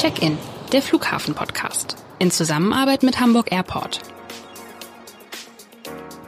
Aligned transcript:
Check-in, 0.00 0.38
der 0.72 0.80
Flughafen-Podcast. 0.80 1.94
In 2.20 2.30
Zusammenarbeit 2.30 3.02
mit 3.02 3.20
Hamburg 3.20 3.52
Airport. 3.52 4.00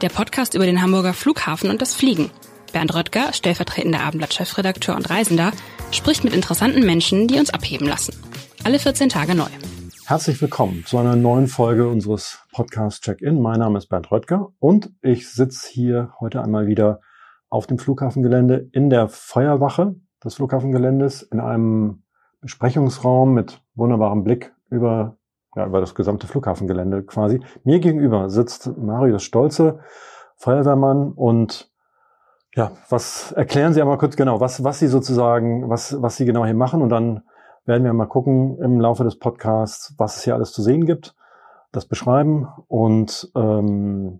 Der 0.03 0.09
Podcast 0.09 0.53
über 0.53 0.67
den 0.67 0.79
Hamburger 0.79 1.15
Flughafen 1.15 1.71
und 1.71 1.81
das 1.81 1.95
Fliegen. 1.95 2.29
Bernd 2.71 2.93
Röttger, 2.93 3.33
stellvertretender 3.33 4.01
Abendblatt-Chefredakteur 4.01 4.95
und 4.95 5.09
Reisender, 5.09 5.53
spricht 5.89 6.23
mit 6.23 6.35
interessanten 6.35 6.85
Menschen, 6.85 7.27
die 7.27 7.39
uns 7.39 7.49
abheben 7.49 7.87
lassen. 7.87 8.13
Alle 8.63 8.77
14 8.77 9.09
Tage 9.09 9.33
neu. 9.33 9.49
Herzlich 10.05 10.39
willkommen 10.39 10.83
zu 10.85 10.99
einer 10.99 11.15
neuen 11.15 11.47
Folge 11.47 11.87
unseres 11.87 12.45
Podcasts 12.51 13.01
Check-in. 13.01 13.41
Mein 13.41 13.57
Name 13.57 13.79
ist 13.79 13.87
Bernd 13.87 14.11
Röttger 14.11 14.49
und 14.59 14.91
ich 15.01 15.31
sitze 15.31 15.67
hier 15.67 16.13
heute 16.19 16.43
einmal 16.43 16.67
wieder 16.67 17.01
auf 17.49 17.65
dem 17.65 17.79
Flughafengelände 17.79 18.69
in 18.71 18.91
der 18.91 19.09
Feuerwache 19.09 19.95
des 20.23 20.35
Flughafengeländes 20.35 21.23
in 21.23 21.39
einem 21.39 22.02
Besprechungsraum 22.43 23.33
mit 23.33 23.61
wunderbarem 23.73 24.23
Blick 24.23 24.53
über, 24.69 25.17
ja, 25.55 25.65
über 25.65 25.79
das 25.79 25.95
gesamte 25.95 26.27
Flughafengelände 26.27 27.03
quasi. 27.03 27.41
Mir 27.63 27.79
gegenüber 27.79 28.29
sitzt 28.29 28.77
Marius 28.77 29.23
Stolze, 29.23 29.79
Feuerwehrmann 30.35 31.13
und 31.13 31.71
ja, 32.53 32.71
was 32.89 33.31
erklären 33.31 33.73
Sie 33.73 33.81
einmal 33.81 33.97
kurz 33.97 34.15
genau, 34.15 34.39
was, 34.39 34.63
was 34.63 34.77
Sie 34.79 34.87
sozusagen, 34.87 35.69
was, 35.69 36.01
was 36.01 36.17
Sie 36.17 36.25
genau 36.25 36.45
hier 36.45 36.53
machen 36.53 36.81
und 36.81 36.89
dann 36.89 37.23
werden 37.65 37.85
wir 37.85 37.93
mal 37.93 38.07
gucken 38.07 38.59
im 38.59 38.79
Laufe 38.79 39.05
des 39.05 39.17
Podcasts, 39.17 39.95
was 39.97 40.17
es 40.17 40.23
hier 40.23 40.35
alles 40.35 40.51
zu 40.51 40.61
sehen 40.61 40.85
gibt, 40.85 41.15
das 41.71 41.85
beschreiben 41.85 42.47
und 42.67 43.31
ähm, 43.35 44.19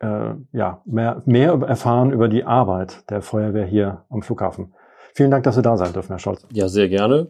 äh, 0.00 0.34
ja, 0.52 0.82
mehr, 0.84 1.22
mehr 1.24 1.52
erfahren 1.62 2.12
über 2.12 2.28
die 2.28 2.44
Arbeit 2.44 3.08
der 3.10 3.22
Feuerwehr 3.22 3.64
hier 3.64 4.04
am 4.10 4.22
Flughafen. 4.22 4.74
Vielen 5.16 5.30
Dank, 5.30 5.44
dass 5.44 5.54
Sie 5.54 5.62
da 5.62 5.78
sein 5.78 5.94
dürfen, 5.94 6.08
Herr 6.08 6.18
Scholz. 6.18 6.42
Ja, 6.52 6.68
sehr 6.68 6.90
gerne. 6.90 7.28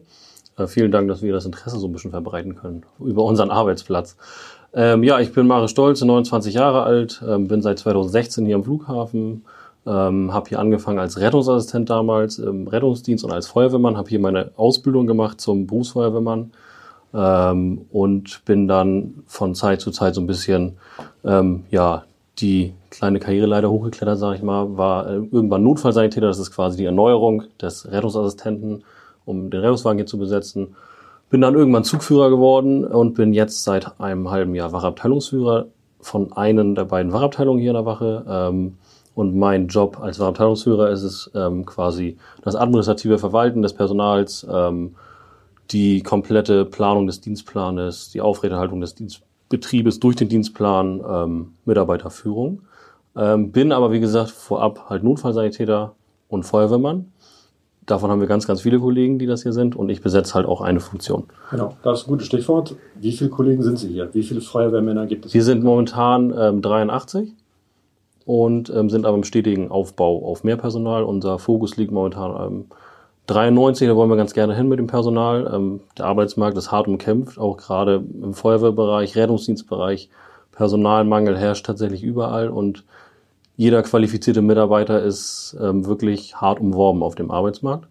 Äh, 0.57 0.67
vielen 0.67 0.91
Dank, 0.91 1.07
dass 1.07 1.21
wir 1.21 1.31
das 1.31 1.45
Interesse 1.45 1.79
so 1.79 1.87
ein 1.87 1.93
bisschen 1.93 2.11
verbreiten 2.11 2.53
können 2.55 2.83
über 2.99 3.23
unseren 3.23 3.49
Arbeitsplatz. 3.49 4.17
Ähm, 4.73 5.03
ja, 5.03 5.21
ich 5.21 5.31
bin 5.31 5.47
Mare 5.47 5.69
Stolz, 5.69 6.01
29 6.01 6.53
Jahre 6.53 6.83
alt, 6.83 7.23
ähm, 7.25 7.47
bin 7.47 7.61
seit 7.61 7.79
2016 7.79 8.45
hier 8.45 8.55
am 8.55 8.65
Flughafen, 8.65 9.45
ähm, 9.85 10.33
habe 10.33 10.49
hier 10.49 10.59
angefangen 10.59 10.99
als 10.99 11.21
Rettungsassistent 11.21 11.89
damals 11.89 12.39
im 12.39 12.67
Rettungsdienst 12.67 13.23
und 13.23 13.31
als 13.31 13.47
Feuerwehrmann, 13.47 13.95
habe 13.95 14.09
hier 14.09 14.19
meine 14.19 14.51
Ausbildung 14.57 15.07
gemacht 15.07 15.39
zum 15.39 15.65
Berufsfeuerwehrmann 15.65 16.51
ähm, 17.13 17.85
und 17.89 18.43
bin 18.43 18.67
dann 18.67 19.23
von 19.27 19.55
Zeit 19.55 19.79
zu 19.79 19.91
Zeit 19.91 20.13
so 20.13 20.19
ein 20.19 20.27
bisschen 20.27 20.73
ähm, 21.23 21.63
ja 21.71 22.03
die 22.39 22.73
kleine 22.89 23.19
Karriereleiter 23.19 23.69
hochgeklettert, 23.69 24.19
sage 24.19 24.35
ich 24.37 24.43
mal, 24.43 24.77
war 24.77 25.07
äh, 25.07 25.15
irgendwann 25.15 25.63
Notfallsanitäter, 25.63 26.27
das 26.27 26.39
ist 26.39 26.51
quasi 26.51 26.77
die 26.77 26.85
Erneuerung 26.85 27.43
des 27.61 27.91
Rettungsassistenten, 27.91 28.83
um 29.25 29.49
den 29.49 29.61
Rettungswagen 29.61 29.97
hier 29.97 30.05
zu 30.05 30.17
besetzen. 30.17 30.75
Bin 31.29 31.41
dann 31.41 31.55
irgendwann 31.55 31.83
Zugführer 31.83 32.29
geworden 32.29 32.85
und 32.85 33.15
bin 33.15 33.33
jetzt 33.33 33.63
seit 33.63 33.99
einem 33.99 34.29
halben 34.29 34.55
Jahr 34.55 34.71
Wachabteilungsführer 34.71 35.67
von 35.99 36.31
einem 36.33 36.75
der 36.75 36.85
beiden 36.85 37.11
Wachabteilungen 37.11 37.59
hier 37.59 37.71
in 37.71 37.75
der 37.75 37.85
Wache. 37.85 38.23
Ähm, 38.29 38.77
und 39.15 39.35
mein 39.35 39.67
Job 39.67 39.99
als 39.99 40.19
Wachabteilungsführer 40.19 40.91
ist 40.91 41.03
es 41.03 41.31
ähm, 41.33 41.65
quasi 41.65 42.17
das 42.43 42.55
administrative 42.55 43.17
Verwalten 43.17 43.63
des 43.63 43.73
Personals, 43.73 44.45
ähm, 44.49 44.95
die 45.71 46.01
komplette 46.03 46.65
Planung 46.65 47.07
des 47.07 47.19
Dienstplanes, 47.19 48.11
die 48.11 48.21
Aufrechterhaltung 48.21 48.79
des 48.79 48.95
Dienstplanes, 48.95 49.26
Betriebes 49.49 49.99
durch 49.99 50.15
den 50.15 50.29
Dienstplan 50.29 51.01
ähm, 51.07 51.53
Mitarbeiterführung. 51.65 52.61
Ähm, 53.15 53.51
bin 53.51 53.71
aber, 53.71 53.91
wie 53.91 53.99
gesagt, 53.99 54.29
vorab 54.29 54.89
halt 54.89 55.03
Notfallsanitäter 55.03 55.93
und 56.27 56.43
Feuerwehrmann. 56.43 57.11
Davon 57.85 58.11
haben 58.11 58.19
wir 58.19 58.27
ganz, 58.27 58.45
ganz 58.45 58.61
viele 58.61 58.79
Kollegen, 58.79 59.17
die 59.17 59.25
das 59.25 59.43
hier 59.43 59.53
sind 59.53 59.75
und 59.75 59.89
ich 59.89 60.01
besetze 60.01 60.33
halt 60.33 60.45
auch 60.45 60.59
eine 60.59 60.81
Funktion. 60.81 61.23
Genau, 61.51 61.77
das 61.83 62.01
ist 62.01 62.07
ein 62.07 62.11
gutes 62.11 62.27
Stichwort. 62.27 62.75
Wie 62.99 63.13
viele 63.13 63.29
Kollegen 63.29 63.63
sind 63.63 63.79
Sie 63.79 63.87
hier? 63.87 64.13
Wie 64.13 64.23
viele 64.23 64.41
Feuerwehrmänner 64.41 65.05
gibt 65.05 65.25
es? 65.25 65.33
Wir 65.33 65.43
sind 65.43 65.63
momentan 65.63 66.33
ähm, 66.37 66.61
83 66.61 67.33
und 68.25 68.69
ähm, 68.69 68.89
sind 68.89 69.05
aber 69.05 69.15
im 69.15 69.23
stetigen 69.23 69.71
Aufbau 69.71 70.25
auf 70.29 70.43
mehr 70.43 70.57
Personal. 70.57 71.03
Unser 71.03 71.39
Fokus 71.39 71.77
liegt 71.77 71.93
momentan 71.93 72.35
ähm, 72.45 72.65
93, 73.27 73.87
da 73.87 73.95
wollen 73.95 74.09
wir 74.09 74.15
ganz 74.15 74.33
gerne 74.33 74.55
hin 74.55 74.67
mit 74.67 74.79
dem 74.79 74.87
Personal. 74.87 75.51
Ähm, 75.53 75.81
der 75.97 76.05
Arbeitsmarkt 76.05 76.57
ist 76.57 76.71
hart 76.71 76.87
umkämpft, 76.87 77.37
auch 77.37 77.57
gerade 77.57 78.03
im 78.21 78.33
Feuerwehrbereich, 78.33 79.15
Rettungsdienstbereich. 79.15 80.09
Personalmangel 80.51 81.37
herrscht 81.37 81.65
tatsächlich 81.65 82.01
überall 82.03 82.49
und 82.49 82.83
jeder 83.57 83.83
qualifizierte 83.83 84.41
Mitarbeiter 84.41 85.03
ist 85.03 85.57
ähm, 85.61 85.85
wirklich 85.85 86.35
hart 86.35 86.59
umworben 86.59 87.03
auf 87.03 87.15
dem 87.15 87.29
Arbeitsmarkt. 87.29 87.87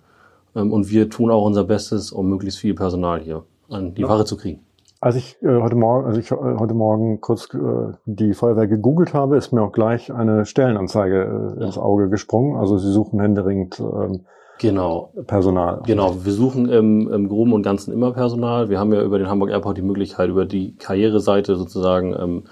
Ähm, 0.55 0.73
und 0.73 0.91
wir 0.91 1.11
tun 1.11 1.31
auch 1.31 1.45
unser 1.45 1.65
Bestes, 1.65 2.13
um 2.13 2.29
möglichst 2.29 2.59
viel 2.59 2.75
Personal 2.75 3.21
hier 3.21 3.45
an 3.69 3.95
die. 3.95 4.03
Wache 4.09 4.25
zu 4.25 4.37
kriegen. 4.37 4.66
Als 5.01 5.17
ich 5.17 5.37
äh, 5.43 5.61
heute 5.61 5.77
Morgen, 5.77 6.07
als 6.07 6.17
ich 6.17 6.31
äh, 6.31 6.35
heute 6.35 6.75
Morgen 6.75 7.21
kurz 7.21 7.53
äh, 7.55 7.93
die 8.07 8.35
Feuerwehr 8.35 8.67
gegoogelt 8.67 9.15
habe, 9.15 9.37
ist 9.37 9.53
mir 9.53 9.63
auch 9.63 9.73
gleich 9.73 10.13
eine 10.13 10.47
Stellenanzeige 10.47 11.57
äh, 11.59 11.65
ins 11.65 11.79
Auge 11.79 12.09
gesprungen. 12.09 12.57
Also 12.57 12.79
sie 12.79 12.91
suchen 12.91 13.21
händeringend 13.21 13.79
ähm, 13.81 14.21
Genau. 14.59 15.13
Personal. 15.27 15.83
Genau, 15.85 16.25
wir 16.25 16.33
suchen 16.33 16.69
im, 16.71 17.13
im 17.13 17.29
Groben 17.29 17.53
und 17.53 17.63
Ganzen 17.63 17.93
immer 17.93 18.13
Personal. 18.13 18.71
Wir 18.71 18.79
haben 18.79 18.93
ja 18.93 19.03
über 19.03 19.19
den 19.19 19.29
Hamburg 19.29 19.51
Airport 19.51 19.77
die 19.77 19.83
Möglichkeit, 19.83 20.31
über 20.31 20.47
die 20.47 20.75
Karriereseite 20.77 21.57
sozusagen 21.57 22.15
ähm, 22.19 22.45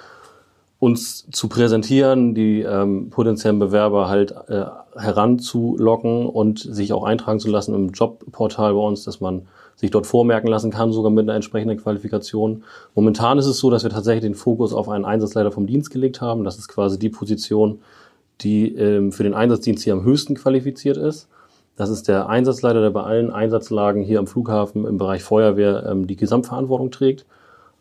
uns 0.78 1.26
zu 1.30 1.48
präsentieren, 1.48 2.34
die 2.34 2.60
ähm, 2.60 3.08
potenziellen 3.08 3.58
Bewerber 3.58 4.08
halt 4.08 4.34
äh, 4.48 4.66
heranzulocken 4.96 6.26
und 6.26 6.58
sich 6.58 6.92
auch 6.92 7.04
eintragen 7.04 7.40
zu 7.40 7.48
lassen 7.48 7.74
im 7.74 7.90
Jobportal 7.90 8.74
bei 8.74 8.80
uns, 8.80 9.04
dass 9.04 9.22
man 9.22 9.46
sich 9.76 9.90
dort 9.90 10.06
vormerken 10.06 10.48
lassen 10.48 10.70
kann, 10.70 10.92
sogar 10.92 11.10
mit 11.10 11.24
einer 11.24 11.34
entsprechenden 11.34 11.78
Qualifikation. 11.78 12.64
Momentan 12.94 13.38
ist 13.38 13.46
es 13.46 13.58
so, 13.58 13.70
dass 13.70 13.82
wir 13.82 13.90
tatsächlich 13.90 14.22
den 14.22 14.34
Fokus 14.34 14.72
auf 14.72 14.88
einen 14.88 15.04
Einsatzleiter 15.04 15.50
vom 15.50 15.66
Dienst 15.66 15.90
gelegt 15.90 16.20
haben. 16.20 16.44
Das 16.44 16.58
ist 16.58 16.68
quasi 16.68 16.98
die 16.98 17.10
Position, 17.10 17.80
die 18.40 18.74
ähm, 18.74 19.12
für 19.12 19.22
den 19.22 19.34
Einsatzdienst 19.34 19.84
hier 19.84 19.92
am 19.92 20.04
höchsten 20.04 20.34
qualifiziert 20.34 20.96
ist. 20.96 21.28
Das 21.76 21.90
ist 21.90 22.06
der 22.06 22.28
Einsatzleiter, 22.28 22.80
der 22.80 22.90
bei 22.90 23.02
allen 23.02 23.32
Einsatzlagen 23.32 24.02
hier 24.02 24.20
am 24.20 24.26
Flughafen 24.26 24.86
im 24.86 24.96
Bereich 24.96 25.22
Feuerwehr 25.22 25.86
ähm, 25.88 26.06
die 26.06 26.16
Gesamtverantwortung 26.16 26.90
trägt. 26.90 27.26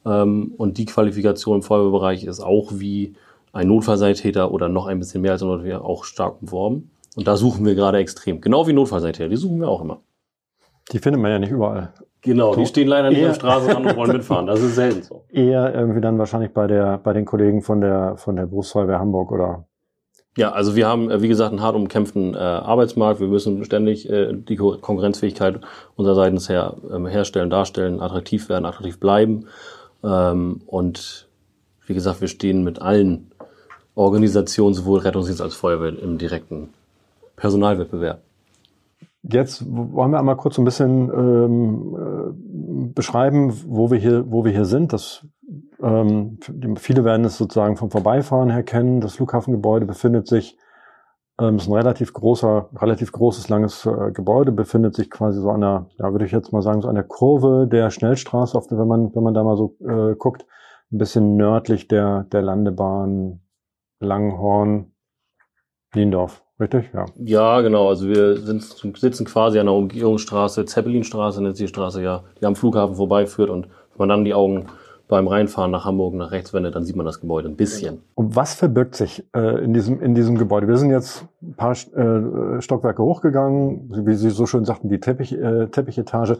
Ähm, 0.06 0.54
und 0.58 0.78
die 0.78 0.86
Qualifikation 0.86 1.58
im 1.58 1.64
Feuerwehrbereich 1.64 2.24
ist 2.24 2.40
auch 2.40 2.72
wie 2.74 3.14
ein 3.52 3.68
Notfallsanitäter 3.68 4.52
oder 4.52 4.68
noch 4.68 4.88
ein 4.88 5.00
bisschen 5.00 5.22
mehr 5.22 5.34
als 5.34 5.44
ein 5.44 5.48
Notfallsanitäter 5.48 5.86
auch 5.86 6.06
stark 6.06 6.42
umworben. 6.42 6.90
Und 7.16 7.28
da 7.28 7.38
suchen 7.38 7.66
wir 7.66 7.76
gerade 7.76 8.00
extrem. 8.00 8.42
Genau 8.42 8.68
wie 8.68 8.74
Notfallsanitäter, 8.74 9.30
die 9.30 9.38
suchen 9.38 9.60
wir 9.60 9.68
auch 9.68 9.82
immer. 9.82 10.00
Die 10.92 11.00
findet 11.00 11.22
man 11.22 11.32
ja 11.32 11.40
nicht 11.40 11.52
überall. 11.52 11.94
Genau, 12.22 12.56
die 12.56 12.66
stehen 12.66 12.88
leider 12.88 13.10
nicht 13.10 13.28
auf 13.28 13.36
Straße 13.36 13.76
an 13.76 13.86
und 13.86 13.98
wollen 13.98 14.14
mitfahren. 14.14 14.48
Das 14.48 14.62
ist 14.62 14.76
selten 14.76 15.04
so. 15.04 15.26
Eher 15.30 15.76
irgendwie 15.76 16.00
dann 16.00 16.18
wahrscheinlich 16.18 16.52
bei 16.52 16.68
der, 16.68 16.98
bei 16.98 17.12
den 17.12 17.26
Kollegen 17.26 17.62
von 17.62 17.82
der, 17.82 18.16
von 18.18 18.38
der 18.38 18.46
Berufsfeuerwehr 18.46 19.00
Hamburg 19.00 19.32
oder 19.32 19.66
ja, 20.36 20.52
also 20.52 20.76
wir 20.76 20.88
haben, 20.88 21.12
äh, 21.12 21.22
wie 21.22 21.28
gesagt, 21.28 21.52
einen 21.52 21.62
hart 21.62 21.76
umkämpften 21.76 22.34
äh, 22.34 22.38
Arbeitsmarkt. 22.38 23.20
Wir 23.20 23.28
müssen 23.28 23.64
ständig 23.66 24.10
äh, 24.10 24.34
die 24.34 24.56
Konkurrenzfähigkeit 24.56 25.60
unsererseits 25.96 26.50
her, 26.50 26.76
ähm, 26.92 27.06
herstellen, 27.06 27.52
darstellen, 27.52 28.02
attraktiv 28.02 28.50
werden, 28.50 28.66
attraktiv 28.66 29.00
bleiben. 29.00 29.46
Ähm, 30.04 30.62
und 30.66 31.28
wie 31.86 31.94
gesagt, 31.94 32.22
wir 32.22 32.28
stehen 32.28 32.64
mit 32.64 32.82
allen 32.82 33.32
Organisationen, 33.94 34.74
sowohl 34.74 35.00
Rettungsdienst 35.02 35.42
als 35.42 35.54
Feuerwehr, 35.54 36.00
im 36.02 36.18
direkten 36.18 36.70
Personalwettbewerb. 37.36 38.22
Jetzt 39.24 39.66
wollen 39.66 40.12
wir 40.12 40.20
einmal 40.20 40.36
kurz 40.36 40.58
ein 40.58 40.66
bisschen 40.66 41.10
ähm, 41.10 41.96
äh, 41.96 42.94
beschreiben, 42.94 43.54
wo 43.68 43.90
wir 43.90 43.98
hier, 43.98 44.30
wo 44.30 44.44
wir 44.44 44.52
hier 44.52 44.66
sind. 44.66 44.92
Das, 44.92 45.26
ähm, 45.82 46.40
viele 46.76 47.06
werden 47.06 47.26
es 47.26 47.38
sozusagen 47.38 47.78
vom 47.78 47.90
Vorbeifahren 47.90 48.50
her 48.50 48.64
kennen. 48.64 49.00
Das 49.00 49.16
Flughafengebäude 49.16 49.86
befindet 49.86 50.28
sich, 50.28 50.58
ähm, 51.40 51.56
ist 51.56 51.68
ein 51.68 51.74
relativ 51.74 52.12
großer, 52.12 52.70
relativ 52.76 53.14
großes, 53.14 53.48
langes 53.48 53.86
äh, 53.86 54.12
Gebäude, 54.12 54.52
befindet 54.52 54.94
sich 54.94 55.10
quasi 55.10 55.40
so 55.40 55.52
an 55.52 55.62
der, 55.62 55.88
ja, 56.00 56.12
würde 56.12 56.26
ich 56.26 56.34
jetzt 56.34 56.52
mal 56.52 56.62
sagen, 56.62 56.82
so 56.82 56.90
an 56.90 56.96
der 56.96 57.06
Kurve 57.06 57.66
der 57.72 57.92
Schnellstraße, 57.92 58.60
der, 58.70 58.78
wenn 58.78 58.88
man, 58.90 59.16
wenn 59.16 59.24
man 59.24 59.34
da 59.34 59.44
mal 59.46 59.56
so 59.56 59.78
äh, 59.88 60.16
guckt, 60.16 60.46
ein 60.92 60.98
bisschen 60.98 61.38
nördlich 61.38 61.88
der, 61.88 62.26
der 62.26 62.42
Landebahn 62.42 63.40
Langhorn, 64.02 64.92
Niendorf. 65.96 66.43
Richtig, 66.60 66.92
ja. 66.94 67.06
Ja, 67.18 67.62
genau. 67.62 67.90
Also 67.90 68.08
wir 68.08 68.38
sind, 68.38 68.64
sitzen 68.64 69.26
quasi 69.26 69.60
an 69.60 69.66
der 69.66 69.76
Umgehungsstraße, 69.76 70.66
Zeppelinstraße 70.66 71.42
nennt 71.42 71.58
sich 71.58 71.66
die 71.66 71.74
Straße 71.74 72.04
ja, 72.04 72.24
die 72.40 72.46
am 72.46 72.56
Flughafen 72.56 72.96
vorbeiführt. 72.96 73.50
Und 73.50 73.66
wenn 73.66 73.98
man 73.98 74.10
dann 74.10 74.26
die 74.26 74.34
Augen 74.34 74.68
beim 75.08 75.28
Reinfahren 75.28 75.72
nach 75.72 75.86
Hamburg 75.86 76.14
nach 76.14 76.32
rechts 76.32 76.54
wendet, 76.54 76.76
dann 76.76 76.86
sieht 76.86 76.96
man 76.96 77.06
das 77.06 77.20
Gebäude 77.20 77.50
ein 77.50 77.56
bisschen. 77.56 78.02
Und 78.16 78.36
was 78.36 78.54
verbirgt 78.54 78.96
sich 78.96 79.26
äh, 79.36 79.64
in, 79.64 79.74
diesem, 79.74 80.02
in 80.02 80.16
diesem 80.16 80.38
Gebäude? 80.38 80.68
Wir 80.68 80.78
sind 80.78 80.92
jetzt 80.92 81.26
ein 81.42 81.56
paar 81.56 81.74
äh, 81.74 82.62
Stockwerke 82.62 83.04
hochgegangen, 83.04 83.92
wie 84.06 84.14
Sie 84.14 84.30
so 84.30 84.46
schön 84.46 84.66
sagten, 84.66 84.90
die 84.90 85.00
Teppich, 85.00 85.34
äh, 85.34 85.68
Teppichetage. 85.68 86.38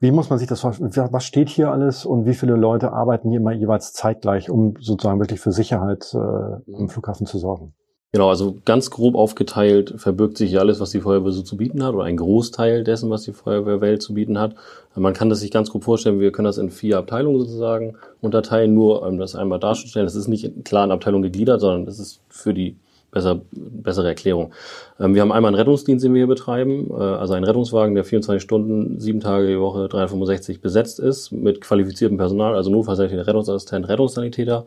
Wie 0.00 0.10
muss 0.10 0.28
man 0.28 0.38
sich 0.38 0.48
das 0.48 0.60
vorstellen? 0.60 0.90
Was 1.12 1.24
steht 1.24 1.48
hier 1.48 1.70
alles 1.70 2.04
und 2.04 2.26
wie 2.26 2.34
viele 2.34 2.56
Leute 2.56 2.92
arbeiten 2.92 3.30
hier 3.30 3.40
immer 3.40 3.52
jeweils 3.52 3.92
zeitgleich, 3.92 4.50
um 4.50 4.74
sozusagen 4.80 5.20
wirklich 5.20 5.40
für 5.40 5.52
Sicherheit 5.52 6.12
äh, 6.14 6.78
im 6.78 6.88
Flughafen 6.88 7.26
zu 7.26 7.38
sorgen? 7.38 7.74
Genau, 8.14 8.28
also 8.28 8.58
ganz 8.64 8.92
grob 8.92 9.16
aufgeteilt 9.16 9.94
verbirgt 9.96 10.38
sich 10.38 10.52
ja 10.52 10.60
alles, 10.60 10.78
was 10.78 10.90
die 10.90 11.00
Feuerwehr 11.00 11.32
so 11.32 11.42
zu 11.42 11.56
bieten 11.56 11.82
hat, 11.82 11.94
oder 11.96 12.04
ein 12.04 12.16
Großteil 12.16 12.84
dessen, 12.84 13.10
was 13.10 13.22
die 13.22 13.32
Feuerwehrwelt 13.32 14.02
zu 14.02 14.14
bieten 14.14 14.38
hat. 14.38 14.54
Man 14.94 15.14
kann 15.14 15.30
das 15.30 15.40
sich 15.40 15.50
ganz 15.50 15.68
grob 15.68 15.82
vorstellen, 15.82 16.20
wir 16.20 16.30
können 16.30 16.46
das 16.46 16.58
in 16.58 16.70
vier 16.70 16.98
Abteilungen 16.98 17.40
sozusagen 17.40 17.96
unterteilen, 18.20 18.72
nur 18.72 19.02
um 19.02 19.18
das 19.18 19.34
einmal 19.34 19.58
darzustellen. 19.58 20.06
Das 20.06 20.14
ist 20.14 20.28
nicht 20.28 20.44
in 20.44 20.76
Abteilungen 20.92 21.24
gegliedert, 21.24 21.60
sondern 21.60 21.86
das 21.86 21.98
ist 21.98 22.20
für 22.28 22.54
die 22.54 22.76
besser, 23.10 23.40
bessere 23.50 24.06
Erklärung. 24.06 24.52
Ähm, 25.00 25.16
wir 25.16 25.22
haben 25.22 25.32
einmal 25.32 25.48
einen 25.48 25.58
Rettungsdienst, 25.58 26.04
den 26.04 26.14
wir 26.14 26.20
hier 26.20 26.28
betreiben, 26.28 26.92
äh, 26.92 27.02
also 27.02 27.34
einen 27.34 27.44
Rettungswagen, 27.44 27.96
der 27.96 28.04
24 28.04 28.40
Stunden, 28.40 29.00
sieben 29.00 29.18
Tage 29.18 29.48
die 29.48 29.58
Woche, 29.58 29.88
365 29.88 30.60
besetzt 30.60 31.00
ist, 31.00 31.32
mit 31.32 31.60
qualifiziertem 31.60 32.16
Personal, 32.16 32.54
also 32.54 32.70
Notfallsanitäter, 32.70 33.26
Rettungsassistent, 33.26 33.88
Rettungssanitäter 33.88 34.66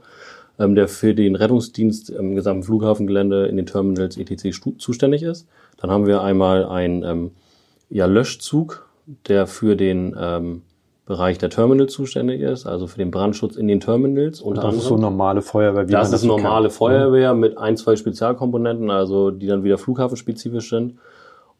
ähm, 0.59 0.75
der 0.75 0.87
für 0.87 1.13
den 1.13 1.35
Rettungsdienst 1.35 2.09
im 2.09 2.35
gesamten 2.35 2.63
Flughafengelände 2.63 3.47
in 3.47 3.57
den 3.57 3.65
Terminals 3.65 4.17
etc. 4.17 4.59
zuständig 4.77 5.23
ist. 5.23 5.47
Dann 5.77 5.91
haben 5.91 6.07
wir 6.07 6.21
einmal 6.21 6.65
einen 6.65 7.03
ähm, 7.03 7.31
ja, 7.89 8.05
Löschzug, 8.05 8.87
der 9.27 9.47
für 9.47 9.75
den 9.75 10.15
ähm, 10.19 10.61
Bereich 11.05 11.37
der 11.37 11.49
Terminals 11.49 11.93
zuständig 11.93 12.41
ist, 12.41 12.65
also 12.65 12.85
für 12.85 12.97
den 12.97 13.11
Brandschutz 13.11 13.55
in 13.55 13.67
den 13.69 13.79
Terminals. 13.79 14.41
Und 14.41 14.57
das 14.57 14.75
ist 14.75 14.83
so 14.83 14.97
normale 14.97 15.41
Feuerwehr. 15.41 15.87
Wie 15.87 15.91
das 15.93 16.11
ist 16.11 16.23
normale 16.23 16.67
kennt. 16.67 16.77
Feuerwehr 16.77 17.33
mit 17.33 17.57
ein, 17.57 17.77
zwei 17.77 17.95
Spezialkomponenten, 17.95 18.91
also 18.91 19.31
die 19.31 19.47
dann 19.47 19.63
wieder 19.63 19.77
flughafenspezifisch 19.77 20.69
sind. 20.69 20.95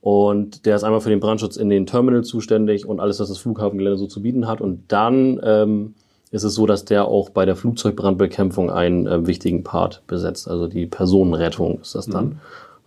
Und 0.02 0.66
der 0.66 0.76
ist 0.76 0.84
einmal 0.84 1.00
für 1.00 1.10
den 1.10 1.22
Brandschutz 1.22 1.56
in 1.56 1.70
den 1.70 1.86
Terminals 1.86 2.28
zuständig 2.28 2.86
und 2.86 3.00
alles, 3.00 3.22
was 3.22 3.30
das 3.30 3.38
Flughafengelände 3.38 3.98
so 3.98 4.08
zu 4.08 4.22
bieten 4.22 4.48
hat. 4.48 4.60
Und 4.60 4.84
dann 4.90 5.40
ähm, 5.42 5.96
ist 6.32 6.44
es 6.44 6.56
so, 6.56 6.66
dass 6.66 6.86
der 6.86 7.06
auch 7.06 7.30
bei 7.30 7.46
der 7.46 7.56
Flugzeugbrandbekämpfung 7.56 8.70
einen 8.70 9.08
äh, 9.08 9.26
wichtigen 9.28 9.64
Part 9.64 10.04
besetzt. 10.08 10.50
Also 10.50 10.68
die 10.68 10.86
Personenrettung 10.86 11.80
ist 11.82 11.96
das 11.96 12.08
dann. 12.08 12.40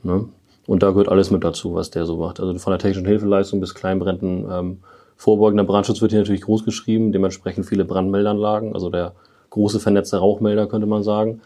Mhm. 0.02 0.10
Ne? 0.10 0.28
Und 0.66 0.82
da 0.82 0.90
gehört 0.90 1.08
alles 1.08 1.30
mit 1.30 1.42
dazu, 1.42 1.74
was 1.74 1.90
der 1.90 2.06
so 2.06 2.16
macht. 2.16 2.38
Also 2.38 2.56
von 2.58 2.70
der 2.70 2.78
technischen 2.78 3.06
Hilfeleistung 3.06 3.60
bis 3.60 3.74
Kleinbränden. 3.74 4.46
Ähm, 4.50 4.78
vorbeugender 5.16 5.64
Brandschutz 5.64 6.00
wird 6.00 6.12
hier 6.12 6.20
natürlich 6.20 6.42
groß 6.42 6.64
geschrieben, 6.64 7.12
dementsprechend 7.12 7.66
viele 7.66 7.84
Brandmeldanlagen, 7.84 8.74
also 8.74 8.88
der 8.88 9.12
große 9.50 9.80
vernetzte 9.80 10.18
Rauchmelder 10.18 10.66
könnte 10.66 10.86
man 10.86 11.02
sagen. 11.02 11.40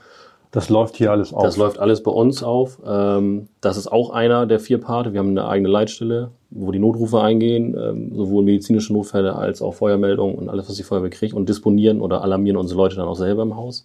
Das 0.55 0.69
läuft 0.69 0.95
hier 0.95 1.11
alles 1.11 1.35
auf. 1.35 1.43
Das 1.43 1.57
läuft 1.57 1.81
alles 1.81 2.05
bei 2.05 2.13
uns 2.13 2.45
auf. 2.45 2.79
Ähm, 2.87 3.49
das 3.61 3.77
ist 3.77 3.91
auch 3.91 4.11
einer 4.11 4.47
der 4.47 4.61
vier 4.61 4.79
Parte. 4.79 5.13
Wir 5.13 5.19
haben 5.19 5.31
eine 5.31 5.49
eigene 5.49 5.69
Leitstelle, 5.69 6.31
wo 6.51 6.71
die 6.71 6.79
Notrufe 6.79 7.21
eingehen, 7.21 7.77
ähm, 7.77 8.15
sowohl 8.15 8.45
medizinische 8.45 8.93
Notfälle 8.93 9.35
als 9.35 9.61
auch 9.61 9.75
Feuermeldungen 9.75 10.37
und 10.37 10.49
alles, 10.49 10.69
was 10.69 10.77
die 10.77 10.85
Feuerwehr 10.85 11.11
kriegt 11.11 11.35
und 11.35 11.49
disponieren 11.49 12.01
oder 12.01 12.23
alarmieren 12.23 12.57
unsere 12.57 12.79
Leute 12.79 12.95
dann 12.95 13.09
auch 13.09 13.17
selber 13.17 13.43
im 13.43 13.57
Haus. 13.57 13.85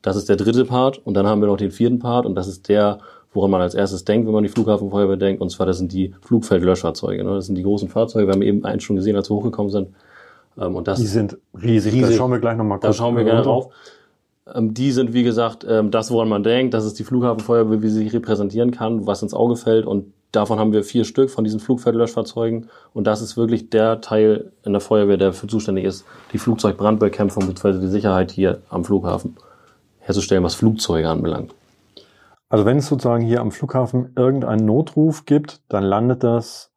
Das 0.00 0.14
ist 0.14 0.28
der 0.28 0.36
dritte 0.36 0.64
Part. 0.64 1.04
Und 1.04 1.14
dann 1.14 1.26
haben 1.26 1.40
wir 1.40 1.48
noch 1.48 1.56
den 1.56 1.72
vierten 1.72 1.98
Part 1.98 2.24
und 2.24 2.36
das 2.36 2.46
ist 2.46 2.68
der, 2.68 2.98
woran 3.32 3.50
man 3.50 3.60
als 3.60 3.74
erstes 3.74 4.04
denkt, 4.04 4.28
wenn 4.28 4.32
man 4.32 4.44
die 4.44 4.48
Flughafenfeuerwehr 4.48 5.16
denkt. 5.16 5.42
Und 5.42 5.50
zwar, 5.50 5.66
das 5.66 5.78
sind 5.78 5.92
die 5.92 6.14
Flugfeldlöschfahrzeuge. 6.20 7.24
Ne? 7.24 7.34
Das 7.34 7.46
sind 7.46 7.56
die 7.56 7.64
großen 7.64 7.88
Fahrzeuge. 7.88 8.28
Wir 8.28 8.34
haben 8.34 8.42
eben 8.42 8.64
einen 8.64 8.78
schon 8.78 8.94
gesehen, 8.94 9.16
als 9.16 9.28
wir 9.28 9.34
hochgekommen 9.34 9.72
sind. 9.72 9.88
Ähm, 10.56 10.76
und 10.76 10.86
das 10.86 11.00
die 11.00 11.06
sind 11.06 11.36
riesig. 11.60 11.94
riesig. 11.94 12.10
Da 12.10 12.16
schauen 12.16 12.30
wir 12.30 12.38
gleich 12.38 12.56
nochmal 12.56 12.78
kurz. 12.78 12.82
Da 12.82 12.92
schauen 12.92 13.16
wir 13.16 13.24
gerne 13.24 13.42
drauf. 13.42 13.70
Ähm, 14.54 14.74
die 14.74 14.92
sind, 14.92 15.12
wie 15.12 15.22
gesagt, 15.22 15.64
ähm, 15.68 15.90
das, 15.90 16.10
woran 16.10 16.28
man 16.28 16.42
denkt. 16.42 16.74
Das 16.74 16.84
ist 16.84 16.98
die 16.98 17.04
Flughafenfeuerwehr, 17.04 17.82
wie 17.82 17.88
sie 17.88 18.04
sich 18.04 18.12
repräsentieren 18.12 18.70
kann, 18.70 19.06
was 19.06 19.22
ins 19.22 19.34
Auge 19.34 19.56
fällt. 19.56 19.86
Und 19.86 20.12
davon 20.32 20.58
haben 20.58 20.72
wir 20.72 20.84
vier 20.84 21.04
Stück 21.04 21.30
von 21.30 21.44
diesen 21.44 21.60
Flugfeldlöschfahrzeugen. 21.60 22.68
Und 22.94 23.06
das 23.06 23.22
ist 23.22 23.36
wirklich 23.36 23.70
der 23.70 24.00
Teil 24.00 24.52
in 24.64 24.72
der 24.72 24.80
Feuerwehr, 24.80 25.16
der 25.16 25.28
dafür 25.28 25.48
zuständig 25.48 25.84
ist, 25.84 26.04
die 26.32 26.38
Flugzeugbrandbekämpfung 26.38 27.46
bzw. 27.46 27.80
die 27.80 27.88
Sicherheit 27.88 28.30
hier 28.30 28.62
am 28.68 28.84
Flughafen 28.84 29.36
herzustellen, 29.98 30.44
was 30.44 30.54
Flugzeuge 30.54 31.08
anbelangt. 31.08 31.54
Also 32.48 32.64
wenn 32.64 32.78
es 32.78 32.88
sozusagen 32.88 33.24
hier 33.24 33.40
am 33.40 33.52
Flughafen 33.52 34.12
irgendeinen 34.16 34.66
Notruf 34.66 35.24
gibt, 35.24 35.60
dann 35.68 35.84
landet 35.84 36.24
das 36.24 36.72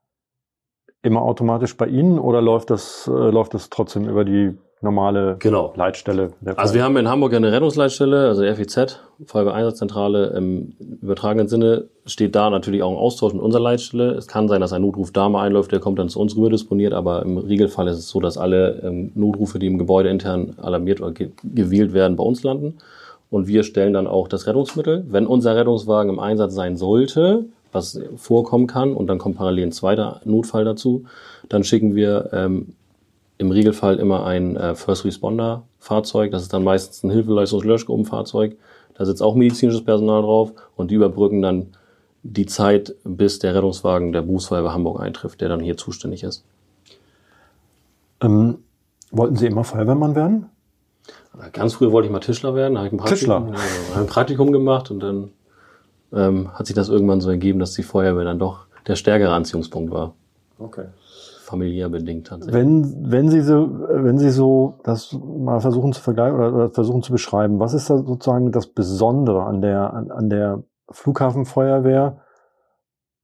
immer 1.02 1.22
automatisch 1.22 1.76
bei 1.76 1.88
Ihnen 1.88 2.20
oder 2.20 2.42
läuft 2.42 2.70
das, 2.70 3.08
äh, 3.08 3.12
läuft 3.12 3.54
das 3.54 3.70
trotzdem 3.70 4.08
über 4.08 4.24
die 4.24 4.58
normale 4.84 5.38
genau. 5.40 5.74
Leitstelle. 5.76 6.34
also 6.56 6.74
wir 6.74 6.84
haben 6.84 6.98
in 6.98 7.08
Hamburg 7.08 7.34
eine 7.34 7.52
Rettungsleitstelle, 7.52 8.28
also 8.28 8.44
FEZ, 8.44 9.00
Feuerwehreinsatzzentrale. 9.26 10.28
Im 10.38 10.74
übertragenen 11.02 11.48
Sinne 11.48 11.86
steht 12.06 12.36
da 12.36 12.50
natürlich 12.50 12.84
auch 12.84 12.92
ein 12.92 12.98
Austausch 12.98 13.34
mit 13.34 13.42
unserer 13.42 13.62
Leitstelle. 13.62 14.12
Es 14.12 14.28
kann 14.28 14.48
sein, 14.48 14.62
dass 14.62 14.74
ein 14.74 14.82
Notruf 14.82 15.12
da 15.12 15.30
mal 15.30 15.44
einläuft, 15.44 15.72
der 15.72 15.80
kommt 15.80 16.00
dann 16.00 16.10
zu 16.10 16.20
uns 16.20 16.36
rüber 16.36 16.50
disponiert, 16.50 16.94
aber 16.94 17.24
im 17.24 17.38
Regelfall 17.38 17.88
ist 17.88 17.98
es 17.98 18.10
so, 18.10 18.20
dass 18.20 18.38
alle 18.38 18.82
ähm, 18.84 19.12
Notrufe, 19.16 19.60
die 19.60 19.68
im 19.68 19.78
Gebäude 19.78 20.10
intern 20.10 20.56
alarmiert 20.62 21.02
oder 21.02 21.12
ge 21.12 21.30
gewählt 21.44 21.94
werden, 21.94 22.16
bei 22.18 22.24
uns 22.24 22.44
landen. 22.44 22.78
Und 23.30 23.48
wir 23.48 23.64
stellen 23.64 23.94
dann 23.94 24.06
auch 24.06 24.28
das 24.28 24.46
Rettungsmittel. 24.46 25.06
Wenn 25.10 25.26
unser 25.26 25.56
Rettungswagen 25.56 26.12
im 26.12 26.20
Einsatz 26.20 26.54
sein 26.54 26.78
sollte, 26.78 27.46
was 27.72 28.00
vorkommen 28.16 28.68
kann, 28.68 28.94
und 28.94 29.08
dann 29.08 29.18
kommt 29.18 29.38
parallel 29.38 29.66
ein 29.66 29.72
zweiter 29.72 30.22
Notfall 30.26 30.66
dazu, 30.66 31.06
dann 31.50 31.64
schicken 31.64 31.96
wir 31.96 32.30
ähm, 32.32 32.76
im 33.44 33.52
Regelfall 33.52 33.98
immer 33.98 34.26
ein 34.26 34.56
äh, 34.56 34.74
First 34.74 35.06
Responder 35.06 35.64
Fahrzeug. 35.78 36.32
Das 36.32 36.42
ist 36.42 36.54
dann 36.54 36.64
meistens 36.64 37.04
ein 37.04 37.12
Hilfeleistungslöschgruppenfahrzeug. 37.12 38.58
Da 38.96 39.06
sitzt 39.06 39.22
auch 39.22 39.36
medizinisches 39.36 39.84
Personal 39.84 40.22
drauf 40.22 40.54
und 40.76 40.92
die 40.92 40.96
überbrücken 40.96 41.42
dann 41.42 41.68
die 42.24 42.46
Zeit, 42.46 42.96
bis 43.04 43.40
der 43.40 43.54
Rettungswagen 43.54 44.14
der 44.14 44.22
Berufsfeuerwehr 44.22 44.74
Hamburg 44.74 45.02
eintrifft, 45.02 45.42
der 45.42 45.50
dann 45.50 45.60
hier 45.60 45.76
zuständig 45.76 46.24
ist. 46.24 46.46
Ähm, 48.22 48.60
wollten 49.12 49.36
Sie 49.36 49.48
immer 49.48 49.66
Feuerwehrmann 49.66 50.16
werden? 50.16 50.46
Ganz 51.52 51.74
früher 51.74 51.92
wollte 51.92 52.06
ich 52.06 52.12
mal 52.12 52.20
Tischler 52.20 52.56
werden. 52.56 52.76
Da 52.76 52.80
habe 52.82 52.88
ich 52.88 52.94
ein 52.94 52.98
Praktikum, 52.98 53.52
Tischler. 53.52 53.94
Ja, 53.96 54.02
ein 54.02 54.08
Praktikum 54.08 54.52
gemacht 54.52 54.90
und 54.92 55.02
dann 55.02 55.32
ähm, 56.14 56.54
hat 56.54 56.68
sich 56.68 56.76
das 56.76 56.88
irgendwann 56.88 57.20
so 57.20 57.30
ergeben, 57.30 57.60
dass 57.60 57.74
die 57.74 57.84
Feuerwehr 57.84 58.24
dann 58.24 58.40
doch 58.40 58.68
der 58.88 58.96
stärkere 58.96 59.34
Anziehungspunkt 59.34 59.92
war. 59.92 60.14
Okay 60.60 60.86
familiär 61.54 61.90
bedingt 61.90 62.28
tatsächlich. 62.28 62.56
Wenn, 62.56 63.12
wenn 63.12 63.30
Sie 63.30 63.42
so, 63.42 63.70
wenn 63.90 64.18
Sie 64.18 64.32
so 64.32 64.80
das 64.84 65.14
mal 65.14 65.60
versuchen 65.60 65.94
zu 65.94 66.02
vergleichen 66.02 66.36
oder, 66.36 66.54
oder 66.54 66.70
versuchen 66.72 67.04
zu 67.04 67.12
beschreiben, 67.12 67.60
was 67.60 67.76
ist 67.76 67.92
da 67.92 67.98
sozusagen 67.98 68.52
das 68.52 68.68
Besondere 68.68 69.44
an 69.44 69.62
der, 69.62 69.94
an, 69.94 70.10
an 70.10 70.30
der 70.30 70.64
Flughafenfeuerwehr 70.90 72.18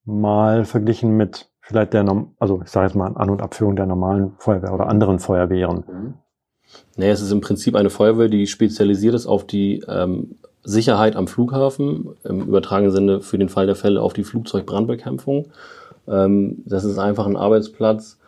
mal 0.06 0.66
verglichen 0.66 1.18
mit 1.18 1.50
vielleicht 1.62 1.94
der, 1.94 2.06
also 2.38 2.62
ich 2.64 2.70
sage 2.70 2.86
jetzt 2.88 2.96
mal 2.96 3.12
An- 3.16 3.32
und 3.32 3.42
Abführung 3.42 3.76
der 3.76 3.88
normalen 3.88 4.34
Feuerwehr 4.38 4.74
oder 4.74 4.88
anderen 4.88 5.18
Feuerwehren? 5.18 5.84
Mhm. 5.88 6.14
Nee, 6.98 7.10
es 7.10 7.22
ist 7.22 7.32
im 7.32 7.42
Prinzip 7.42 7.76
eine 7.76 7.90
Feuerwehr, 7.90 8.28
die 8.28 8.46
spezialisiert 8.46 9.16
ist 9.16 9.26
auf 9.26 9.46
die 9.48 9.84
ähm, 9.88 10.36
Sicherheit 10.64 11.16
am 11.16 11.28
Flughafen, 11.28 12.10
im 12.24 12.42
übertragenen 12.42 12.92
Sinne 12.92 13.22
für 13.22 13.40
den 13.40 13.50
Fall 13.50 13.66
der 13.66 13.76
Fälle 13.76 14.04
auf 14.04 14.14
die 14.14 14.24
Flugzeugbrandbekämpfung. 14.24 15.48
Ähm, 16.08 16.64
das 16.66 16.84
ist 16.84 16.98
einfach 16.98 17.26
ein 17.26 17.38
Arbeitsplatz, 17.38 18.19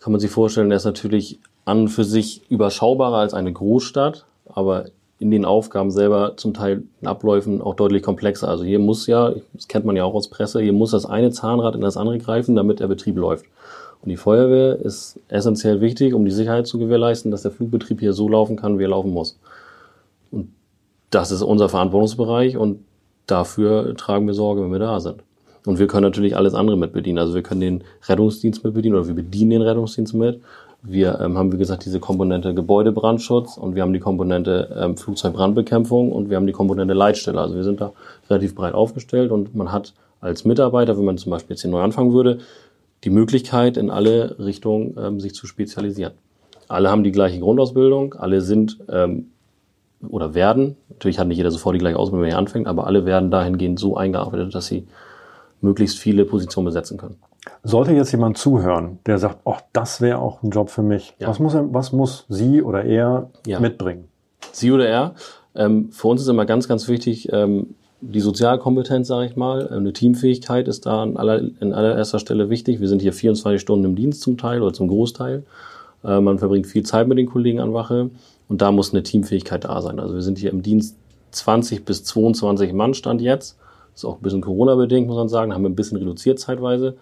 kann 0.00 0.12
man 0.12 0.20
sich 0.20 0.30
vorstellen, 0.30 0.70
der 0.70 0.78
ist 0.78 0.84
natürlich 0.84 1.38
an 1.64 1.88
für 1.88 2.04
sich 2.04 2.42
überschaubarer 2.50 3.18
als 3.18 3.34
eine 3.34 3.52
Großstadt, 3.52 4.24
aber 4.46 4.86
in 5.18 5.30
den 5.30 5.44
Aufgaben 5.44 5.90
selber 5.90 6.38
zum 6.38 6.54
Teil 6.54 6.84
in 7.02 7.06
Abläufen 7.06 7.60
auch 7.60 7.74
deutlich 7.74 8.02
komplexer. 8.02 8.48
Also 8.48 8.64
hier 8.64 8.78
muss 8.78 9.06
ja, 9.06 9.34
das 9.52 9.68
kennt 9.68 9.84
man 9.84 9.94
ja 9.94 10.04
auch 10.04 10.14
aus 10.14 10.28
Presse, 10.28 10.60
hier 10.60 10.72
muss 10.72 10.92
das 10.92 11.04
eine 11.04 11.30
Zahnrad 11.30 11.74
in 11.74 11.82
das 11.82 11.98
andere 11.98 12.18
greifen, 12.18 12.56
damit 12.56 12.80
der 12.80 12.88
Betrieb 12.88 13.16
läuft. 13.18 13.44
Und 14.02 14.08
die 14.08 14.16
Feuerwehr 14.16 14.76
ist 14.76 15.20
essentiell 15.28 15.82
wichtig, 15.82 16.14
um 16.14 16.24
die 16.24 16.30
Sicherheit 16.30 16.66
zu 16.66 16.78
gewährleisten, 16.78 17.30
dass 17.30 17.42
der 17.42 17.50
Flugbetrieb 17.50 18.00
hier 18.00 18.14
so 18.14 18.30
laufen 18.30 18.56
kann, 18.56 18.78
wie 18.78 18.84
er 18.84 18.88
laufen 18.88 19.12
muss. 19.12 19.38
Und 20.30 20.48
das 21.10 21.30
ist 21.30 21.42
unser 21.42 21.68
Verantwortungsbereich 21.68 22.56
und 22.56 22.82
dafür 23.26 23.94
tragen 23.96 24.26
wir 24.26 24.32
Sorge, 24.32 24.62
wenn 24.62 24.72
wir 24.72 24.78
da 24.78 25.00
sind. 25.00 25.22
Und 25.66 25.78
wir 25.78 25.86
können 25.86 26.04
natürlich 26.04 26.36
alles 26.36 26.54
andere 26.54 26.76
mit 26.76 26.92
bedienen. 26.92 27.18
Also 27.18 27.34
wir 27.34 27.42
können 27.42 27.60
den 27.60 27.84
Rettungsdienst 28.08 28.64
mit 28.64 28.74
bedienen 28.74 28.94
oder 28.94 29.06
wir 29.06 29.14
bedienen 29.14 29.50
den 29.50 29.62
Rettungsdienst 29.62 30.14
mit. 30.14 30.40
Wir 30.82 31.20
ähm, 31.20 31.36
haben, 31.36 31.52
wie 31.52 31.58
gesagt, 31.58 31.84
diese 31.84 32.00
Komponente 32.00 32.54
Gebäudebrandschutz 32.54 33.58
und 33.58 33.74
wir 33.74 33.82
haben 33.82 33.92
die 33.92 34.00
Komponente 34.00 34.74
ähm, 34.80 34.96
Flugzeugbrandbekämpfung 34.96 36.10
und 36.10 36.30
wir 36.30 36.36
haben 36.36 36.46
die 36.46 36.54
Komponente 36.54 36.94
Leitstelle. 36.94 37.38
Also 37.38 37.54
wir 37.54 37.64
sind 37.64 37.82
da 37.82 37.92
relativ 38.30 38.54
breit 38.54 38.72
aufgestellt 38.72 39.30
und 39.30 39.54
man 39.54 39.72
hat 39.72 39.92
als 40.22 40.46
Mitarbeiter, 40.46 40.96
wenn 40.96 41.04
man 41.04 41.18
zum 41.18 41.30
Beispiel 41.30 41.54
jetzt 41.54 41.62
hier 41.62 41.70
neu 41.70 41.82
anfangen 41.82 42.14
würde, 42.14 42.38
die 43.04 43.10
Möglichkeit, 43.10 43.76
in 43.76 43.90
alle 43.90 44.36
Richtungen 44.38 44.96
ähm, 44.98 45.20
sich 45.20 45.34
zu 45.34 45.46
spezialisieren. 45.46 46.12
Alle 46.68 46.90
haben 46.90 47.04
die 47.04 47.12
gleiche 47.12 47.40
Grundausbildung, 47.40 48.14
alle 48.14 48.40
sind 48.40 48.78
ähm, 48.88 49.26
oder 50.08 50.34
werden, 50.34 50.76
natürlich 50.88 51.18
hat 51.18 51.28
nicht 51.28 51.36
jeder 51.36 51.50
sofort 51.50 51.74
die 51.74 51.78
gleiche 51.78 51.98
Ausbildung, 51.98 52.24
wenn 52.24 52.32
er 52.32 52.38
anfängt, 52.38 52.66
aber 52.66 52.86
alle 52.86 53.04
werden 53.04 53.30
dahingehend 53.30 53.78
so 53.78 53.96
eingearbeitet, 53.96 54.54
dass 54.54 54.66
sie 54.66 54.86
möglichst 55.60 55.98
viele 55.98 56.24
Positionen 56.24 56.66
besetzen 56.66 56.98
können. 56.98 57.16
Sollte 57.62 57.92
jetzt 57.92 58.12
jemand 58.12 58.38
zuhören, 58.38 58.98
der 59.06 59.18
sagt, 59.18 59.40
oh, 59.44 59.56
das 59.72 60.00
wäre 60.00 60.18
auch 60.18 60.42
ein 60.42 60.50
Job 60.50 60.70
für 60.70 60.82
mich. 60.82 61.14
Ja. 61.18 61.28
Was, 61.28 61.38
muss 61.38 61.54
er, 61.54 61.72
was 61.72 61.92
muss 61.92 62.26
sie 62.28 62.62
oder 62.62 62.84
er 62.84 63.30
ja. 63.46 63.60
mitbringen? 63.60 64.08
Sie 64.52 64.70
oder 64.72 64.88
er? 64.88 65.14
Ähm, 65.54 65.90
für 65.90 66.08
uns 66.08 66.20
ist 66.20 66.28
immer 66.28 66.46
ganz, 66.46 66.68
ganz 66.68 66.88
wichtig, 66.88 67.32
ähm, 67.32 67.74
die 68.00 68.20
Sozialkompetenz, 68.20 69.08
sage 69.08 69.26
ich 69.26 69.36
mal. 69.36 69.68
Eine 69.68 69.92
Teamfähigkeit 69.92 70.68
ist 70.68 70.86
da 70.86 71.02
an 71.02 71.16
aller, 71.16 71.38
in 71.60 71.72
allererster 71.72 72.18
Stelle 72.18 72.48
wichtig. 72.48 72.80
Wir 72.80 72.88
sind 72.88 73.02
hier 73.02 73.12
24 73.12 73.60
Stunden 73.60 73.84
im 73.84 73.96
Dienst 73.96 74.22
zum 74.22 74.38
Teil 74.38 74.62
oder 74.62 74.72
zum 74.72 74.88
Großteil. 74.88 75.44
Äh, 76.04 76.20
man 76.20 76.38
verbringt 76.38 76.66
viel 76.66 76.82
Zeit 76.82 77.08
mit 77.08 77.18
den 77.18 77.26
Kollegen 77.26 77.60
an 77.60 77.74
Wache 77.74 78.10
und 78.48 78.62
da 78.62 78.72
muss 78.72 78.92
eine 78.92 79.02
Teamfähigkeit 79.02 79.64
da 79.64 79.80
sein. 79.82 80.00
Also 80.00 80.14
wir 80.14 80.22
sind 80.22 80.38
hier 80.38 80.50
im 80.50 80.62
Dienst 80.62 80.96
20 81.32 81.84
bis 81.84 82.04
22 82.04 82.72
Mann 82.72 82.94
stand 82.94 83.20
jetzt 83.20 83.56
ist 83.94 84.04
auch 84.04 84.16
ein 84.16 84.22
bisschen 84.22 84.40
Corona-bedingt, 84.40 85.06
muss 85.06 85.16
man 85.16 85.28
sagen. 85.28 85.54
Haben 85.54 85.62
wir 85.62 85.70
ein 85.70 85.76
bisschen 85.76 85.98
reduziert 85.98 86.38
zeitweise. 86.38 86.96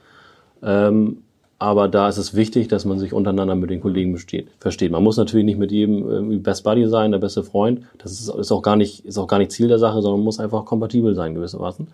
Ähm, 0.63 1.19
aber 1.61 1.89
da 1.89 2.09
ist 2.09 2.19
es 2.19 2.35
wichtig, 2.35 2.69
dass 2.69 2.85
man 2.85 3.01
sich 3.01 3.13
untereinander 3.13 3.57
mit 3.57 3.71
den 3.71 3.81
Kollegen 3.81 4.13
besteht, 4.13 4.49
versteht. 4.61 4.93
Man 4.93 5.03
muss 5.03 5.17
natürlich 5.17 5.45
nicht 5.45 5.59
mit 5.59 5.73
jedem 5.73 6.09
irgendwie 6.09 6.39
Best 6.39 6.63
Buddy 6.63 6.87
sein, 6.87 7.11
der 7.11 7.19
beste 7.19 7.43
Freund. 7.43 7.83
Das 7.99 8.13
ist, 8.13 8.29
ist, 8.29 8.53
auch 8.53 8.63
gar 8.63 8.77
nicht, 8.77 9.05
ist 9.05 9.19
auch 9.19 9.27
gar 9.27 9.39
nicht 9.39 9.51
Ziel 9.51 9.67
der 9.67 9.81
Sache, 9.81 10.01
sondern 10.01 10.21
man 10.21 10.25
muss 10.25 10.39
einfach 10.39 10.65
kompatibel 10.65 11.17
sein, 11.17 11.35
gewissermaßen. 11.35 11.89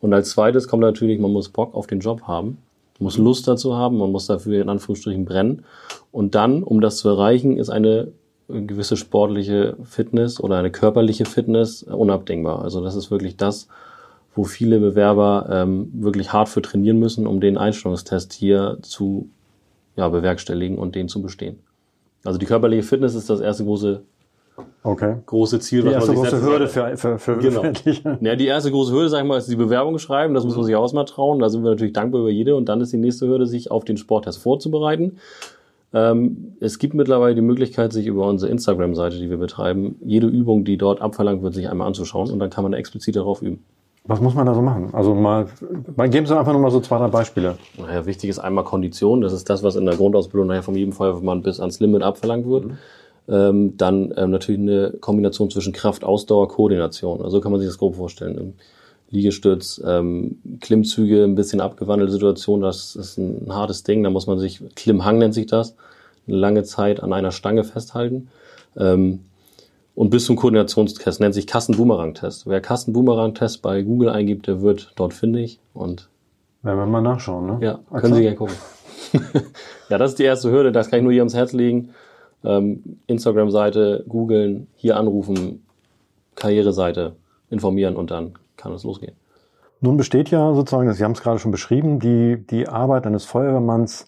Und 0.00 0.14
als 0.14 0.30
zweites 0.30 0.66
kommt 0.66 0.80
natürlich, 0.80 1.20
man 1.20 1.30
muss 1.30 1.50
Bock 1.50 1.74
auf 1.74 1.86
den 1.86 2.00
Job 2.00 2.22
haben, 2.22 2.58
muss 2.98 3.18
Lust 3.18 3.46
dazu 3.46 3.76
haben, 3.76 3.98
man 3.98 4.10
muss 4.10 4.26
dafür 4.26 4.62
in 4.62 4.68
Anführungsstrichen 4.70 5.26
brennen. 5.26 5.64
Und 6.10 6.34
dann, 6.34 6.62
um 6.62 6.80
das 6.80 6.96
zu 6.96 7.08
erreichen, 7.10 7.58
ist 7.58 7.68
eine 7.68 8.08
gewisse 8.48 8.96
sportliche 8.96 9.76
Fitness 9.84 10.40
oder 10.40 10.56
eine 10.56 10.70
körperliche 10.70 11.24
Fitness 11.26 11.82
unabdingbar. 11.82 12.62
Also 12.62 12.82
das 12.82 12.94
ist 12.94 13.10
wirklich 13.10 13.36
das, 13.36 13.68
wo 14.34 14.44
viele 14.44 14.80
Bewerber 14.80 15.48
ähm, 15.50 15.90
wirklich 15.94 16.32
hart 16.32 16.48
für 16.48 16.62
trainieren 16.62 16.98
müssen, 16.98 17.26
um 17.26 17.40
den 17.40 17.58
Einstellungstest 17.58 18.32
hier 18.32 18.78
zu 18.82 19.28
ja, 19.96 20.08
bewerkstelligen 20.08 20.78
und 20.78 20.94
den 20.94 21.08
zu 21.08 21.20
bestehen. 21.20 21.58
Also 22.24 22.38
die 22.38 22.46
körperliche 22.46 22.82
Fitness 22.82 23.14
ist 23.14 23.28
das 23.28 23.40
erste 23.40 23.64
große 23.64 24.02
Okay. 24.82 25.16
große 25.26 25.60
Ziel, 25.60 25.80
Die 25.80 25.86
was 25.86 25.94
erste 25.94 26.12
man 26.12 26.22
sich 26.22 26.30
große 26.30 26.44
Hürde 26.44 26.68
für, 26.68 26.96
für, 26.96 27.18
für 27.18 27.38
Genau. 27.38 27.62
Ja, 28.20 28.36
die 28.36 28.46
erste 28.46 28.70
große 28.70 28.92
Hürde, 28.92 29.08
sag 29.08 29.22
ich 29.22 29.26
mal, 29.26 29.38
ist 29.38 29.50
die 29.50 29.56
Bewerbung 29.56 29.98
schreiben. 29.98 30.34
Das 30.34 30.44
muss 30.44 30.56
man 30.56 30.64
sich 30.64 30.74
auch 30.76 30.92
mal 30.92 31.04
trauen. 31.04 31.38
Da 31.38 31.48
sind 31.48 31.62
wir 31.62 31.70
natürlich 31.70 31.92
dankbar 31.92 32.20
über 32.20 32.30
jede. 32.30 32.56
Und 32.56 32.68
dann 32.68 32.80
ist 32.80 32.92
die 32.92 32.98
nächste 32.98 33.26
Hürde, 33.26 33.46
sich 33.46 33.70
auf 33.70 33.84
den 33.84 33.96
Sporttest 33.96 34.42
vorzubereiten. 34.42 35.18
Ähm, 35.94 36.54
es 36.60 36.78
gibt 36.78 36.94
mittlerweile 36.94 37.34
die 37.34 37.42
Möglichkeit, 37.42 37.92
sich 37.92 38.06
über 38.06 38.26
unsere 38.26 38.50
Instagram-Seite, 38.50 39.18
die 39.18 39.30
wir 39.30 39.36
betreiben, 39.36 39.96
jede 40.04 40.26
Übung, 40.26 40.64
die 40.64 40.76
dort 40.76 41.00
abverlangt 41.00 41.42
wird, 41.42 41.54
sich 41.54 41.68
einmal 41.68 41.86
anzuschauen. 41.86 42.30
Und 42.30 42.38
dann 42.38 42.50
kann 42.50 42.64
man 42.64 42.72
explizit 42.72 43.16
darauf 43.16 43.40
üben. 43.40 43.64
Was 44.04 44.20
muss 44.20 44.34
man 44.34 44.46
da 44.46 44.54
so 44.54 44.62
machen? 44.62 44.92
Also 44.92 45.14
mal, 45.14 45.46
mal 45.94 46.10
geben 46.10 46.26
Sie 46.26 46.36
einfach 46.36 46.52
nur 46.52 46.60
mal 46.60 46.72
so 46.72 46.80
zwei, 46.80 46.98
drei 46.98 47.08
Beispiele. 47.08 47.56
Naja, 47.78 48.04
wichtig 48.04 48.30
ist 48.30 48.40
einmal 48.40 48.64
Kondition. 48.64 49.20
Das 49.20 49.32
ist 49.32 49.48
das, 49.48 49.62
was 49.62 49.76
in 49.76 49.86
der 49.86 49.94
Grundausbildung 49.94 50.48
nachher 50.48 50.64
von 50.64 50.74
jedem 50.74 50.92
Feuerwehrmann 50.92 51.42
bis 51.42 51.60
ans 51.60 51.78
Limit 51.78 52.02
abverlangt 52.02 52.46
wird. 52.46 52.66
Ähm, 53.28 53.76
dann 53.76 54.12
ähm, 54.16 54.30
natürlich 54.30 54.60
eine 54.60 54.94
Kombination 55.00 55.50
zwischen 55.50 55.72
Kraft, 55.72 56.02
Ausdauer, 56.02 56.48
Koordination. 56.48 57.18
Also 57.18 57.36
so 57.36 57.40
kann 57.40 57.52
man 57.52 57.60
sich 57.60 57.68
das 57.68 57.78
grob 57.78 57.94
vorstellen. 57.94 58.36
Im 58.36 58.52
Liegestütz, 59.10 59.80
ähm, 59.86 60.38
Klimmzüge, 60.60 61.22
ein 61.22 61.36
bisschen 61.36 61.60
abgewandelte 61.60 62.12
Situation, 62.12 62.62
das 62.62 62.96
ist 62.96 63.18
ein, 63.18 63.46
ein 63.46 63.54
hartes 63.54 63.84
Ding. 63.84 64.02
Da 64.02 64.10
muss 64.10 64.26
man 64.26 64.38
sich, 64.40 64.60
Klimmhang 64.74 65.18
nennt 65.18 65.34
sich 65.34 65.46
das, 65.46 65.76
eine 66.26 66.36
lange 66.38 66.64
Zeit 66.64 67.00
an 67.00 67.12
einer 67.12 67.30
Stange 67.30 67.62
festhalten. 67.62 68.30
Ähm, 68.76 69.20
und 69.94 70.10
bis 70.10 70.24
zum 70.24 70.36
Koordinationstest 70.36 71.20
nennt 71.20 71.34
sich 71.34 71.46
Kasten-Boomerang-Test. 71.46 72.46
Wer 72.46 72.60
Kasten-Boomerang-Test 72.60 73.62
bei 73.62 73.82
Google 73.82 74.08
eingibt, 74.08 74.46
der 74.46 74.62
wird 74.62 74.92
dort 74.96 75.12
findig 75.12 75.60
und 75.74 76.08
Werden 76.62 76.78
wir 76.78 76.86
mal 76.86 77.02
nachschauen, 77.02 77.46
ne? 77.46 77.58
ja, 77.60 77.74
Axel? 77.90 78.00
können 78.00 78.14
Sie 78.14 78.22
gerne 78.22 78.36
gucken. 78.36 78.54
ja, 79.88 79.98
das 79.98 80.12
ist 80.12 80.18
die 80.18 80.24
erste 80.24 80.50
Hürde, 80.50 80.72
das 80.72 80.88
kann 80.88 81.00
ich 81.00 81.02
nur 81.02 81.12
hier 81.12 81.22
ans 81.22 81.34
Herz 81.34 81.52
legen. 81.52 81.90
Ähm, 82.44 82.98
Instagram-Seite, 83.06 84.04
googeln, 84.08 84.66
hier 84.74 84.96
anrufen, 84.96 85.64
Karriereseite, 86.34 87.14
informieren 87.50 87.96
und 87.96 88.10
dann 88.10 88.34
kann 88.56 88.72
es 88.72 88.84
losgehen. 88.84 89.14
Nun 89.80 89.96
besteht 89.96 90.30
ja 90.30 90.54
sozusagen, 90.54 90.92
Sie 90.92 91.04
haben 91.04 91.12
es 91.12 91.22
gerade 91.22 91.38
schon 91.38 91.50
beschrieben, 91.50 91.98
die, 91.98 92.44
die 92.48 92.68
Arbeit 92.68 93.06
eines 93.06 93.24
Feuerwehrmanns 93.24 94.06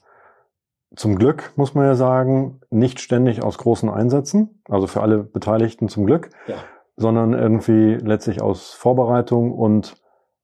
zum 0.96 1.16
Glück, 1.16 1.52
muss 1.56 1.74
man 1.74 1.84
ja 1.86 1.94
sagen, 1.94 2.60
nicht 2.70 3.00
ständig 3.00 3.42
aus 3.42 3.58
großen 3.58 3.88
Einsätzen, 3.90 4.62
also 4.68 4.86
für 4.86 5.00
alle 5.02 5.18
Beteiligten 5.24 5.88
zum 5.88 6.06
Glück, 6.06 6.30
Ja. 6.46 6.56
sondern 6.96 7.32
irgendwie 7.32 7.94
letztlich 7.94 8.40
aus 8.42 8.72
Vorbereitung 8.72 9.52
und 9.52 9.94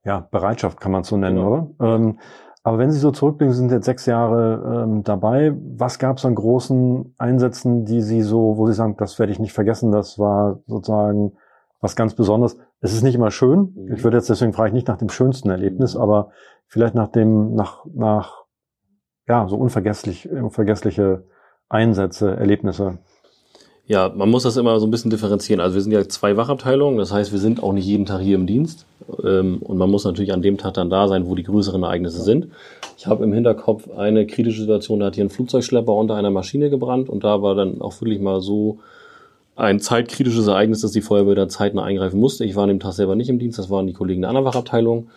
ja, 0.04 0.26
Bereitschaft 0.30 0.80
kann 0.80 0.92
man 0.92 1.02
es 1.02 1.09
so 1.09 1.16
nennen, 1.16 1.37
Genau. 1.37 1.49
oder? 1.78 1.95
Ähm, 1.95 2.19
aber 2.62 2.78
wenn 2.78 2.90
Sie 2.90 2.99
so 2.99 3.11
zurückblicken, 3.11 3.52
Sie 3.54 3.59
sind 3.59 3.71
jetzt 3.73 3.87
sechs 3.87 4.04
Jahre 4.07 4.83
ähm, 4.85 5.02
dabei. 5.02 5.54
Was 5.76 5.99
gab 5.99 6.19
es 6.19 6.25
an 6.26 6.35
großen 6.35 7.14
Einsätzen, 7.16 7.85
die 7.87 8.02
Sie 8.02 8.21
so, 8.23 8.57
wo 8.59 8.66
Sie 8.66 8.75
sagen, 8.75 8.97
das 8.99 9.19
werde 9.19 9.33
ich 9.33 9.38
nicht 9.38 9.52
vergessen, 9.54 9.92
das 9.92 10.19
war 10.19 10.59
sozusagen 10.66 11.33
was 11.80 11.97
ganz 11.97 12.14
Besonderes. 12.14 12.59
Es 12.80 12.92
ist 12.92 13.02
nicht 13.02 13.14
immer 13.14 13.30
schön. 13.30 13.73
Mhm. 13.75 13.95
Ich 13.95 14.04
würde 14.04 14.19
jetzt 14.19 14.28
deswegen 14.28 14.52
frage 14.52 14.69
ich 14.69 14.75
nicht 14.75 14.88
nach 14.88 14.99
dem 14.99 15.09
schönsten 15.09 15.49
Erlebnis, 15.49 15.95
Mhm. 15.95 16.00
aber 16.02 16.28
vielleicht 16.66 16.95
nach 16.95 17.09
dem, 17.09 17.54
nach, 17.54 17.85
nach, 17.95 18.39
ja, 19.30 19.46
so 19.49 19.56
unvergesslich, 19.56 20.28
unvergessliche 20.28 21.22
Einsätze, 21.68 22.37
Erlebnisse. 22.37 22.99
Ja, 23.87 24.08
man 24.08 24.28
muss 24.28 24.42
das 24.42 24.56
immer 24.56 24.80
so 24.80 24.88
ein 24.88 24.90
bisschen 24.90 25.10
differenzieren. 25.10 25.60
Also 25.60 25.76
wir 25.76 25.82
sind 25.82 25.92
ja 25.92 26.08
zwei 26.08 26.37
Wachabteilungen, 26.37 26.99
das 26.99 27.12
heißt, 27.12 27.30
wir 27.30 27.38
sind 27.38 27.62
auch 27.62 27.72
nicht 27.72 27.87
jeden 27.87 28.06
Tag 28.06 28.20
hier 28.22 28.34
im 28.34 28.49
Dienst. 28.49 28.87
Ähm, 29.25 29.58
Und 29.62 29.78
man 29.78 29.88
muss 29.88 30.04
natürlich 30.04 30.32
an 30.32 30.42
dem 30.42 30.58
Tag 30.58 30.75
dann 30.75 30.90
da 30.90 31.06
sein, 31.06 31.28
wo 31.28 31.37
die 31.37 31.44
größeren 31.44 31.84
Ereignisse 31.84 32.22
sind. 32.22 32.49
Ich 32.99 33.06
habe 33.06 33.22
im 33.22 33.32
Hinterkopf 33.32 33.88
eine 33.96 34.26
kritische 34.26 34.62
Situation, 34.62 34.99
da 34.99 35.06
hat 35.06 35.14
hier 35.14 35.25
ein 35.25 35.30
Flugzeugschlepper 35.30 35.92
unter 35.92 36.16
einer 36.16 36.30
Maschine 36.30 36.68
gebrannt 36.68 37.08
und 37.08 37.22
da 37.22 37.40
war 37.40 37.54
dann 37.54 37.80
auch 37.80 38.00
wirklich 38.00 38.20
mal 38.20 38.40
so 38.40 38.78
ein 39.54 39.78
zeitkritisches 39.78 40.49
Ereignis, 40.49 40.80
dass 40.80 40.90
die 40.90 41.02
Feuerwehr 41.02 41.37
da 41.37 41.49
zeitnah 41.49 41.84
eingreifen 41.84 42.18
musste. 42.18 42.44
Ich 42.44 42.56
war 42.56 42.64
an 42.64 42.68
dem 42.68 42.80
Tag 42.80 42.94
selber 42.94 43.14
nicht 43.14 43.28
im 43.28 43.38
Dienst, 43.38 43.60
das 43.60 43.70
waren 43.70 43.87
die 43.87 43.92
Kollegen 43.92 44.22
der 44.22 44.30
anderen 44.30 44.46
Wachabteilung. 44.46 45.08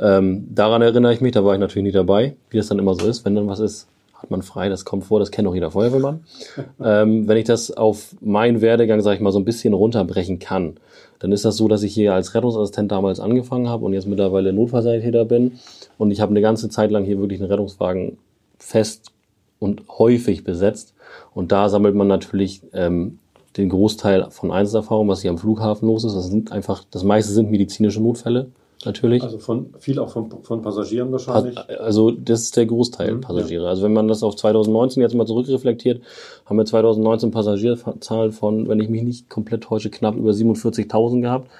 Ähm, 0.00 0.48
daran 0.54 0.82
erinnere 0.82 1.12
ich 1.12 1.20
mich, 1.20 1.32
da 1.32 1.44
war 1.44 1.54
ich 1.54 1.60
natürlich 1.60 1.84
nicht 1.84 1.96
dabei, 1.96 2.34
wie 2.48 2.56
das 2.56 2.68
dann 2.68 2.78
immer 2.78 2.94
so 2.94 3.06
ist. 3.06 3.24
Wenn 3.24 3.34
dann 3.34 3.48
was 3.48 3.60
ist, 3.60 3.86
hat 4.14 4.30
man 4.30 4.42
frei, 4.42 4.68
das 4.68 4.84
kommt 4.84 5.04
vor, 5.04 5.20
das 5.20 5.30
kennt 5.30 5.46
auch 5.46 5.54
jeder 5.54 5.70
Feuerwehrmann. 5.70 6.24
ähm, 6.84 7.28
wenn 7.28 7.36
ich 7.36 7.44
das 7.44 7.70
auf 7.70 8.14
meinen 8.20 8.60
Werdegang, 8.60 9.00
sage 9.00 9.16
ich 9.16 9.22
mal, 9.22 9.32
so 9.32 9.38
ein 9.38 9.44
bisschen 9.44 9.74
runterbrechen 9.74 10.38
kann, 10.38 10.76
dann 11.18 11.32
ist 11.32 11.44
das 11.44 11.56
so, 11.56 11.68
dass 11.68 11.82
ich 11.82 11.92
hier 11.92 12.14
als 12.14 12.34
Rettungsassistent 12.34 12.90
damals 12.90 13.20
angefangen 13.20 13.68
habe 13.68 13.84
und 13.84 13.92
jetzt 13.92 14.06
mittlerweile 14.06 14.52
Notfallsanitäter 14.52 15.26
bin. 15.26 15.58
Und 15.98 16.10
ich 16.10 16.20
habe 16.20 16.30
eine 16.30 16.40
ganze 16.40 16.70
Zeit 16.70 16.90
lang 16.90 17.04
hier 17.04 17.18
wirklich 17.18 17.40
einen 17.40 17.50
Rettungswagen 17.50 18.16
fest 18.58 19.12
und 19.58 19.82
häufig 19.98 20.44
besetzt. 20.44 20.94
Und 21.34 21.52
da 21.52 21.68
sammelt 21.68 21.94
man 21.94 22.08
natürlich 22.08 22.62
ähm, 22.72 23.18
den 23.58 23.68
Großteil 23.68 24.30
von 24.30 24.50
Einsatzerfahrung, 24.50 25.08
was 25.08 25.20
hier 25.20 25.30
am 25.30 25.38
Flughafen 25.38 25.88
los 25.88 26.04
ist. 26.04 26.14
Das 26.14 26.28
sind 26.28 26.52
einfach, 26.52 26.84
das 26.90 27.04
meiste 27.04 27.32
sind 27.32 27.50
medizinische 27.50 28.00
Notfälle, 28.00 28.46
natürlich. 28.84 29.22
Also 29.22 29.38
von, 29.38 29.74
viel 29.78 29.98
auch 29.98 30.10
von, 30.10 30.30
von 30.42 30.62
Passagieren 30.62 31.10
Pa- 31.10 31.74
Also 31.78 32.10
das 32.10 32.42
ist 32.42 32.56
der 32.56 32.66
Großteil 32.66 33.14
Mhm, 33.14 33.20
Passagiere. 33.20 33.68
Also 33.68 33.82
wenn 33.82 33.92
man 33.92 34.08
das 34.08 34.22
auf 34.22 34.36
2019 34.36 35.02
jetzt 35.02 35.14
mal 35.14 35.26
zurückreflektiert, 35.26 36.00
haben 36.46 36.56
wir 36.58 36.64
2019 36.66 37.30
Passagierzahl 37.30 38.32
von, 38.32 38.68
wenn 38.68 38.80
ich 38.80 38.88
mich 38.88 39.02
nicht 39.02 39.28
komplett 39.30 39.62
täusche, 39.64 39.90
knapp 39.90 40.16
über 40.16 40.30
47.000 40.32 41.20
gehabt. 41.20 41.50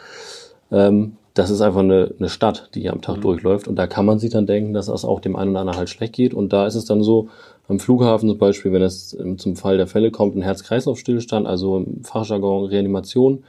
Ähm, 0.72 1.12
das 1.34 1.50
ist 1.50 1.60
einfach 1.60 1.80
eine, 1.80 2.12
eine 2.18 2.28
Stadt, 2.28 2.70
die 2.74 2.80
hier 2.80 2.92
am 2.92 3.02
Tag 3.02 3.18
Mhm. 3.18 3.22
durchläuft. 3.22 3.68
Und 3.68 3.76
da 3.76 3.86
kann 3.86 4.04
man 4.04 4.18
sich 4.18 4.30
dann 4.30 4.46
denken, 4.46 4.72
dass 4.74 4.88
es 4.88 5.04
auch 5.04 5.20
dem 5.20 5.36
einen 5.36 5.52
oder 5.52 5.60
anderen 5.60 5.78
halt 5.78 5.88
schlecht 5.88 6.12
geht. 6.14 6.34
Und 6.34 6.52
da 6.52 6.66
ist 6.66 6.74
es 6.74 6.84
dann 6.86 7.02
so, 7.02 7.28
am 7.68 7.78
Flughafen 7.78 8.28
zum 8.28 8.36
Beispiel, 8.38 8.72
wenn 8.72 8.82
es 8.82 9.14
ähm, 9.18 9.38
zum 9.38 9.54
Fall 9.54 9.76
der 9.76 9.86
Fälle 9.86 10.10
kommt, 10.10 10.34
ein 10.34 10.42
Herz-Kreislauf-Stillstand, 10.42 11.46
also 11.46 11.76
im 11.76 12.02
Fachjargon 12.02 12.64
Reanimation, 12.64 13.44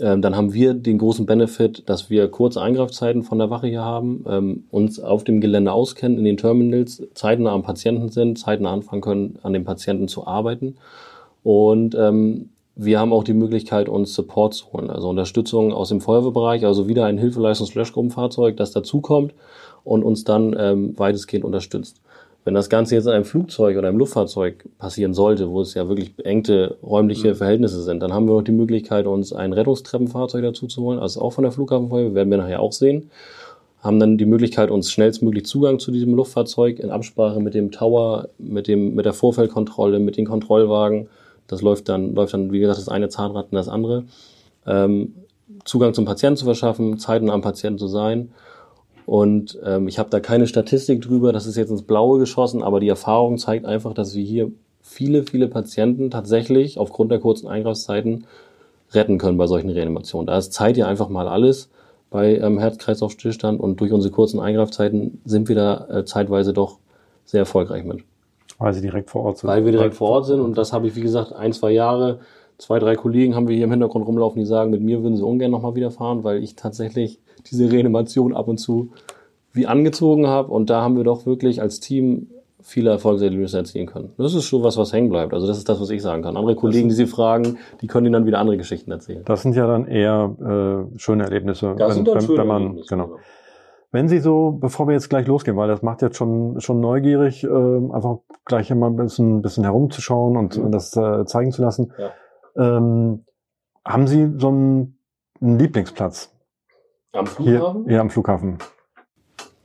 ähm, 0.00 0.22
dann 0.22 0.36
haben 0.36 0.52
wir 0.52 0.74
den 0.74 0.98
großen 0.98 1.26
Benefit, 1.26 1.88
dass 1.88 2.10
wir 2.10 2.28
kurze 2.28 2.60
Eingreifzeiten 2.60 3.22
von 3.22 3.38
der 3.38 3.50
Wache 3.50 3.66
hier 3.66 3.84
haben, 3.84 4.24
ähm, 4.28 4.64
uns 4.70 5.00
auf 5.00 5.24
dem 5.24 5.40
Gelände 5.40 5.72
auskennen, 5.72 6.18
in 6.18 6.24
den 6.24 6.36
Terminals, 6.36 7.02
zeitnah 7.14 7.52
am 7.52 7.62
Patienten 7.62 8.08
sind, 8.08 8.38
zeitnah 8.38 8.72
anfangen 8.72 9.02
können, 9.02 9.38
an 9.42 9.52
dem 9.52 9.64
Patienten 9.64 10.08
zu 10.08 10.26
arbeiten. 10.26 10.76
Und 11.42 11.94
ähm, 11.94 12.50
wir 12.76 12.98
haben 12.98 13.12
auch 13.12 13.24
die 13.24 13.34
Möglichkeit, 13.34 13.88
uns 13.88 14.14
Support 14.14 14.54
zu 14.54 14.72
holen, 14.72 14.90
also 14.90 15.08
Unterstützung 15.08 15.72
aus 15.72 15.90
dem 15.90 16.00
Feuerwehrbereich, 16.00 16.64
also 16.64 16.88
wieder 16.88 17.04
ein 17.04 17.18
Hilfeleistungs-Löschgruppenfahrzeug, 17.18 18.56
das 18.56 18.72
dazukommt 18.72 19.34
und 19.84 20.02
uns 20.02 20.24
dann 20.24 20.56
ähm, 20.58 20.98
weitestgehend 20.98 21.44
unterstützt. 21.44 22.00
Wenn 22.44 22.54
das 22.54 22.70
Ganze 22.70 22.94
jetzt 22.94 23.04
in 23.04 23.12
einem 23.12 23.24
Flugzeug 23.24 23.76
oder 23.76 23.88
einem 23.88 23.98
Luftfahrzeug 23.98 24.64
passieren 24.78 25.12
sollte, 25.12 25.50
wo 25.50 25.60
es 25.60 25.74
ja 25.74 25.88
wirklich 25.88 26.16
beengte 26.16 26.78
räumliche 26.82 27.34
Verhältnisse 27.34 27.82
sind, 27.82 28.00
dann 28.00 28.14
haben 28.14 28.26
wir 28.26 28.34
noch 28.34 28.42
die 28.42 28.52
Möglichkeit, 28.52 29.06
uns 29.06 29.32
ein 29.32 29.52
Rettungstreppenfahrzeug 29.52 30.42
dazu 30.42 30.66
zu 30.66 30.82
holen, 30.82 30.98
also 30.98 31.20
auch 31.20 31.32
von 31.32 31.44
der 31.44 31.52
Flughafenfeuerwehr, 31.52 32.14
werden 32.14 32.30
wir 32.30 32.38
nachher 32.38 32.60
auch 32.60 32.72
sehen. 32.72 33.10
Haben 33.82 34.00
dann 34.00 34.18
die 34.18 34.26
Möglichkeit, 34.26 34.70
uns 34.70 34.90
schnellstmöglich 34.90 35.46
Zugang 35.46 35.78
zu 35.78 35.90
diesem 35.90 36.14
Luftfahrzeug 36.14 36.78
in 36.78 36.90
Absprache 36.90 37.40
mit 37.40 37.54
dem 37.54 37.70
Tower, 37.72 38.28
mit 38.38 38.68
dem, 38.68 38.94
mit 38.94 39.04
der 39.04 39.14
Vorfeldkontrolle, 39.14 39.98
mit 39.98 40.16
den 40.16 40.26
Kontrollwagen. 40.26 41.08
Das 41.46 41.62
läuft 41.62 41.88
dann, 41.88 42.14
läuft 42.14 42.34
dann, 42.34 42.52
wie 42.52 42.60
gesagt, 42.60 42.78
das 42.78 42.88
eine 42.88 43.08
Zahnrad 43.08 43.46
und 43.50 43.56
das 43.56 43.68
andere. 43.68 44.04
Ähm, 44.66 45.14
Zugang 45.64 45.94
zum 45.94 46.04
Patienten 46.04 46.36
zu 46.36 46.44
verschaffen, 46.44 46.98
zeitnah 46.98 47.32
am 47.32 47.42
Patienten 47.42 47.78
zu 47.78 47.86
sein. 47.86 48.32
Und 49.10 49.58
ähm, 49.64 49.88
ich 49.88 49.98
habe 49.98 50.08
da 50.08 50.20
keine 50.20 50.46
Statistik 50.46 51.02
drüber, 51.02 51.32
das 51.32 51.44
ist 51.44 51.56
jetzt 51.56 51.70
ins 51.70 51.82
Blaue 51.82 52.20
geschossen, 52.20 52.62
aber 52.62 52.78
die 52.78 52.88
Erfahrung 52.88 53.38
zeigt 53.38 53.66
einfach, 53.66 53.92
dass 53.92 54.14
wir 54.14 54.22
hier 54.22 54.52
viele, 54.82 55.24
viele 55.24 55.48
Patienten 55.48 56.12
tatsächlich 56.12 56.78
aufgrund 56.78 57.10
der 57.10 57.18
kurzen 57.18 57.48
Eingreifszeiten 57.48 58.28
retten 58.92 59.18
können 59.18 59.36
bei 59.36 59.48
solchen 59.48 59.68
Reanimationen. 59.68 60.28
Da 60.28 60.38
ist 60.38 60.52
Zeit 60.52 60.76
ja 60.76 60.86
einfach 60.86 61.08
mal 61.08 61.26
alles 61.26 61.70
bei 62.08 62.36
ähm, 62.36 62.60
Herz-Kreislauf-Stillstand 62.60 63.58
und 63.58 63.80
durch 63.80 63.90
unsere 63.90 64.14
kurzen 64.14 64.38
Eingreifzeiten 64.38 65.20
sind 65.24 65.48
wir 65.48 65.56
da 65.56 65.88
äh, 65.88 66.04
zeitweise 66.04 66.52
doch 66.52 66.78
sehr 67.24 67.40
erfolgreich 67.40 67.82
mit. 67.82 68.04
Weil 68.58 68.74
sie 68.74 68.80
direkt 68.80 69.10
vor 69.10 69.24
Ort 69.24 69.38
sind. 69.38 69.48
Weil 69.48 69.64
wir 69.64 69.72
direkt 69.72 69.96
vor 69.96 70.10
Ort 70.10 70.26
sind 70.26 70.38
und 70.38 70.56
das 70.56 70.72
habe 70.72 70.86
ich, 70.86 70.94
wie 70.94 71.00
gesagt, 71.00 71.32
ein, 71.32 71.52
zwei 71.52 71.72
Jahre 71.72 72.20
zwei, 72.60 72.78
drei 72.78 72.94
Kollegen 72.94 73.34
haben 73.34 73.48
wir 73.48 73.56
hier 73.56 73.64
im 73.64 73.70
Hintergrund 73.70 74.06
rumlaufen, 74.06 74.38
die 74.40 74.46
sagen, 74.46 74.70
mit 74.70 74.82
mir 74.82 75.02
würden 75.02 75.16
sie 75.16 75.24
ungern 75.24 75.50
nochmal 75.50 75.74
wieder 75.74 75.90
fahren, 75.90 76.22
weil 76.24 76.42
ich 76.42 76.54
tatsächlich 76.56 77.18
diese 77.50 77.70
Reanimation 77.72 78.34
ab 78.34 78.48
und 78.48 78.58
zu 78.58 78.90
wie 79.52 79.66
angezogen 79.66 80.26
habe. 80.28 80.52
Und 80.52 80.70
da 80.70 80.82
haben 80.82 80.96
wir 80.96 81.04
doch 81.04 81.26
wirklich 81.26 81.60
als 81.60 81.80
Team 81.80 82.28
viele 82.62 82.90
Erfolgserlebnisse 82.90 83.56
erzielen 83.56 83.86
können. 83.86 84.10
Das 84.18 84.34
ist 84.34 84.44
schon 84.44 84.62
was, 84.62 84.76
was 84.76 84.92
hängen 84.92 85.08
bleibt. 85.08 85.32
Also 85.32 85.46
das 85.46 85.56
ist 85.58 85.68
das, 85.68 85.80
was 85.80 85.88
ich 85.90 86.02
sagen 86.02 86.22
kann. 86.22 86.36
Andere 86.36 86.54
Kollegen, 86.54 86.88
die 86.90 86.94
Sie 86.94 87.06
fragen, 87.06 87.56
die 87.80 87.86
können 87.86 88.06
Ihnen 88.06 88.12
dann 88.12 88.26
wieder 88.26 88.38
andere 88.38 88.58
Geschichten 88.58 88.90
erzählen. 88.92 89.22
Das 89.24 89.42
sind 89.42 89.56
ja 89.56 89.66
dann 89.66 89.86
eher 89.86 90.86
äh, 90.92 90.98
schöne 90.98 91.24
Erlebnisse, 91.24 91.74
Das 91.78 91.94
sind 91.94 92.06
dann 92.06 92.20
schöne 92.20 92.38
wenn 92.40 92.46
man 92.46 92.62
Erlebnisse, 92.62 92.88
genau. 92.88 93.10
Wenn 93.92 94.08
Sie 94.08 94.20
so, 94.20 94.52
bevor 94.60 94.86
wir 94.86 94.92
jetzt 94.92 95.08
gleich 95.08 95.26
losgehen, 95.26 95.56
weil 95.56 95.66
das 95.66 95.82
macht 95.82 96.00
jetzt 96.02 96.16
schon 96.16 96.60
schon 96.60 96.78
neugierig, 96.80 97.42
äh, 97.42 97.48
einfach 97.48 98.18
gleich 98.44 98.70
immer 98.70 98.88
ein 98.88 98.94
bisschen, 98.96 99.42
bisschen 99.42 99.64
herumzuschauen 99.64 100.36
und 100.36 100.56
Mhm. 100.58 100.70
das 100.70 100.94
äh, 100.96 101.24
zeigen 101.24 101.50
zu 101.50 101.62
lassen. 101.62 101.92
Ja. 101.98 102.10
Ähm, 102.56 103.24
haben 103.84 104.06
Sie 104.06 104.32
so 104.38 104.48
einen, 104.48 104.98
einen 105.40 105.58
Lieblingsplatz 105.58 106.30
Am 107.12 107.26
hier, 107.38 107.58
Flughafen? 107.58 107.84
hier 107.88 108.00
am 108.00 108.10
Flughafen? 108.10 108.58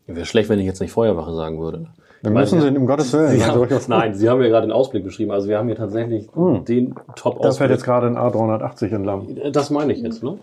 Wäre 0.08 0.26
schlecht, 0.26 0.50
wenn 0.50 0.60
ich 0.60 0.66
jetzt 0.66 0.82
nicht 0.82 0.92
Feuerwache 0.92 1.34
sagen 1.34 1.60
würde. 1.60 1.88
Dann 2.22 2.34
müssen 2.34 2.60
Sie, 2.62 2.70
um 2.76 2.88
Gottes 2.88 3.12
Willen. 3.14 3.30
Sie 3.38 3.44
also 3.44 3.66
haben, 3.70 3.82
nein, 3.88 4.14
Sie 4.16 4.30
haben 4.30 4.42
ja 4.42 4.48
gerade 4.50 4.66
den 4.68 4.72
Ausblick 4.72 5.04
beschrieben. 5.04 5.32
Also 5.32 5.48
wir 5.48 5.58
haben 5.58 5.68
hier 5.68 5.76
tatsächlich 5.76 6.34
Mhm. 6.36 6.66
den 6.66 6.96
top 7.16 7.42
Da 7.42 7.52
fährt 7.52 7.70
jetzt 7.72 7.84
gerade 7.84 8.08
ein 8.08 8.18
A380 8.18 8.94
entlang. 8.96 9.38
Das 9.52 9.70
meine 9.70 9.94
ich 9.94 10.00
jetzt, 10.02 10.24
ne? 10.24 10.38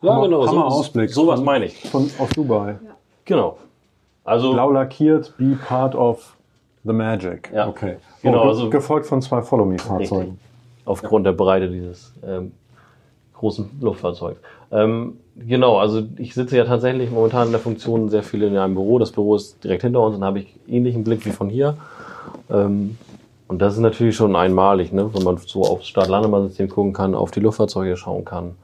Ja, 0.00 0.12
Hammer- 0.14 0.24
genau. 0.26 0.46
Hammer 0.46 0.70
so, 0.70 0.76
Ausblick. 0.78 1.10
Sowas 1.10 1.40
meine 1.40 1.66
ich. 1.66 1.90
Von, 1.90 2.08
aus 2.18 2.28
Dubai. 2.30 2.78
Genau. 3.24 3.58
Also, 4.24 4.52
Blau 4.52 4.70
lackiert, 4.70 5.34
be 5.38 5.58
part 5.66 5.94
of 5.94 6.36
the 6.84 6.92
magic. 6.92 7.50
Ja. 7.52 7.68
Okay. 7.68 7.96
Genau, 8.22 8.44
Oh, 8.44 8.48
also- 8.48 8.70
gefolgt 8.70 9.06
von 9.06 9.20
zwei 9.20 9.36
richtig. 9.38 9.50
Follow-Me-Fahrzeugen. 9.50 10.38
Aufgrund 10.88 11.26
der 11.26 11.32
Breite 11.32 11.68
dieses 11.68 12.14
ähm, 12.26 12.52
großen 13.34 13.70
Luftfahrzeugs. 13.80 14.40
Ähm, 14.70 15.18
genau, 15.36 15.78
also 15.78 16.02
ich 16.16 16.34
sitze 16.34 16.56
ja 16.56 16.64
tatsächlich 16.64 17.10
momentan 17.10 17.46
in 17.46 17.52
der 17.52 17.60
Funktion 17.60 18.08
sehr 18.08 18.22
viel 18.22 18.42
in 18.42 18.56
einem 18.56 18.74
Büro. 18.74 18.98
Das 18.98 19.12
Büro 19.12 19.36
ist 19.36 19.62
direkt 19.62 19.82
hinter 19.82 20.00
uns 20.00 20.16
und 20.16 20.24
habe 20.24 20.40
ich 20.40 20.54
ähnlichen 20.66 21.04
Blick 21.04 21.24
wie 21.26 21.30
von 21.30 21.50
hier. 21.50 21.76
Ähm, 22.50 22.96
und 23.48 23.60
das 23.60 23.74
ist 23.74 23.80
natürlich 23.80 24.16
schon 24.16 24.34
einmalig, 24.34 24.92
ne? 24.92 25.12
wenn 25.14 25.22
man 25.22 25.36
so 25.38 25.62
aufs 25.62 25.88
Start-Landebahn-System 25.88 26.68
gucken 26.68 26.92
kann, 26.92 27.14
auf 27.14 27.30
die 27.30 27.40
Luftfahrzeuge 27.40 27.96
schauen 27.96 28.24
kann. 28.24 28.54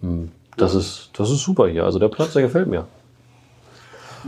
Hm, 0.00 0.30
Das 0.56 0.74
ist, 0.74 1.10
das 1.18 1.30
ist 1.30 1.42
super 1.42 1.68
hier. 1.68 1.84
Also 1.84 1.98
der 1.98 2.08
Platz, 2.08 2.32
der 2.32 2.42
gefällt 2.42 2.68
mir. 2.68 2.86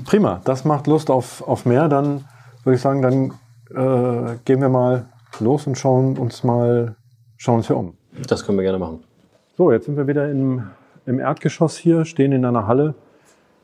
Prima, 0.05 0.41
das 0.45 0.65
macht 0.65 0.87
Lust 0.87 1.11
auf, 1.11 1.47
auf 1.47 1.67
mehr. 1.67 1.89
Dann 1.89 2.25
würde 2.65 2.77
ich 2.77 2.83
sagen, 2.83 3.03
dann 3.03 3.33
äh, 3.71 4.37
gehen 4.45 4.61
wir 4.61 4.69
mal 4.69 5.07
los 5.41 5.67
und 5.67 5.77
schauen 5.77 6.19
uns 6.19 6.45
mal 6.45 6.97
schauen 7.39 7.57
uns 7.57 7.69
hier 7.69 7.77
um. 7.77 7.95
Das 8.27 8.45
können 8.45 8.59
wir 8.59 8.63
gerne 8.65 8.79
machen. 8.79 9.03
So, 9.57 9.73
jetzt 9.73 9.87
sind 9.87 9.97
wir 9.97 10.07
wieder 10.07 10.31
im, 10.31 10.65
im 11.07 11.19
Erdgeschoss 11.19 11.77
hier, 11.77 12.05
stehen 12.05 12.33
in 12.33 12.45
einer 12.45 12.67
Halle, 12.67 12.95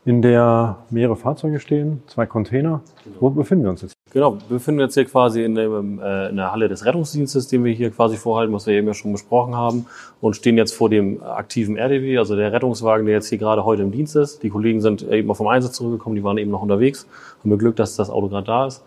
in 0.05 0.21
der 0.21 0.77
mehrere 0.89 1.15
Fahrzeuge 1.15 1.59
stehen, 1.59 2.03
zwei 2.07 2.25
Container. 2.25 2.81
Wo 3.19 3.29
befinden 3.29 3.65
wir 3.65 3.71
uns 3.71 3.81
jetzt? 3.81 3.95
Genau, 4.11 4.35
wir 4.35 4.57
befinden 4.57 4.81
uns 4.81 4.93
hier 4.93 5.05
quasi 5.05 5.43
in, 5.43 5.55
dem, 5.55 5.99
äh, 5.99 6.29
in 6.29 6.37
der 6.37 6.51
Halle 6.51 6.69
des 6.69 6.85
Rettungsdienstes, 6.85 7.47
den 7.47 7.63
wir 7.63 7.73
hier 7.73 7.91
quasi 7.91 8.15
vorhalten, 8.15 8.53
was 8.53 8.67
wir 8.67 8.75
eben 8.75 8.87
ja 8.87 8.93
schon 8.93 9.11
besprochen 9.11 9.55
haben, 9.55 9.87
und 10.21 10.35
stehen 10.35 10.57
jetzt 10.57 10.73
vor 10.73 10.89
dem 10.89 11.21
aktiven 11.23 11.75
RDW, 11.75 12.17
also 12.17 12.35
der 12.35 12.53
Rettungswagen, 12.53 13.05
der 13.05 13.15
jetzt 13.15 13.29
hier 13.29 13.39
gerade 13.39 13.65
heute 13.65 13.81
im 13.81 13.91
Dienst 13.91 14.15
ist. 14.15 14.43
Die 14.43 14.49
Kollegen 14.49 14.79
sind 14.79 15.01
eben 15.03 15.29
auch 15.31 15.35
vom 15.35 15.47
Einsatz 15.47 15.73
zurückgekommen, 15.73 16.15
die 16.15 16.23
waren 16.23 16.37
eben 16.37 16.51
noch 16.51 16.61
unterwegs. 16.61 17.07
Haben 17.39 17.49
wir 17.49 17.57
Glück, 17.57 17.75
dass 17.75 17.95
das 17.95 18.09
Auto 18.09 18.29
gerade 18.29 18.45
da 18.45 18.67
ist. 18.67 18.83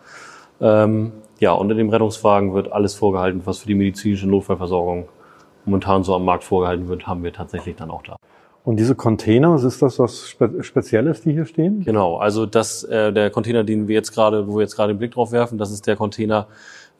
Ähm, 0.61 1.11
ja, 1.39 1.53
und 1.53 1.69
in 1.71 1.77
dem 1.77 1.89
Rettungswagen 1.89 2.53
wird 2.53 2.71
alles 2.71 2.95
vorgehalten, 2.95 3.41
was 3.45 3.59
für 3.59 3.67
die 3.67 3.75
medizinische 3.75 4.27
Notfallversorgung 4.27 5.07
momentan 5.65 6.03
so 6.03 6.15
am 6.15 6.25
Markt 6.25 6.43
vorgehalten 6.43 6.87
wird, 6.87 7.07
haben 7.07 7.23
wir 7.23 7.33
tatsächlich 7.33 7.75
dann 7.75 7.91
auch 7.91 8.03
da. 8.03 8.17
Und 8.63 8.77
diese 8.77 8.93
Container, 8.93 9.55
ist 9.55 9.81
das 9.81 9.99
was 9.99 10.29
Spe 10.29 10.63
Spezielles, 10.63 11.21
die 11.21 11.31
hier 11.31 11.45
stehen? 11.45 11.83
Genau, 11.85 12.17
also 12.17 12.45
das, 12.45 12.83
äh, 12.83 13.13
der 13.13 13.29
Container, 13.29 13.63
den 13.63 13.87
wir 13.87 13.95
jetzt 13.95 14.11
gerade, 14.11 14.47
wo 14.47 14.55
wir 14.55 14.61
jetzt 14.61 14.75
gerade 14.75 14.93
den 14.93 14.99
Blick 14.99 15.11
drauf 15.13 15.31
werfen, 15.31 15.57
das 15.57 15.71
ist 15.71 15.87
der 15.87 15.95
Container, 15.95 16.47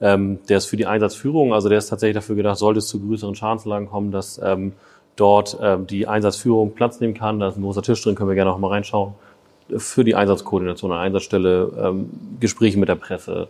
ähm, 0.01 0.39
der 0.48 0.58
ist 0.58 0.65
für 0.65 0.77
die 0.77 0.86
Einsatzführung, 0.86 1.53
also 1.53 1.67
der 1.67 1.77
ist 1.77 1.88
tatsächlich 1.88 2.16
dafür 2.16 2.35
gedacht, 2.35 2.57
sollte 2.57 2.79
es 2.79 2.87
zu 2.87 3.00
größeren 3.00 3.35
Schadenslagen 3.35 3.90
kommen, 3.90 4.11
dass 4.11 4.40
ähm, 4.44 4.74
dort 5.18 5.57
ähm, 5.61 5.85
die 5.85 6.07
Einsatzführung 6.07 6.74
Platz 6.74 7.00
nehmen 7.01 7.14
kann. 7.14 7.40
Da 7.40 7.50
ist 7.50 7.57
ein 7.57 7.61
großer 7.61 7.81
Tisch 7.81 8.01
drin, 8.01 8.16
können 8.16 8.29
wir 8.29 8.35
gerne 8.35 8.51
auch 8.51 8.57
mal 8.57 8.70
reinschauen. 8.70 9.14
Für 9.75 10.03
die 10.03 10.16
Einsatzkoordination 10.16 10.92
an 10.92 10.98
der 10.98 11.03
Einsatzstelle, 11.03 11.72
ähm, 11.77 12.09
Gespräche 12.40 12.79
mit 12.79 12.90
der 12.90 12.96
Presse. 12.96 13.50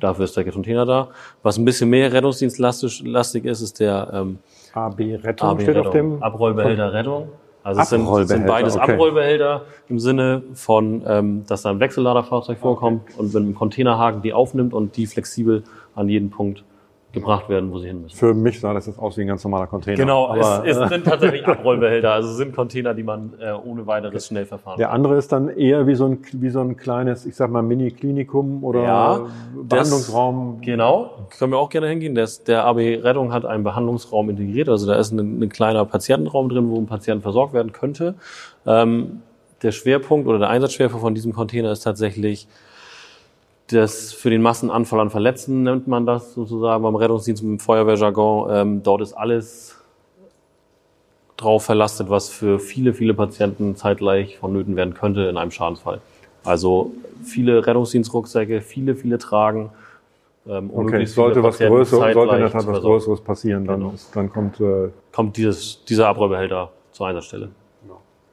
Dafür 0.00 0.24
ist 0.24 0.36
der 0.36 0.44
Container 0.50 0.84
da. 0.84 1.08
Was 1.42 1.56
ein 1.58 1.64
bisschen 1.64 1.90
mehr 1.90 2.12
rettungsdienstlastig 2.12 3.02
lastig 3.04 3.44
ist, 3.44 3.60
ist 3.60 3.80
der 3.80 4.10
ähm, 4.12 4.38
AB 4.74 5.00
Rettung 5.22 5.48
AB 5.48 5.62
steht 5.62 5.76
auf 5.76 5.90
dem. 5.90 6.22
Abrollbehälter 6.22 6.92
Rettung. 6.92 7.28
Also 7.62 7.80
es 7.80 7.88
sind, 7.88 8.00
sind 8.00 8.06
Abrollbehälter, 8.06 8.46
beides 8.46 8.76
okay. 8.76 8.92
Abrollbehälter 8.92 9.62
im 9.88 9.98
Sinne 9.98 10.42
von, 10.54 11.02
ähm, 11.06 11.44
dass 11.46 11.62
da 11.62 11.70
ein 11.70 11.80
Wechselladerfahrzeug 11.80 12.58
vorkommt 12.58 13.02
und 13.18 13.26
mit 13.26 13.36
einem 13.36 13.54
Containerhaken 13.54 14.22
die 14.22 14.32
aufnimmt 14.32 14.72
und 14.72 14.96
die 14.96 15.06
flexibel 15.06 15.64
an 15.94 16.08
jeden 16.08 16.30
Punkt 16.30 16.62
gebracht 17.12 17.48
werden, 17.48 17.72
wo 17.72 17.78
sie 17.78 17.86
hin 17.88 18.02
müssen. 18.02 18.14
Für 18.16 18.34
mich 18.34 18.60
sah 18.60 18.74
das 18.74 18.86
jetzt 18.86 18.98
aus 18.98 19.16
wie 19.16 19.22
ein 19.22 19.26
ganz 19.26 19.42
normaler 19.42 19.66
Container. 19.66 19.96
Genau, 19.96 20.28
Aber, 20.28 20.62
es, 20.66 20.76
es 20.76 20.88
sind 20.90 21.04
tatsächlich 21.06 21.46
Abrollbehälter, 21.46 22.12
also 22.12 22.28
es 22.28 22.36
sind 22.36 22.54
Container, 22.54 22.92
die 22.92 23.04
man 23.04 23.32
äh, 23.40 23.52
ohne 23.52 23.86
weiteres 23.86 24.26
schnell 24.26 24.44
verfahren 24.44 24.76
Der 24.78 24.92
andere 24.92 25.16
ist 25.16 25.32
dann 25.32 25.48
eher 25.48 25.86
wie 25.86 25.94
so 25.94 26.04
ein, 26.06 26.18
wie 26.32 26.50
so 26.50 26.60
ein 26.60 26.76
kleines, 26.76 27.24
ich 27.24 27.34
sag 27.34 27.50
mal, 27.50 27.62
Mini-Klinikum 27.62 28.62
oder 28.64 28.82
Ja, 28.82 29.20
Behandlungsraum. 29.62 30.60
Genau, 30.60 31.28
können 31.38 31.52
wir 31.52 31.58
auch 31.58 31.70
gerne 31.70 31.88
hingehen. 31.88 32.14
Der, 32.14 32.24
ist- 32.24 32.48
der 32.48 32.64
AB 32.64 32.78
Rettung 33.02 33.32
hat 33.32 33.44
einen 33.46 33.64
Behandlungsraum 33.64 34.28
integriert. 34.30 34.68
Also 34.68 34.86
da 34.86 34.96
ist 34.96 35.12
ein, 35.12 35.40
ein 35.42 35.48
kleiner 35.48 35.84
Patientenraum 35.84 36.48
drin, 36.48 36.68
wo 36.68 36.76
ein 36.78 36.86
Patient 36.86 37.22
versorgt 37.22 37.54
werden 37.54 37.72
könnte. 37.72 38.14
Ähm, 38.66 39.22
der 39.62 39.72
Schwerpunkt 39.72 40.28
oder 40.28 40.38
der 40.38 40.50
Einsatzschwerpunkt 40.50 41.02
von 41.02 41.14
diesem 41.14 41.32
Container 41.32 41.72
ist 41.72 41.80
tatsächlich 41.80 42.46
das 43.68 44.12
für 44.12 44.30
den 44.30 44.42
Massenanfall 44.42 45.00
an 45.00 45.10
Verletzten 45.10 45.64
nennt 45.64 45.88
man 45.88 46.06
das 46.06 46.34
sozusagen 46.34 46.82
beim 46.82 46.94
Rettungsdienst 46.94 47.42
im 47.42 47.58
Feuerwehrjargon. 47.58 48.50
Ähm, 48.50 48.82
dort 48.82 49.00
ist 49.00 49.12
alles 49.12 49.76
drauf 51.36 51.64
verlastet, 51.64 52.08
was 52.08 52.28
für 52.28 52.58
viele, 52.58 52.94
viele 52.94 53.12
Patienten 53.14 53.76
zeitgleich 53.76 54.38
vonnöten 54.38 54.76
werden 54.76 54.94
könnte 54.94 55.22
in 55.22 55.36
einem 55.36 55.50
Schadensfall. 55.50 56.00
Also 56.44 56.92
viele 57.24 57.66
Rettungsdienstrucksäcke, 57.66 58.60
viele, 58.60 58.94
viele 58.94 59.18
Tragen. 59.18 59.70
Ähm, 60.48 60.70
Okay, 60.72 61.04
sollte 61.06 61.42
was 61.42 61.58
Größeres, 61.58 62.14
sollte 62.14 62.34
in 62.36 62.40
der 62.42 62.50
Tat 62.52 62.66
was. 62.66 62.80
Größeres 62.80 63.20
passieren, 63.20 63.66
dann, 63.66 63.80
Genau. 63.80 63.92
ist, 63.92 64.14
dann 64.14 64.30
kommt, 64.32 64.60
äh, 64.60 64.90
Kommt 65.12 65.36
dieses, 65.36 65.84
dieser 65.84 66.08
Abrollbehälter 66.08 66.70
zur 66.92 67.08
Einsatzstelle. 67.08 67.48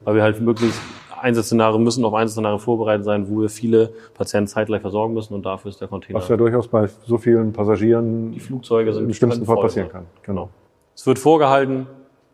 Weil 0.04 0.14
wir 0.16 0.22
halt 0.22 0.40
möglichst 0.40 0.80
Einsatzszenarien 1.24 1.82
müssen 1.82 2.04
auf 2.04 2.14
Einsatzszenarien 2.14 2.60
vorbereitet 2.60 3.04
sein, 3.04 3.28
wo 3.28 3.40
wir 3.42 3.48
viele 3.48 3.92
Patienten 4.14 4.46
zeitgleich 4.48 4.82
versorgen 4.82 5.14
müssen 5.14 5.34
und 5.34 5.44
dafür 5.46 5.70
ist 5.70 5.80
der 5.80 5.88
Container. 5.88 6.18
was 6.18 6.28
ja 6.28 6.36
durchaus 6.36 6.68
bei 6.68 6.86
so 7.06 7.18
vielen 7.18 7.52
Passagieren 7.52 8.32
die 8.32 8.40
Flugzeuge 8.40 8.92
sind 8.92 9.04
im 9.04 9.14
schlimmsten 9.14 9.44
Fall 9.44 9.56
passieren 9.56 9.88
kann. 9.88 10.06
Genau. 10.22 10.50
Es 10.94 11.06
wird 11.06 11.18
vorgehalten 11.18 11.86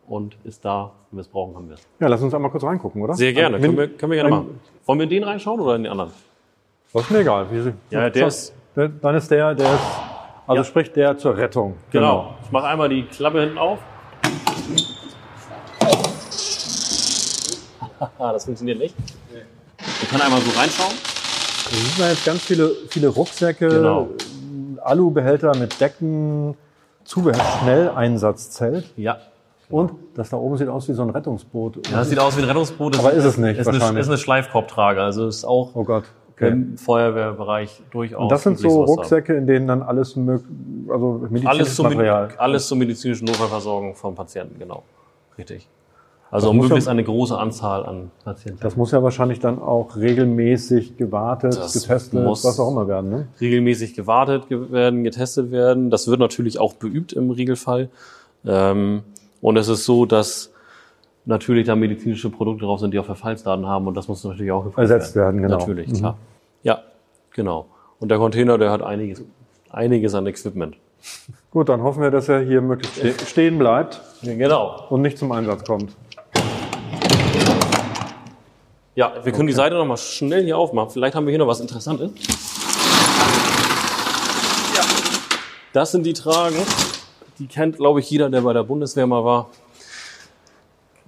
und 0.07 0.37
ist 0.43 0.63
da. 0.65 0.91
Wenn 1.09 1.17
wir 1.17 1.21
es 1.21 1.27
brauchen, 1.27 1.55
haben 1.55 1.67
wir 1.67 1.73
es. 1.75 1.87
Ja, 1.99 2.07
lass 2.07 2.21
uns 2.21 2.33
einmal 2.33 2.51
kurz 2.51 2.63
reingucken, 2.63 3.01
oder? 3.01 3.15
Sehr 3.15 3.33
gerne. 3.33 3.59
Können 3.59 3.75
wir, 3.77 3.87
können 3.89 4.11
wir 4.11 4.17
gerne 4.17 4.29
machen. 4.29 4.59
Wollen 4.85 4.99
wir 4.99 5.03
in 5.03 5.09
den 5.09 5.23
reinschauen 5.23 5.59
oder 5.59 5.75
in 5.75 5.83
den 5.83 5.91
anderen? 5.91 6.11
Das 6.93 7.03
ist 7.03 7.11
mir 7.11 7.19
egal. 7.19 7.47
Ja, 7.89 8.09
der 8.09 8.27
ist- 8.27 8.53
Dann 8.75 9.15
ist 9.15 9.29
der, 9.31 9.53
der 9.55 9.73
ist, 9.73 9.81
also 10.47 10.61
Ja. 10.61 10.63
sprich 10.63 10.91
der 10.93 11.17
zur 11.17 11.35
Rettung. 11.35 11.75
Genau. 11.91 12.35
Ich 12.45 12.51
mache 12.51 12.67
einmal 12.67 12.87
die 12.89 13.03
Klappe 13.03 13.41
hinten 13.41 13.57
auf. 13.57 13.79
Haha, 18.01 18.33
das 18.33 18.45
funktioniert 18.45 18.79
nicht. 18.79 18.95
Wir 19.29 20.07
können 20.09 20.21
einmal 20.21 20.41
so 20.41 20.51
reinschauen. 20.59 20.91
Wir 21.69 21.77
sehen 21.79 21.93
da 21.99 22.09
jetzt 22.09 22.25
ganz 22.25 22.41
viele, 22.41 22.71
viele 22.89 23.07
Rucksäcke, 23.07 23.69
Genau. 23.69 24.09
Alubehälter 24.83 25.55
mit 25.57 25.79
Decken, 25.79 26.55
Zubehör, 27.05 27.39
Schnelleinsatzzelt. 27.61 28.91
Ja. 28.97 29.17
Und 29.69 29.91
das 30.15 30.29
da 30.29 30.37
oben 30.37 30.57
sieht 30.57 30.67
aus 30.67 30.89
wie 30.89 30.93
so 30.93 31.01
ein 31.03 31.11
Rettungsboot. 31.11 31.87
Ja, 31.89 31.99
das 31.99 32.09
sieht 32.09 32.19
aus 32.19 32.35
wie 32.35 32.41
ein 32.41 32.47
Rettungsboot. 32.47 32.97
Aber 32.99 33.13
ist 33.13 33.23
es 33.23 33.37
nicht, 33.37 33.57
Ist 33.59 33.67
eine, 33.67 33.79
wahrscheinlich. 33.79 34.01
ist 34.01 34.07
eine 34.09 34.17
Schleifkorbtrage. 34.17 35.01
Also 35.01 35.27
ist 35.27 35.45
auch 35.45 35.71
Oh 35.75 35.83
Gott. 35.83 36.03
Okay. 36.31 36.49
im 36.49 36.77
Feuerwehrbereich 36.77 37.81
durchaus. 37.91 38.21
Und 38.23 38.31
das 38.31 38.43
sind 38.43 38.57
so. 38.57 38.83
Rucksäcke, 38.83 39.33
in 39.35 39.45
denen 39.47 39.67
dann 39.67 39.81
alles 39.83 40.15
mög 40.15 40.43
also 40.89 41.19
medizinisches 41.29 41.47
Alles 41.47 41.75
zur, 41.75 41.85
Material. 41.85 42.29
alles 42.37 42.67
zur 42.67 42.77
medizinischen 42.77 43.25
Notfallversorgung 43.25 43.95
von 43.95 44.15
Patienten, 44.15 44.57
genau. 44.59 44.83
Richtig. 45.37 45.69
Also 46.31 46.53
möglichst 46.53 46.87
ja- 46.87 46.91
eine 46.91 47.03
große 47.03 47.37
Anzahl 47.37 47.85
an 47.85 48.09
Patienten. 48.23 48.59
Das 48.61 48.77
muss 48.77 48.91
ja 48.91 49.03
wahrscheinlich 49.03 49.39
dann 49.41 49.61
auch 49.61 49.97
regelmäßig 49.97 50.95
gewartet, 50.97 51.57
Das 51.57 51.73
getestet, 51.73 52.23
was 52.25 52.57
auch 52.59 52.71
immer 52.71 52.87
werden. 52.87 53.09
Ne? 53.09 53.27
regelmäßig 53.41 53.93
gewartet 53.95 54.47
ge- 54.47 54.71
werden, 54.71 55.03
getestet 55.03 55.51
werden. 55.51 55.89
Das 55.89 56.07
wird 56.07 56.19
natürlich 56.21 56.57
auch 56.57 56.73
beübt 56.73 57.11
im 57.11 57.31
Regelfall. 57.31 57.89
Ähm, 58.45 59.03
und 59.41 59.57
es 59.57 59.67
ist 59.67 59.83
so, 59.85 60.05
dass 60.05 60.51
natürlich 61.25 61.67
da 61.67 61.75
medizinische 61.75 62.29
Produkte 62.29 62.65
drauf 62.65 62.79
sind, 62.79 62.93
die 62.93 62.99
auch 62.99 63.05
Verfallsdaten 63.05 63.67
haben 63.67 63.85
und 63.87 63.95
das 63.95 64.07
muss 64.07 64.23
natürlich 64.23 64.51
auch 64.51 64.75
Ersetzt 64.77 65.15
werden, 65.15 65.41
genau. 65.41 65.57
Natürlich, 65.59 65.89
Mhm. 65.89 65.93
klar. 65.95 66.17
Ja, 66.63 66.79
genau. 67.33 67.65
Und 67.99 68.09
der 68.09 68.17
Container, 68.17 68.57
der 68.57 68.71
hat 68.71 68.81
einiges, 68.81 69.21
einiges 69.69 70.15
an 70.15 70.25
Equipment. 70.27 70.77
Gut, 71.51 71.67
dann 71.69 71.81
hoffen 71.83 72.01
wir, 72.01 72.09
dass 72.11 72.29
er 72.29 72.39
hier 72.41 72.61
möglichst 72.61 72.95
ste- 72.97 73.25
stehen 73.25 73.57
bleibt 73.59 74.01
Genau. 74.23 74.85
und 74.89 75.01
nicht 75.01 75.17
zum 75.17 75.31
Einsatz 75.31 75.65
kommt. 75.65 75.95
Ja, 78.93 79.13
wir 79.23 79.31
können 79.31 79.47
die 79.47 79.53
Seite 79.53 79.75
noch 79.75 79.85
mal 79.85 79.95
schnell 79.95 80.43
hier 80.43 80.57
aufmachen. 80.57 80.89
Vielleicht 80.89 81.15
haben 81.15 81.25
wir 81.25 81.31
hier 81.31 81.39
noch 81.39 81.47
was 81.47 81.61
Interessantes. 81.61 82.11
Ja. 84.75 84.81
Das 85.71 85.93
sind 85.93 86.05
die 86.05 86.11
Tragen. 86.11 86.57
Die 87.39 87.47
kennt, 87.47 87.77
glaube 87.77 88.01
ich, 88.01 88.09
jeder, 88.09 88.29
der 88.29 88.41
bei 88.41 88.51
der 88.51 88.63
Bundeswehr 88.63 89.07
mal 89.07 89.23
war. 89.23 89.49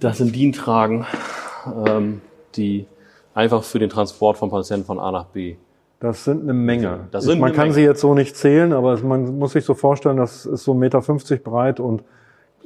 Das 0.00 0.16
sind 0.16 0.34
DIN-Tragen, 0.34 1.06
ähm, 1.86 2.22
die 2.56 2.86
einfach 3.34 3.62
für 3.62 3.78
den 3.78 3.90
Transport 3.90 4.38
von 4.38 4.50
Patienten 4.50 4.86
von 4.86 4.98
A 4.98 5.12
nach 5.12 5.26
B. 5.26 5.56
Das 6.00 6.24
sind 6.24 6.42
eine 6.42 6.54
Menge. 6.54 7.08
Das 7.10 7.24
sind 7.24 7.38
man 7.38 7.48
eine 7.48 7.56
kann 7.56 7.64
Menge. 7.64 7.74
sie 7.74 7.82
jetzt 7.82 8.00
so 8.00 8.14
nicht 8.14 8.34
zählen, 8.34 8.72
aber 8.72 8.98
man 9.00 9.38
muss 9.38 9.52
sich 9.52 9.64
so 9.64 9.74
vorstellen, 9.74 10.16
das 10.16 10.46
ist 10.46 10.64
so 10.64 10.72
1,50 10.72 10.74
Meter 10.78 11.36
breit 11.36 11.80
und 11.80 12.02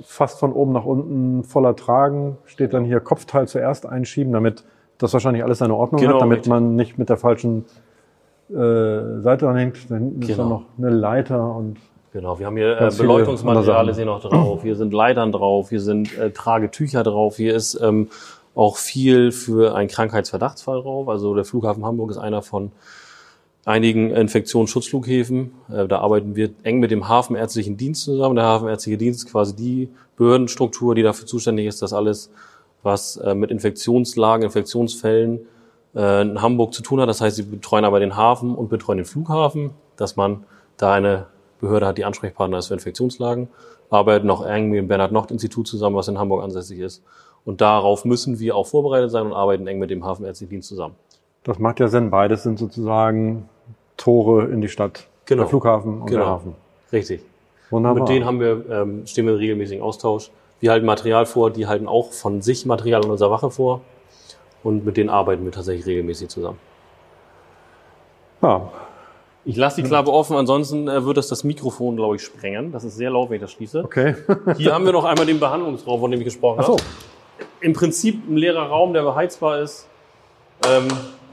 fast 0.00 0.38
von 0.38 0.52
oben 0.52 0.72
nach 0.72 0.84
unten 0.84 1.42
voller 1.42 1.74
Tragen. 1.74 2.38
Steht 2.44 2.72
dann 2.72 2.84
hier 2.84 3.00
Kopfteil 3.00 3.48
zuerst 3.48 3.84
einschieben, 3.84 4.32
damit 4.32 4.64
das 4.98 5.12
wahrscheinlich 5.12 5.42
alles 5.44 5.58
seine 5.58 5.74
Ordnung 5.74 6.00
Genau, 6.00 6.14
hat, 6.14 6.20
damit 6.22 6.38
richtig. 6.38 6.50
man 6.50 6.76
nicht 6.76 6.98
mit 6.98 7.08
der 7.08 7.16
falschen 7.16 7.64
äh, 8.50 8.54
Seite 9.20 9.44
dran 9.46 9.56
hängt. 9.56 9.90
Da 9.90 9.96
hinten 9.96 10.22
ist 10.22 10.30
dann 10.30 10.36
Genau. 10.36 10.48
noch 10.48 10.62
eine 10.78 10.90
Leiter 10.90 11.54
und 11.54 11.76
Genau, 12.12 12.38
wir 12.38 12.46
haben 12.46 12.56
hier 12.56 12.80
äh, 12.80 12.90
Beleuchtungsmaterialien 12.96 13.78
andere 13.78 13.96
hier 13.96 14.04
noch 14.06 14.20
drauf, 14.22 14.62
hier 14.62 14.76
sind 14.76 14.94
Leitern 14.94 15.30
drauf, 15.30 15.68
hier 15.68 15.80
sind 15.80 16.16
äh, 16.18 16.30
Tragetücher 16.30 17.02
drauf, 17.02 17.36
hier 17.36 17.54
ist 17.54 17.78
ähm, 17.82 18.08
auch 18.54 18.76
viel 18.78 19.30
für 19.30 19.74
einen 19.74 19.88
Krankheitsverdachtsfall 19.88 20.80
drauf. 20.82 21.08
Also 21.08 21.34
der 21.34 21.44
Flughafen 21.44 21.84
Hamburg 21.84 22.10
ist 22.10 22.16
einer 22.16 22.40
von 22.42 22.72
einigen 23.66 24.10
Infektionsschutzflughäfen. 24.10 25.52
Äh, 25.70 25.86
da 25.86 25.98
arbeiten 25.98 26.34
wir 26.34 26.50
eng 26.62 26.80
mit 26.80 26.90
dem 26.90 27.08
Hafenärztlichen 27.08 27.76
Dienst 27.76 28.04
zusammen. 28.04 28.36
Der 28.36 28.44
Hafenärztliche 28.46 28.96
Dienst 28.98 29.24
ist 29.26 29.30
quasi 29.30 29.54
die 29.54 29.90
Behördenstruktur, 30.16 30.94
die 30.94 31.02
dafür 31.02 31.26
zuständig 31.26 31.66
ist, 31.66 31.82
dass 31.82 31.92
alles, 31.92 32.30
was 32.82 33.16
äh, 33.16 33.34
mit 33.34 33.50
Infektionslagen, 33.50 34.44
Infektionsfällen 34.44 35.40
äh, 35.94 36.22
in 36.22 36.40
Hamburg 36.42 36.72
zu 36.74 36.82
tun 36.82 37.00
hat. 37.00 37.08
Das 37.08 37.20
heißt, 37.20 37.36
sie 37.36 37.42
betreuen 37.42 37.84
aber 37.84 38.00
den 38.00 38.16
Hafen 38.16 38.54
und 38.54 38.68
betreuen 38.68 38.98
den 38.98 39.04
Flughafen, 39.04 39.70
dass 39.96 40.16
man 40.16 40.44
da 40.76 40.92
eine 40.92 41.26
Behörde 41.60 41.86
hat, 41.86 41.98
die 41.98 42.04
Ansprechpartner 42.04 42.58
ist 42.58 42.68
für 42.68 42.74
Infektionslagen. 42.74 43.48
Arbeiten 43.90 44.30
auch 44.30 44.44
eng 44.44 44.68
mit 44.70 44.78
dem 44.78 44.88
Bernhard-Nocht-Institut 44.88 45.66
zusammen, 45.66 45.96
was 45.96 46.08
in 46.08 46.18
Hamburg 46.18 46.44
ansässig 46.44 46.78
ist. 46.78 47.02
Und 47.44 47.60
darauf 47.60 48.04
müssen 48.04 48.38
wir 48.38 48.54
auch 48.54 48.66
vorbereitet 48.66 49.10
sein 49.10 49.26
und 49.26 49.32
arbeiten 49.32 49.66
eng 49.66 49.78
mit 49.78 49.90
dem 49.90 50.04
Hafenärztlichen 50.04 50.50
Dienst 50.50 50.68
zusammen. 50.68 50.94
das 51.44 51.58
macht 51.58 51.80
ja 51.80 51.88
Sinn. 51.88 52.10
Beides 52.10 52.42
sind 52.42 52.58
sozusagen 52.58 53.48
Tore 53.96 54.44
in 54.46 54.60
die 54.60 54.68
Stadt. 54.68 55.06
Genau. 55.24 55.42
Der 55.42 55.48
Flughafen 55.48 56.02
und 56.02 56.06
Genau. 56.06 56.20
der 56.20 56.26
Hafen. 56.28 56.54
Richtig. 56.92 57.22
Wunderbar. 57.70 58.00
Mit 58.02 58.08
denen 58.10 58.26
haben 58.26 58.40
wir, 58.40 58.64
ähm, 58.70 59.06
stehen 59.06 59.24
wir 59.26 59.32
in 59.32 59.38
regelmäßigen 59.38 59.82
Austausch. 59.82 60.30
Wir 60.60 60.70
halten 60.72 60.86
Material 60.86 61.24
vor, 61.26 61.50
die 61.50 61.66
halten 61.66 61.86
auch 61.88 62.12
von 62.12 62.42
sich 62.42 62.66
Material 62.66 63.04
in 63.04 63.10
unserer 63.10 63.30
Wache 63.30 63.50
vor. 63.50 63.80
Und 64.64 64.84
mit 64.84 64.96
denen 64.96 65.08
arbeiten 65.08 65.44
wir 65.44 65.52
tatsächlich 65.52 65.86
regelmäßig 65.86 66.28
zusammen. 66.28 66.58
ja, 68.42 68.68
Ich 69.44 69.56
lasse 69.56 69.80
die 69.82 69.88
Klappe 69.88 70.12
offen, 70.12 70.36
ansonsten 70.36 70.88
äh, 70.88 71.04
wird 71.04 71.16
das 71.16 71.28
das 71.28 71.44
Mikrofon, 71.44 71.96
glaube 71.96 72.16
ich, 72.16 72.22
sprengen. 72.22 72.72
Das 72.72 72.82
ist 72.84 72.96
sehr 72.96 73.10
laut, 73.10 73.30
wenn 73.30 73.36
ich 73.36 73.42
das 73.42 73.52
schließe. 73.52 73.84
okay. 73.84 74.16
Hier 74.56 74.74
haben 74.74 74.84
wir 74.84 74.92
noch 74.92 75.04
einmal 75.04 75.26
den 75.26 75.38
Behandlungsraum, 75.40 76.00
von 76.00 76.10
dem 76.10 76.20
ich 76.20 76.24
gesprochen 76.26 76.58
Ach 76.60 76.66
so. 76.66 76.72
habe. 76.72 76.82
Im 77.60 77.72
Prinzip 77.72 78.28
ein 78.28 78.36
leerer 78.36 78.66
Raum, 78.68 78.92
der 78.92 79.02
beheizbar 79.02 79.60
ist. 79.60 79.86
Ähm, 80.68 80.88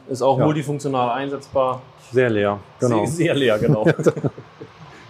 ist 0.07 0.21
auch 0.21 0.37
Ja. 0.37 0.45
multifunktional 0.45 1.09
einsetzbar. 1.09 1.81
Sehr 2.11 2.29
leer. 2.29 2.59
Genau. 2.79 3.05
Sehr, 3.05 3.07
sehr 3.07 3.33
leer, 3.35 3.57
genau. 3.57 3.85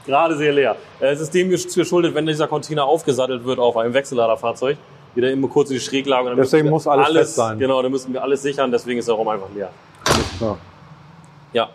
Gerade 0.06 0.36
sehr 0.38 0.54
leer. 0.54 0.76
Äh, 1.00 1.08
Es 1.08 1.20
ist 1.22 1.34
dem 1.34 1.50
gesch- 1.50 1.74
geschuldet, 1.76 2.14
wenn 2.16 2.26
dieser 2.26 2.48
Container 2.48 2.86
aufgesattelt 2.86 3.44
wird 3.46 3.60
auf 3.60 3.76
einem 3.78 3.94
Wechselladerfahrzeug, 3.94 4.78
wieder 5.16 5.32
immer 5.32 5.48
kurz 5.48 5.70
in 5.70 5.76
die 5.76 5.80
Schräglage. 5.82 6.24
und 6.30 6.36
dann 6.36 6.38
Deswegen 6.44 6.66
wir 6.66 6.72
muss 6.72 6.88
alles 6.88 7.10
fest 7.12 7.36
sein. 7.36 7.58
Genau, 7.60 7.82
dann 7.82 7.92
müssen 7.92 8.14
wir 8.14 8.22
alles 8.22 8.42
sichern, 8.42 8.72
deswegen 8.72 9.00
ist 9.00 9.08
der 9.08 9.16
Raum 9.16 9.28
einfach 9.30 9.48
leer. 9.56 9.70
Ja. 10.40 10.58
Ja, 11.54 11.70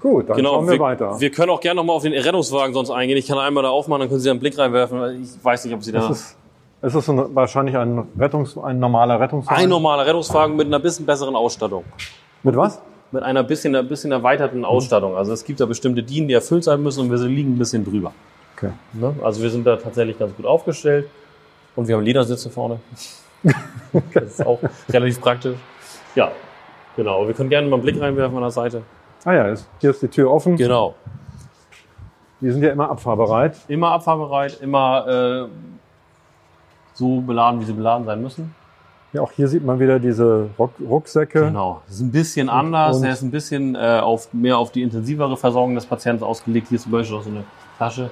Gut, 0.00 0.28
dann 0.30 0.36
genau. 0.36 0.54
schauen 0.54 0.68
wir, 0.70 0.78
weiter. 0.78 1.20
wir 1.20 1.30
können 1.30 1.50
auch 1.50 1.60
gerne 1.60 1.76
nochmal 1.76 1.96
auf 1.96 2.02
den 2.02 2.12
Rettungswagen 2.14 2.72
sonst 2.72 2.90
eingehen. 2.90 3.18
Ich 3.18 3.26
kann 3.26 3.38
einmal 3.38 3.62
da 3.62 3.68
aufmachen, 3.68 4.00
dann 4.00 4.08
können 4.08 4.20
Sie 4.20 4.26
da 4.26 4.30
einen 4.30 4.40
Blick 4.40 4.56
reinwerfen. 4.56 5.22
Ich 5.22 5.44
weiß 5.44 5.64
nicht, 5.66 5.74
ob 5.74 5.82
Sie 5.82 5.92
da... 5.92 6.08
es 6.08 6.20
ist, 6.20 6.36
es 6.80 6.94
ist 6.94 7.08
ein, 7.10 7.34
wahrscheinlich 7.34 7.76
ein, 7.76 8.06
Rettungs, 8.18 8.56
ein 8.56 8.78
normaler 8.78 9.20
Rettungswagen. 9.20 9.62
Ein 9.62 9.68
normaler 9.68 10.06
Rettungswagen 10.06 10.56
mit 10.56 10.66
einer 10.68 10.78
bisschen 10.78 11.04
besseren 11.04 11.36
Ausstattung. 11.36 11.84
Mit 12.42 12.56
was? 12.56 12.80
Mit 13.12 13.22
einer 13.22 13.42
bisschen, 13.42 13.74
ein 13.74 13.88
bisschen 13.88 14.12
erweiterten 14.12 14.64
Ausstattung. 14.64 15.16
Also 15.16 15.32
es 15.32 15.44
gibt 15.44 15.60
da 15.60 15.66
bestimmte 15.66 16.02
DIN, 16.02 16.28
die 16.28 16.34
erfüllt 16.34 16.64
sein 16.64 16.82
müssen 16.82 17.00
und 17.00 17.10
wir 17.10 17.18
liegen 17.26 17.54
ein 17.54 17.58
bisschen 17.58 17.84
drüber. 17.84 18.12
Okay. 18.56 18.72
Ne? 18.92 19.14
Also 19.22 19.42
wir 19.42 19.50
sind 19.50 19.66
da 19.66 19.76
tatsächlich 19.76 20.18
ganz 20.18 20.34
gut 20.36 20.46
aufgestellt. 20.46 21.08
Und 21.76 21.88
wir 21.88 21.96
haben 21.96 22.04
Ledersitze 22.04 22.50
vorne. 22.50 22.80
das 24.14 24.24
ist 24.24 24.46
auch 24.46 24.60
relativ 24.88 25.20
praktisch. 25.20 25.56
Ja, 26.14 26.30
genau. 26.96 27.26
Wir 27.26 27.34
können 27.34 27.48
gerne 27.48 27.68
mal 27.68 27.76
einen 27.76 27.82
Blick 27.82 28.00
reinwerfen 28.00 28.36
an 28.36 28.42
der 28.42 28.50
Seite. 28.50 28.82
Ah 29.24 29.32
ja, 29.32 29.54
hier 29.80 29.90
ist 29.90 30.02
die 30.02 30.08
Tür 30.08 30.30
offen. 30.30 30.56
Genau. 30.56 30.94
Die 32.40 32.50
sind 32.50 32.62
ja 32.62 32.70
immer 32.70 32.90
abfahrbereit. 32.90 33.56
Immer 33.68 33.92
abfahrbereit, 33.92 34.60
immer 34.60 35.06
äh, 35.06 35.48
so 36.94 37.20
beladen, 37.20 37.60
wie 37.60 37.64
sie 37.64 37.72
beladen 37.72 38.06
sein 38.06 38.22
müssen. 38.22 38.54
Ja, 39.12 39.22
auch 39.22 39.32
hier 39.32 39.48
sieht 39.48 39.64
man 39.64 39.80
wieder 39.80 39.98
diese 39.98 40.50
Ruck 40.58 40.72
Rucksäcke. 40.80 41.46
Genau. 41.46 41.82
Das 41.86 41.96
ist 41.96 42.00
ein 42.02 42.12
bisschen 42.12 42.48
anders. 42.48 42.98
und- 42.98 43.04
er 43.04 43.12
ist 43.12 43.22
ein 43.22 43.30
bisschen 43.32 43.74
äh, 43.74 43.98
auf, 44.02 44.32
mehr 44.32 44.56
auf 44.56 44.70
die 44.70 44.82
intensivere 44.82 45.36
Versorgung 45.36 45.74
des 45.74 45.84
Patienten 45.86 46.22
ausgelegt. 46.22 46.68
Hier 46.68 46.76
ist 46.76 46.82
zum 46.84 46.92
Beispiel 46.92 47.16
auch 47.16 47.22
so 47.22 47.30
eine 47.30 47.44
Tasche. 47.78 48.10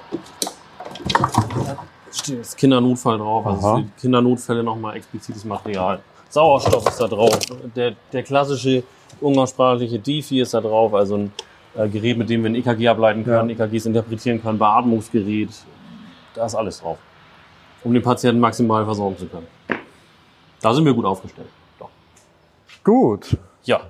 Steht 2.12 2.36
jetzt 2.38 2.56
Kindernotfall 2.56 3.18
drauf. 3.18 3.46
Also 3.46 3.66
Aha. 3.66 3.76
für 3.76 3.82
die 3.82 3.90
Kindernotfälle 4.00 4.62
nochmal 4.64 4.96
explizites 4.96 5.44
Material. 5.44 6.00
Sauerstoff 6.30 6.86
ist 6.88 7.00
da 7.00 7.06
drauf. 7.06 7.38
Der, 7.76 7.92
der 8.12 8.22
klassische 8.22 8.82
umgangssprachliche 9.20 9.98
Defi 9.98 10.40
ist 10.40 10.52
da 10.54 10.60
drauf. 10.60 10.94
Also 10.94 11.16
ein 11.16 11.32
äh, 11.76 11.88
Gerät, 11.88 12.18
mit 12.18 12.28
dem 12.28 12.42
wir 12.42 12.50
ein 12.50 12.54
EKG 12.56 12.88
ableiten 12.88 13.24
können, 13.24 13.50
Ja. 13.50 13.54
EKGs 13.66 13.86
interpretieren 13.86 14.42
können, 14.42 14.58
Beatmungsgerät. 14.58 15.50
Da 16.34 16.46
ist 16.46 16.54
alles 16.54 16.80
drauf. 16.80 16.98
Um 17.84 17.94
den 17.94 18.02
Patienten 18.02 18.40
maximal 18.40 18.84
versorgen 18.84 19.16
zu 19.16 19.26
können. 19.26 19.46
Da 20.60 20.74
sind 20.74 20.84
wir 20.84 20.94
gut 20.94 21.04
aufgestellt. 21.04 21.48
Doch. 21.78 21.90
Gut. 22.84 23.36
Ja. 23.64 23.80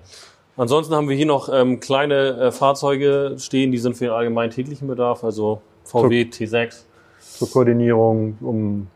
Ansonsten 0.56 0.94
haben 0.94 1.08
wir 1.08 1.16
hier 1.16 1.26
noch 1.26 1.48
ähm, 1.52 1.78
kleine 1.78 2.36
äh, 2.38 2.52
Fahrzeuge 2.52 3.36
stehen, 3.38 3.70
die 3.70 3.78
sind 3.78 3.96
für 3.96 4.06
den 4.06 4.12
allgemeinen 4.12 4.50
täglichen 4.50 4.88
Bedarf, 4.88 5.22
also 5.22 5.62
VW 5.84 6.22
T6. 6.22 6.82
Zur 7.20 7.50
Koordinierung, 7.50 8.36
um 8.40 8.88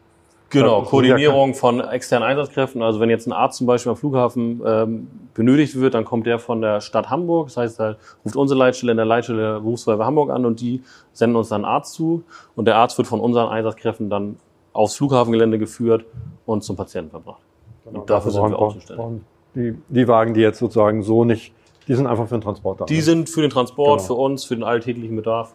Genau, 0.52 0.82
Koordinierung 0.82 1.54
von 1.54 1.80
externen 1.80 2.28
Einsatzkräften. 2.28 2.82
Also 2.82 3.00
wenn 3.00 3.08
jetzt 3.08 3.26
ein 3.26 3.32
Arzt 3.32 3.56
zum 3.56 3.66
Beispiel 3.66 3.90
am 3.90 3.96
Flughafen 3.96 4.60
ähm, 4.66 5.08
benötigt 5.32 5.80
wird, 5.80 5.94
dann 5.94 6.04
kommt 6.04 6.26
der 6.26 6.38
von 6.38 6.60
der 6.60 6.82
Stadt 6.82 7.08
Hamburg. 7.08 7.48
Das 7.48 7.56
heißt, 7.56 7.80
da 7.80 7.96
ruft 8.22 8.36
unsere 8.36 8.58
Leitstelle 8.58 8.92
in 8.92 8.98
der 8.98 9.06
Leitstelle 9.06 9.40
der 9.40 9.60
Berufsfeuerwehr 9.60 10.04
Hamburg 10.04 10.30
an 10.30 10.44
und 10.44 10.60
die 10.60 10.82
senden 11.14 11.36
uns 11.36 11.48
dann 11.48 11.64
einen 11.64 11.72
Arzt 11.72 11.94
zu. 11.94 12.24
Und 12.54 12.66
der 12.66 12.76
Arzt 12.76 12.98
wird 12.98 13.08
von 13.08 13.20
unseren 13.20 13.48
Einsatzkräften 13.48 14.10
dann 14.10 14.36
aufs 14.74 14.96
Flughafengelände 14.96 15.58
geführt 15.58 16.04
und 16.44 16.62
zum 16.62 16.76
Patienten 16.76 17.10
verbracht. 17.10 17.40
Und 17.84 18.08
dafür 18.10 18.30
sind 18.30 18.42
wir 18.50 18.58
auch 18.58 18.74
zuständig. 18.74 19.22
die, 19.54 19.76
die 19.88 20.08
Wagen, 20.08 20.34
die 20.34 20.40
jetzt 20.40 20.58
sozusagen 20.58 21.02
so 21.02 21.24
nicht, 21.24 21.52
die 21.88 21.94
sind 21.94 22.06
einfach 22.06 22.26
für 22.28 22.36
den 22.36 22.42
Transport 22.42 22.80
da. 22.80 22.84
Die 22.84 23.00
sind 23.00 23.28
für 23.28 23.40
den 23.42 23.50
Transport, 23.50 23.98
Genau. 24.00 24.06
für 24.06 24.14
uns, 24.14 24.44
für 24.44 24.54
den 24.54 24.64
alltäglichen 24.64 25.16
Bedarf 25.16 25.54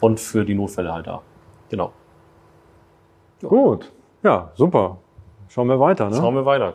und 0.00 0.18
für 0.18 0.44
die 0.44 0.54
Notfälle 0.54 0.92
halt 0.92 1.06
da. 1.06 1.22
Genau. 1.68 1.92
Gut. 3.42 3.92
Ja, 4.22 4.50
super. 4.54 4.98
Schauen 5.48 5.68
wir 5.68 5.80
weiter, 5.80 6.10
ne? 6.10 6.16
Schauen 6.16 6.34
wir 6.34 6.44
weiter. 6.44 6.74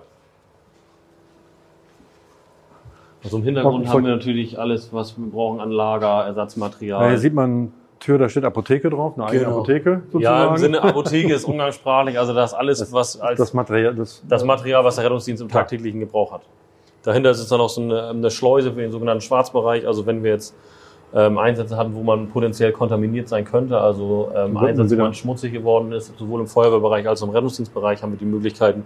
Also 3.23 3.37
im 3.37 3.43
Hintergrund 3.43 3.87
haben 3.87 4.05
wir 4.05 4.15
natürlich 4.15 4.59
alles, 4.59 4.93
was 4.93 5.17
wir 5.17 5.25
brauchen 5.31 5.59
an 5.59 5.71
Lager, 5.71 6.25
Ersatzmaterial. 6.25 7.01
Ja, 7.03 7.09
hier 7.09 7.17
sieht 7.17 7.33
man 7.33 7.73
Tür, 8.05 8.17
da 8.17 8.29
steht 8.29 8.43
Apotheke 8.45 8.89
drauf, 8.89 9.13
eine 9.15 9.25
eigene 9.25 9.43
Genau. 9.45 9.55
Apotheke 9.57 10.01
sozusagen. 10.11 10.23
ja, 10.23 10.47
im 10.51 10.57
Sinne 10.57 10.83
Apotheke 10.83 11.33
ist 11.33 11.43
umgangssprachlich, 11.45 12.17
also 12.19 12.33
das 12.33 12.53
alles, 12.53 12.91
was 12.93 13.19
als 13.19 13.37
das 13.39 13.53
Material, 13.53 13.95
das, 13.95 14.21
das 14.27 14.43
Material, 14.43 14.83
was 14.83 14.95
der 14.95 15.05
Rettungsdienst 15.05 15.41
im 15.41 15.49
tagtäglichen 15.49 15.99
Gebrauch 15.99 16.31
hat. 16.31 16.41
Dahinter 17.03 17.31
ist 17.31 17.51
dann 17.51 17.59
auch 17.61 17.69
so 17.69 17.81
eine, 17.81 18.07
eine 18.09 18.31
Schleuse 18.31 18.71
für 18.71 18.81
den 18.81 18.91
sogenannten 18.91 19.21
Schwarzbereich. 19.21 19.85
Also 19.87 20.05
wenn 20.05 20.23
wir 20.23 20.31
jetzt 20.31 20.55
ähm, 21.13 21.37
Einsätze 21.37 21.77
hatten, 21.77 21.93
wo 21.95 22.01
man 22.03 22.29
potenziell 22.29 22.71
kontaminiert 22.71 23.27
sein 23.29 23.45
könnte, 23.45 23.79
also 23.79 24.31
ähm, 24.35 24.57
Einsätze, 24.57 24.97
wo 24.97 25.01
man 25.03 25.13
schmutzig 25.13 25.53
geworden 25.53 25.91
ist, 25.91 26.17
sowohl 26.17 26.41
im 26.41 26.47
Feuerwehrbereich 26.47 27.07
als 27.07 27.21
auch 27.21 27.27
im 27.27 27.33
Rettungsdienstbereich, 27.33 28.01
haben 28.01 28.11
wir 28.11 28.17
die 28.19 28.25
Möglichkeiten, 28.25 28.83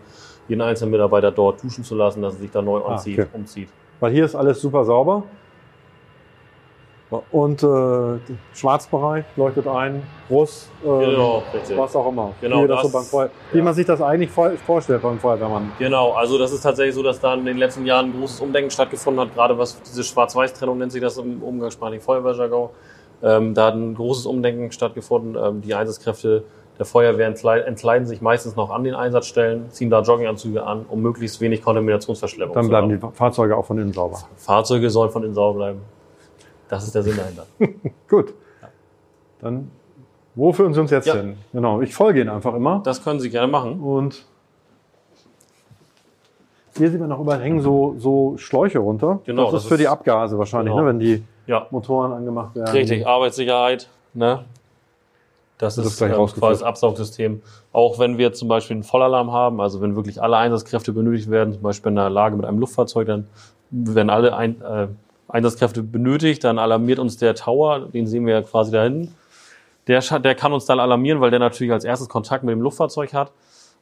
jeden 0.48 0.62
einzelnen 0.62 0.92
Mitarbeiter 0.92 1.32
dort 1.32 1.64
duschen 1.64 1.84
zu 1.84 1.96
lassen, 1.96 2.22
dass 2.22 2.34
er 2.36 2.40
sich 2.42 2.52
da 2.52 2.62
neu 2.62 2.80
Ah, 2.86 2.94
anzieht, 2.94 3.20
okay. 3.20 3.28
umzieht. 3.34 3.70
weil 4.00 4.12
hier 4.12 4.26
ist 4.26 4.36
alles 4.36 4.60
super 4.62 4.84
sauber. 4.84 5.24
Und 7.32 7.64
äh, 7.64 8.20
Schwarzbereich 8.54 9.26
leuchtet 9.36 9.68
ein, 9.68 10.04
Brust, 10.28 10.70
äh, 10.84 10.88
Genau, 10.88 11.42
was 11.76 11.96
auch 11.96 12.08
immer. 12.08 12.34
Genau, 12.40 12.64
wie, 12.64 12.68
das 12.68 12.84
so 12.84 12.90
beim 12.90 13.04
Feuer, 13.04 13.30
wie 13.52 13.58
ja. 13.58 13.64
man 13.64 13.74
sich 13.74 13.88
das 13.88 14.00
eigentlich 14.00 14.30
vor, 14.30 14.52
vorstellt 14.64 15.02
beim 15.02 15.18
Feuerwehrmann. 15.18 15.72
Genau, 15.80 16.12
also 16.12 16.38
das 16.38 16.52
ist 16.52 16.62
tatsächlich 16.62 16.94
so, 16.94 17.02
dass 17.02 17.20
da 17.20 17.34
in 17.34 17.46
den 17.46 17.58
letzten 17.58 17.86
Jahren 17.86 18.12
ein 18.12 18.20
großes 18.20 18.42
Umdenken 18.42 18.70
stattgefunden 18.70 19.26
hat, 19.26 19.34
gerade 19.34 19.58
was 19.58 19.82
diese 19.82 20.04
Schwarz-Weiß-Trennung 20.04 20.78
nennt 20.78 20.92
sich 20.92 21.02
das 21.02 21.18
im 21.18 21.42
umgangssprachlichen 21.42 22.06
Feuerwehrjargon. 22.06 22.70
Ähm, 23.24 23.54
da 23.56 23.68
hat 23.68 23.74
ein 23.74 23.96
großes 23.96 24.28
Umdenken 24.28 24.72
stattgefunden. 24.72 25.36
Ähm, 25.36 25.62
die 25.62 25.74
Einsatzkräfte 25.74 26.44
der 26.78 26.86
Feuerwehr 26.86 27.28
entkleiden, 27.28 28.08
sich 28.08 28.22
meistens 28.22 28.56
noch 28.56 28.70
an 28.70 28.84
den 28.84 28.96
Einsatzstellen, 28.96 29.70
ziehen 29.70 29.90
da 29.90 30.02
Jogginganzüge 30.02 30.64
an, 30.64 30.86
um 30.88 31.02
möglichst 31.02 31.42
wenig 31.42 31.62
Kontaminationsverschleppung 31.62 32.54
Dann 32.54 32.64
zu 32.64 32.70
bleiben 32.70 32.92
haben. 32.92 33.12
die 33.12 33.18
Fahrzeuge 33.18 33.58
auch 33.58 33.66
von 33.66 33.80
innen 33.80 33.92
sauber. 33.92 34.20
Fahrzeuge 34.38 34.90
sollen 34.90 35.12
von 35.12 35.24
innen 35.24 35.34
sauber 35.34 35.58
bleiben. 35.58 35.82
Das 36.70 36.84
ist 36.86 36.96
der 36.96 37.04
Sinn 37.04 37.18
dahinter. 37.18 37.46
Gut. 38.10 38.34
Dann, 39.42 39.70
wo 40.36 40.54
führen 40.54 40.74
Sie 40.74 40.80
uns 40.80 40.92
jetzt 40.92 41.08
Ja. 41.08 41.16
hin? 41.16 41.38
Genau, 41.52 41.82
ich 41.82 41.94
folge 41.94 42.22
Ihnen 42.22 42.30
einfach 42.30 42.54
immer. 42.54 42.82
Das 42.84 43.04
können 43.04 43.20
Sie 43.20 43.30
gerne 43.30 43.48
machen. 43.52 43.80
Und 43.82 44.24
hier 46.78 46.90
sieht 46.92 47.00
man 47.00 47.10
noch 47.10 47.20
überall 47.20 47.42
hängen 47.42 47.62
so, 47.62 47.96
so 47.98 48.38
Schläuche 48.38 48.80
runter. 48.80 49.20
Genau, 49.26 49.46
Das, 49.46 49.52
das 49.54 49.62
ist 49.64 49.68
für 49.68 49.74
ist- 49.76 49.82
die 49.82 49.88
Abgase 49.88 50.38
wahrscheinlich, 50.38 50.72
Genau. 50.72 50.84
ne, 50.84 50.90
wenn 50.90 51.00
die 51.00 51.24
Ja, 51.48 51.68
Motoren 51.72 52.14
angemacht 52.14 52.56
werden. 52.56 52.70
richtig. 52.72 53.06
Arbeitssicherheit. 53.06 53.90
Ne? 54.14 54.46
Das 55.58 55.76
Wird 55.76 55.88
ist 55.88 56.00
das 56.00 56.08
gleich 56.10 56.18
ähm, 56.18 56.26
quasi 56.28 56.60
das 56.60 56.64
Absaugsystem. 56.64 57.42
Auch 57.74 58.00
wenn 58.00 58.18
wir 58.18 58.32
zum 58.32 58.48
Beispiel 58.48 58.76
einen 58.76 58.84
Vollalarm 58.84 59.32
haben, 59.34 59.60
also 59.60 59.82
wenn 59.82 59.96
wirklich 59.96 60.22
alle 60.22 60.38
Einsatzkräfte 60.38 60.94
benötigt 60.94 61.30
werden, 61.30 61.54
zum 61.54 61.64
Beispiel 61.64 61.92
in 61.92 61.98
einer 61.98 62.10
Lage 62.10 62.38
mit 62.38 62.46
einem 62.46 62.60
Luftfahrzeug, 62.60 63.08
dann 63.08 63.28
werden 63.72 64.10
alle 64.10 64.36
ein, 64.38 64.62
äh, 64.62 64.88
Einsatzkräfte 65.30 65.84
benötigt, 65.84 66.44
dann 66.44 66.60
alarmiert 66.60 67.00
uns 67.00 67.18
der 67.18 67.36
Tower, 67.36 67.88
den 67.94 68.08
sehen 68.08 68.26
wir 68.26 68.34
ja 68.34 68.42
quasi 68.42 68.72
da 68.72 68.84
hinten. 68.84 69.16
Der, 69.88 70.02
der 70.20 70.36
kann 70.36 70.54
uns 70.54 70.66
dann 70.66 70.80
alarmieren, 70.80 71.22
weil 71.22 71.32
der 71.32 71.40
natürlich 71.40 71.72
als 71.72 71.84
erstes 71.84 72.10
Kontakt 72.10 72.44
mit 72.44 72.52
dem 72.52 72.62
Luftfahrzeug 72.62 73.14
hat 73.14 73.32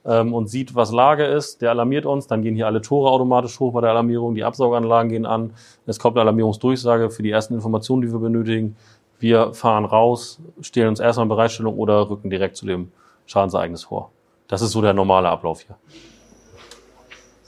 ähm, 0.06 0.34
und 0.34 0.48
sieht, 0.48 0.76
was 0.76 0.92
Lage 0.92 1.26
ist. 1.26 1.62
Der 1.62 1.72
alarmiert 1.72 2.06
uns, 2.06 2.28
dann 2.28 2.42
gehen 2.42 2.56
hier 2.56 2.68
alle 2.68 2.82
Tore 2.82 3.10
automatisch 3.10 3.60
hoch 3.60 3.74
bei 3.74 3.82
der 3.82 3.92
Alarmierung, 3.92 4.36
die 4.36 4.44
Absauganlagen 4.44 5.10
gehen 5.10 5.26
an, 5.26 5.54
es 5.86 6.00
kommt 6.00 6.16
eine 6.16 6.22
Alarmierungsdurchsage 6.22 7.10
für 7.10 7.24
die 7.24 7.32
ersten 7.32 7.56
Informationen, 7.56 8.02
die 8.02 8.12
wir 8.12 8.20
benötigen. 8.20 8.76
Wir 9.20 9.54
fahren 9.54 9.86
raus, 9.86 10.40
stellen 10.62 10.90
uns 10.90 11.00
erstmal 11.00 11.26
in 11.26 11.30
Bereitstellung 11.30 11.78
oder 11.78 12.10
rücken 12.10 12.30
direkt 12.30 12.56
zu 12.56 12.66
dem 12.66 12.92
Schadensereignis 13.26 13.86
vor. 13.86 14.12
Das 14.48 14.62
ist 14.62 14.72
so 14.72 14.82
der 14.82 14.94
normale 14.94 15.28
Ablauf 15.28 15.62
hier. 15.62 15.76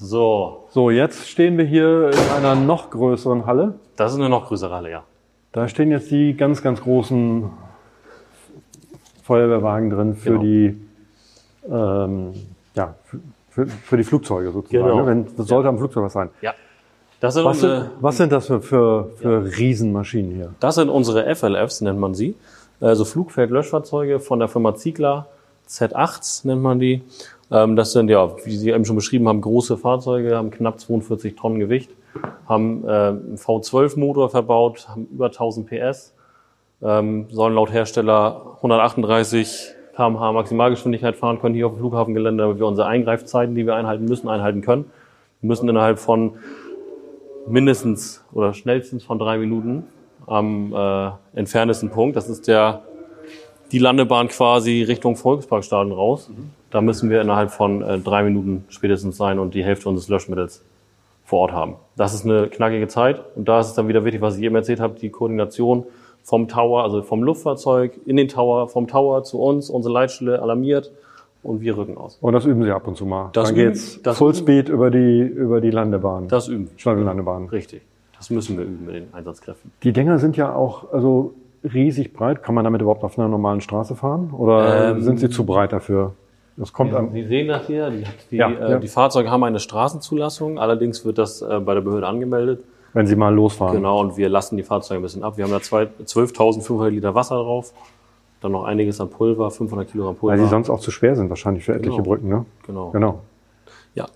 So, 0.01 0.65
So, 0.71 0.89
jetzt 0.91 1.27
stehen 1.27 1.57
wir 1.57 1.65
hier 1.65 2.11
in 2.11 2.35
einer 2.35 2.55
noch 2.55 2.89
größeren 2.89 3.45
Halle. 3.45 3.75
das 3.97 4.13
ist 4.13 4.19
eine 4.19 4.29
noch 4.29 4.47
größere 4.47 4.73
Halle, 4.73 4.91
ja. 4.91 5.03
Da 5.51 5.67
stehen 5.67 5.91
jetzt 5.91 6.09
die 6.11 6.35
ganz, 6.37 6.61
ganz 6.61 6.79
großen 6.81 7.49
Feuerwehrwagen 9.23 9.89
drin 9.89 10.15
für 10.15 10.29
Genau. 10.31 10.41
die, 10.41 10.81
ähm, 11.69 12.33
ja, 12.75 12.95
für, 13.49 13.67
für, 13.67 13.97
die 13.97 14.03
Flugzeuge 14.03 14.51
sozusagen. 14.51 14.83
Genau. 14.85 15.01
Ne? 15.01 15.05
Wenn, 15.07 15.27
das 15.35 15.47
sollte 15.47 15.67
am 15.69 15.77
Flugzeug 15.77 16.03
was 16.05 16.13
sein. 16.13 16.29
Ja. 16.41 16.53
Das 17.19 17.33
sind, 17.33 17.43
Was 17.43 17.57
unsere, 17.57 17.81
sind, 17.81 17.91
was 17.99 18.17
sind 18.17 18.31
das 18.31 18.47
für, 18.47 18.61
für, 18.61 19.09
für 19.17 19.43
Riesenmaschinen 19.57 20.31
hier? 20.31 20.53
das 20.61 20.75
sind 20.75 20.87
unsere 20.89 21.35
FLFs, 21.35 21.81
nennt 21.81 21.99
man 21.99 22.13
sie. 22.15 22.35
Also 22.79 23.03
Flugfeldlöschfahrzeuge 23.03 24.21
von 24.21 24.39
der 24.39 24.47
Firma 24.47 24.73
Ziegler. 24.75 25.27
Z8s 25.67 26.47
nennt 26.47 26.61
man 26.61 26.79
die. 26.79 27.01
Ähm, 27.51 27.75
das 27.75 27.91
sind 27.93 28.09
ja, 28.09 28.35
wie 28.45 28.55
Sie 28.55 28.69
eben 28.69 28.85
schon 28.85 28.95
beschrieben 28.95 29.27
haben, 29.27 29.41
große 29.41 29.77
Fahrzeuge, 29.77 30.35
haben 30.35 30.51
knapp 30.51 30.79
42 30.79 31.35
Tonnen 31.35 31.59
Gewicht, 31.59 31.91
haben 32.47 32.83
äh, 32.85 32.87
einen 32.87 33.37
V12-Motor 33.37 34.29
verbaut, 34.29 34.87
haben 34.89 35.07
über 35.11 35.27
1000 35.27 35.67
PS, 35.67 36.13
ähm, 36.81 37.25
sollen 37.29 37.55
laut 37.55 37.71
Hersteller 37.71 38.55
138 38.57 39.75
km/h 39.95 40.31
Maximalgeschwindigkeit 40.31 41.15
fahren 41.17 41.39
können 41.41 41.55
hier 41.55 41.67
auf 41.67 41.73
dem 41.73 41.79
Flughafengelände, 41.79 42.43
damit 42.43 42.59
wir 42.59 42.65
unsere 42.65 42.87
Eingreifzeiten, 42.87 43.55
die 43.55 43.65
wir 43.65 43.75
einhalten 43.75 44.05
müssen, 44.05 44.29
einhalten 44.29 44.61
können. 44.61 44.85
Wir 45.41 45.47
müssen 45.47 45.67
innerhalb 45.67 45.99
von 45.99 46.35
mindestens 47.47 48.23
oder 48.31 48.53
schnellstens 48.53 49.03
von 49.03 49.19
drei 49.19 49.37
Minuten 49.37 49.83
am 50.25 50.73
äh, 50.73 51.11
entferntesten 51.37 51.89
Punkt. 51.89 52.15
Das 52.15 52.29
ist 52.29 52.47
der 52.47 52.83
die 53.71 53.79
Landebahn 53.79 54.29
quasi 54.29 54.83
Richtung 54.83 55.15
Volksparkstadion 55.15 55.91
raus. 55.91 56.29
Da 56.71 56.81
müssen 56.81 57.09
wir 57.09 57.21
innerhalb 57.21 57.51
von 57.51 57.81
äh, 57.81 57.99
drei 57.99 58.23
Minuten 58.23 58.65
spätestens 58.69 59.17
sein 59.17 59.39
und 59.39 59.53
die 59.53 59.63
Hälfte 59.63 59.89
unseres 59.89 60.09
Löschmittels 60.09 60.63
vor 61.25 61.39
Ort 61.41 61.51
haben. 61.51 61.75
Das 61.95 62.13
ist 62.13 62.25
eine 62.25 62.47
knackige 62.47 62.87
Zeit 62.87 63.21
und 63.35 63.47
da 63.47 63.59
ist 63.59 63.67
es 63.67 63.73
dann 63.73 63.87
wieder 63.87 64.05
wichtig, 64.05 64.21
was 64.21 64.37
ich 64.37 64.43
eben 64.43 64.55
erzählt 64.55 64.79
habe, 64.79 64.99
die 64.99 65.09
Koordination 65.09 65.83
vom 66.23 66.47
Tower, 66.47 66.83
also 66.83 67.01
vom 67.01 67.23
Luftfahrzeug 67.23 67.99
in 68.05 68.17
den 68.17 68.27
Tower, 68.27 68.67
vom 68.67 68.87
Tower 68.87 69.23
zu 69.23 69.39
uns, 69.41 69.69
unsere 69.69 69.93
Leitstelle 69.93 70.41
alarmiert 70.41 70.91
und 71.41 71.61
wir 71.61 71.77
rücken 71.77 71.97
aus. 71.97 72.17
Und 72.21 72.33
das 72.33 72.45
üben 72.45 72.63
Sie 72.63 72.71
ab 72.71 72.87
und 72.87 72.97
zu 72.97 73.05
mal. 73.05 73.29
Das 73.33 73.47
Dann 73.49 73.55
üben- 73.57 73.67
geht's 73.69 74.01
das 74.03 74.17
Fullspeed 74.17 74.69
über 74.69 74.91
die, 74.91 75.21
über 75.21 75.61
die 75.61 75.71
Landebahn. 75.71 76.27
Das 76.27 76.47
üben. 76.47 76.65
wir. 76.65 76.77
Schnelllandebahn. 76.77 77.47
Richtig. 77.49 77.81
Das 78.17 78.29
müssen 78.29 78.57
wir 78.57 78.65
üben 78.65 78.85
mit 78.85 78.95
den 78.95 79.13
Einsatzkräften. 79.13 79.71
Die 79.83 79.93
Dinger 79.93 80.19
sind 80.19 80.35
ja 80.35 80.53
auch 80.53 80.91
also 80.91 81.33
riesig 81.63 82.11
breit. 82.13 82.43
Kann 82.43 82.53
man 82.55 82.63
damit 82.65 82.81
überhaupt 82.81 83.03
auf 83.03 83.17
einer 83.17 83.29
normalen 83.29 83.61
Straße 83.61 83.95
fahren? 83.95 84.31
Oder 84.37 84.91
Ähm, 84.91 85.01
sind 85.01 85.19
sie 85.19 85.29
zu 85.29 85.45
breit 85.45 85.71
dafür? 85.71 86.13
Das 86.59 86.73
kommt 86.73 86.93
am, 86.93 87.11
Sie 87.11 87.25
sehen 87.25 87.47
das 87.47 87.65
hier, 87.67 87.89
die, 87.89 88.35
Ja, 88.35 88.49
äh, 88.51 88.71
ja. 88.71 88.79
die 88.79 88.87
Fahrzeuge 88.89 89.31
haben 89.31 89.43
eine 89.45 89.59
Straßenzulassung, 89.59 90.59
allerdings 90.59 91.05
wird 91.05 91.17
das 91.17 91.41
äh, 91.41 91.59
bei 91.59 91.73
der 91.73 91.81
Behörde 91.81 92.05
angemeldet. 92.07 92.63
wenn 92.93 93.07
sie 93.07 93.15
mal 93.15 93.33
losfahren. 93.33 93.75
Genau, 93.77 93.99
und 94.01 94.17
wir 94.17 94.27
lassen 94.29 94.57
die 94.57 94.63
Fahrzeuge 94.63 94.99
ein 94.99 95.03
bisschen 95.03 95.23
ab. 95.23 95.37
Wir 95.37 95.45
haben 95.45 95.51
da 95.51 95.61
zwei- 95.61 95.87
12.500 96.03 96.89
Liter 96.89 97.15
Wasser 97.15 97.35
drauf, 97.37 97.71
dann 98.41 98.51
noch 98.51 98.63
einiges 98.65 98.99
an 98.99 99.09
Pulver, 99.09 99.49
500 99.51 99.89
Kilogramm 99.91 100.15
Pulver. 100.15 100.33
Weil 100.37 100.43
sie 100.43 100.49
sonst 100.49 100.69
auch 100.69 100.79
zu 100.79 100.91
schwer 100.91 101.15
sind, 101.15 101.29
wahrscheinlich 101.29 101.63
für 101.65 101.73
etliche 101.73 101.97
Genau. 101.97 102.03
Brücken, 102.09 102.27
ne? 102.29 102.45
genau. 102.65 102.89
Genau. 102.91 103.21
Ja. 103.95 104.07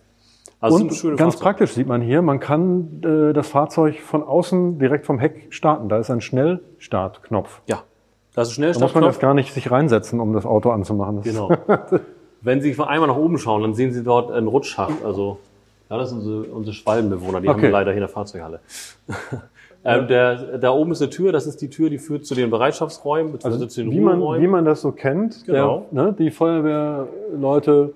Also 0.60 0.77
Und 0.77 0.88
ganz 0.89 1.01
Fahrzeuge. 1.01 1.38
praktisch 1.43 1.71
sieht 1.73 1.88
man 1.88 2.01
hier, 2.01 2.21
man 2.21 2.39
kann 2.39 3.01
äh, 3.03 3.32
das 3.34 3.47
Fahrzeug 3.47 3.99
von 4.01 4.21
außen 4.23 4.79
direkt 4.79 5.06
vom 5.06 5.19
Heck 5.19 5.47
starten. 5.53 5.88
Da 5.89 5.97
ist 5.97 6.10
ein 6.10 6.19
Schnellstartknopf. 6.21 7.62
Ja. 7.67 7.84
Das 8.36 8.49
ist 8.49 8.58
Da 8.58 8.63
muss 8.63 8.77
man 8.77 8.79
das 8.79 8.91
Schnellstartknopf. 8.91 9.19
gar 9.19 9.34
nicht 9.34 9.53
sich 9.53 9.69
reinsetzen, 9.71 10.19
um 10.19 10.34
das 10.34 10.45
Auto 10.45 10.71
anzumachen. 10.71 11.17
Das 11.17 11.25
Genau. 11.25 11.49
Wenn 12.43 12.62
Sie 12.62 12.71
einmal 12.79 13.08
nach 13.08 13.15
oben 13.17 13.38
schauen, 13.38 13.62
dann 13.62 13.73
sehen 13.73 13.91
Sie 13.93 14.03
dort 14.03 14.32
einen 14.32 14.47
Rutschschacht. 14.47 15.03
Also, 15.06 15.38
ja, 15.89 15.97
das 15.97 16.10
sind 16.10 16.19
unsere, 16.19 16.43
unsere 16.53 16.73
Schwalbenbewohner, 16.73 17.41
die 17.41 17.47
haben 17.47 17.56
Okay. 17.56 17.63
wir 17.63 17.71
leider 17.71 17.91
hier 17.91 17.97
in 17.97 18.01
der 18.01 18.10
Fahrzeughalle. 18.10 18.60
ähm, 19.86 20.08
der, 20.08 20.58
da 20.58 20.71
oben 20.71 20.91
ist 20.91 21.01
eine 21.01 21.10
Tür, 21.10 21.32
das 21.32 21.45
ist 21.47 21.62
die 21.62 21.69
Tür, 21.69 21.89
die 21.89 21.97
führt 21.99 22.25
zu 22.25 22.36
den 22.36 22.49
Bereitschaftsräumen, 22.49 23.34
Also 23.34 23.38
beziehungsweise 23.60 23.67
zu 23.69 23.82
den 23.84 23.91
wie 23.91 23.99
man, 23.99 24.19
wie 24.41 24.47
man 24.47 24.65
das 24.65 24.82
so 24.82 24.91
kennt, 24.91 25.45
Genau. 25.45 25.86
der, 25.91 26.03
ne, 26.03 26.15
die 26.17 26.32
Feuerwehrleute 26.32 27.93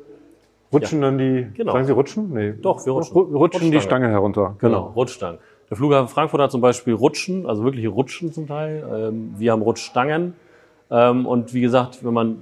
rutschen 0.72 1.02
dann 1.02 1.18
die, 1.18 1.48
Genau. 1.54 1.74
sagen 1.74 1.86
sie 1.86 1.92
rutschen? 1.94 2.30
Nee. 2.34 2.54
Doch, 2.62 2.86
wir 2.86 2.94
rutschen. 2.94 3.16
Ru- 3.16 3.36
Rutschen 3.36 3.62
die 3.72 3.76
Rutschstange. 3.78 3.82
Stange 4.06 4.10
herunter. 4.10 4.56
Genau, 4.60 4.92
Rutschstangen. 4.96 5.40
Der 5.70 5.76
Flughafen 5.78 6.08
Frankfurt 6.08 6.42
hat 6.42 6.52
zum 6.52 6.62
Beispiel 6.62 6.94
Rutschen, 6.94 7.46
also 7.46 7.64
wirkliche 7.64 7.90
Rutschen 7.90 8.32
zum 8.32 8.48
Teil. 8.48 8.86
Ähm, 9.12 9.34
wir 9.38 9.52
haben 9.52 9.62
Rutschstangen. 9.62 10.34
Ähm, 10.90 11.26
und 11.26 11.54
wie 11.54 11.60
gesagt, 11.62 12.04
wenn 12.06 12.14
man 12.14 12.38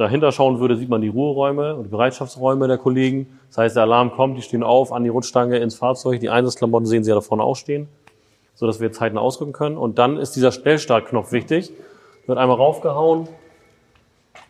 dahinter 0.00 0.32
schauen 0.32 0.60
würde, 0.60 0.76
sieht 0.76 0.88
man 0.88 1.02
die 1.02 1.08
Ruheräume 1.08 1.76
und 1.76 1.84
die 1.84 1.88
Bereitschaftsräume 1.90 2.66
der 2.66 2.78
Kollegen. 2.78 3.38
Das 3.48 3.58
heißt, 3.58 3.76
der 3.76 3.82
Alarm 3.82 4.12
kommt, 4.12 4.38
die 4.38 4.42
stehen 4.42 4.62
auf 4.62 4.92
an 4.92 5.04
die 5.04 5.10
Rutschstange 5.10 5.58
ins 5.58 5.74
Fahrzeug. 5.74 6.20
Die 6.20 6.30
Einsatzklamotten 6.30 6.86
sehen 6.86 7.04
Sie 7.04 7.10
ja 7.10 7.14
da 7.14 7.20
vorne 7.20 7.44
auch 7.44 7.56
stehen, 7.56 7.88
sodass 8.54 8.80
wir 8.80 8.92
zeitnah 8.92 9.20
ausrücken 9.20 9.52
können. 9.52 9.76
Und 9.76 9.98
dann 9.98 10.16
ist 10.16 10.36
dieser 10.36 10.52
Schnellstartknopf 10.52 11.32
wichtig. 11.32 11.72
Wird 12.26 12.38
einmal 12.38 12.56
raufgehauen 12.56 13.28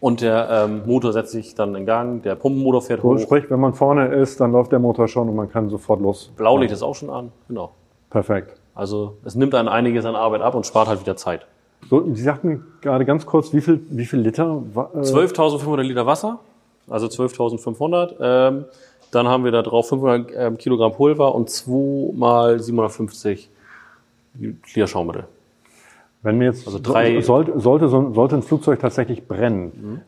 und 0.00 0.20
der 0.20 0.48
ähm, 0.50 0.82
Motor 0.86 1.12
setzt 1.12 1.32
sich 1.32 1.54
dann 1.54 1.74
in 1.74 1.84
Gang. 1.84 2.22
Der 2.22 2.36
Pumpenmotor 2.36 2.82
fährt 2.82 3.02
So, 3.02 3.14
hoch. 3.14 3.18
sprich, 3.18 3.50
wenn 3.50 3.60
man 3.60 3.74
vorne 3.74 4.06
ist, 4.14 4.40
dann 4.40 4.52
läuft 4.52 4.70
der 4.72 4.78
Motor 4.78 5.08
schon 5.08 5.28
und 5.28 5.36
man 5.36 5.50
kann 5.50 5.68
sofort 5.68 6.00
los. 6.00 6.32
Blaulicht 6.36 6.72
ist 6.72 6.82
auch 6.82 6.94
schon 6.94 7.10
an. 7.10 7.32
Genau. 7.48 7.72
Perfekt. 8.08 8.54
Also 8.74 9.16
es 9.24 9.34
nimmt 9.34 9.54
einen 9.54 9.68
einiges 9.68 10.04
an 10.04 10.14
Arbeit 10.14 10.42
ab 10.42 10.54
und 10.54 10.64
spart 10.64 10.88
halt 10.88 11.00
wieder 11.00 11.16
Zeit. 11.16 11.46
So, 11.88 12.14
Sie 12.14 12.22
sagten 12.22 12.64
gerade 12.82 13.04
ganz 13.04 13.26
kurz, 13.26 13.52
wie 13.52 13.60
viel, 13.60 13.80
wie 13.90 14.06
viel 14.06 14.20
Liter? 14.20 14.62
äh, 14.94 14.98
12.500 14.98 15.82
Liter 15.82 16.06
Wasser, 16.06 16.38
also 16.88 17.06
12.500. 17.06 18.14
Ähm, 18.20 18.64
dann 19.10 19.26
haben 19.26 19.44
wir 19.44 19.50
da 19.50 19.62
drauf 19.62 19.88
500 19.88 20.30
ähm, 20.36 20.58
Kilogramm 20.58 20.92
Pulver 20.92 21.34
und 21.34 21.50
2 21.50 22.12
mal 22.16 22.60
750 22.60 23.50
Liter 24.38 24.86
Schaummittel. 24.86 25.24
Wenn 26.22 26.38
mir 26.38 26.44
jetzt 26.46 26.66
Also 26.66 26.78
drei- 26.80 27.14
so, 27.20 27.26
sollte, 27.26 27.58
sollte, 27.58 27.88
so, 27.88 28.12
sollte 28.12 28.36
ein 28.36 28.42
Flugzeug 28.42 28.78
tatsächlich 28.78 29.26
brennen, 29.26 29.72
ähm, 29.74 30.00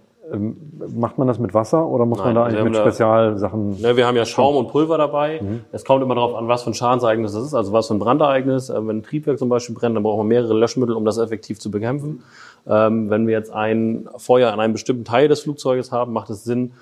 macht 0.94 1.18
man 1.18 1.28
das 1.28 1.38
mit 1.38 1.52
Wasser 1.54 1.86
oder 1.86 2.06
muss 2.06 2.18
man 2.18 2.28
Nein, 2.28 2.34
da 2.34 2.40
wir 2.40 2.46
eigentlich 2.46 2.58
haben 2.60 2.64
mit 2.70 2.74
da- 2.76 2.82
Spezialsachen? 2.82 3.80
Ne, 3.80 3.96
wir 3.96 4.06
haben 4.06 4.16
ja 4.16 4.24
Schaum 4.24 4.56
und 4.56 4.68
Pulver 4.68 4.96
dabei. 4.98 5.40
Es 5.72 5.84
kommt 5.84 6.02
immer 6.02 6.14
darauf 6.14 6.34
an, 6.34 6.48
was 6.48 6.62
für 6.62 6.70
ein 6.70 6.74
Schadensereignis 6.74 7.32
das 7.32 7.44
ist, 7.44 7.54
also 7.54 7.72
was 7.72 7.88
für 7.88 7.94
ein 7.94 7.98
Brandereignis. 7.98 8.70
Äh, 8.70 8.86
wenn 8.86 8.98
ein 8.98 9.02
Triebwerk 9.02 9.38
zum 9.38 9.48
Beispiel 9.48 9.74
brennt, 9.74 9.96
dann 9.96 10.02
brauchen 10.02 10.20
wir 10.20 10.24
mehrere 10.40 10.54
Löschmittel, 10.54 10.94
um 10.96 11.04
das 11.04 11.18
effektiv 11.18 11.58
zu 11.60 11.70
bekämpfen. 11.70 12.22
Ähm, 12.66 13.10
wenn 13.10 13.26
wir 13.26 13.36
jetzt 13.36 13.52
ein 13.52 14.08
Feuer 14.16 14.52
an 14.52 14.60
einem 14.60 14.72
bestimmten 14.72 15.04
Teil 15.04 15.28
des 15.28 15.40
Flugzeuges 15.42 15.92
haben, 15.92 16.12
macht 16.12 16.30
es 16.30 16.44
Sinn, 16.44 16.72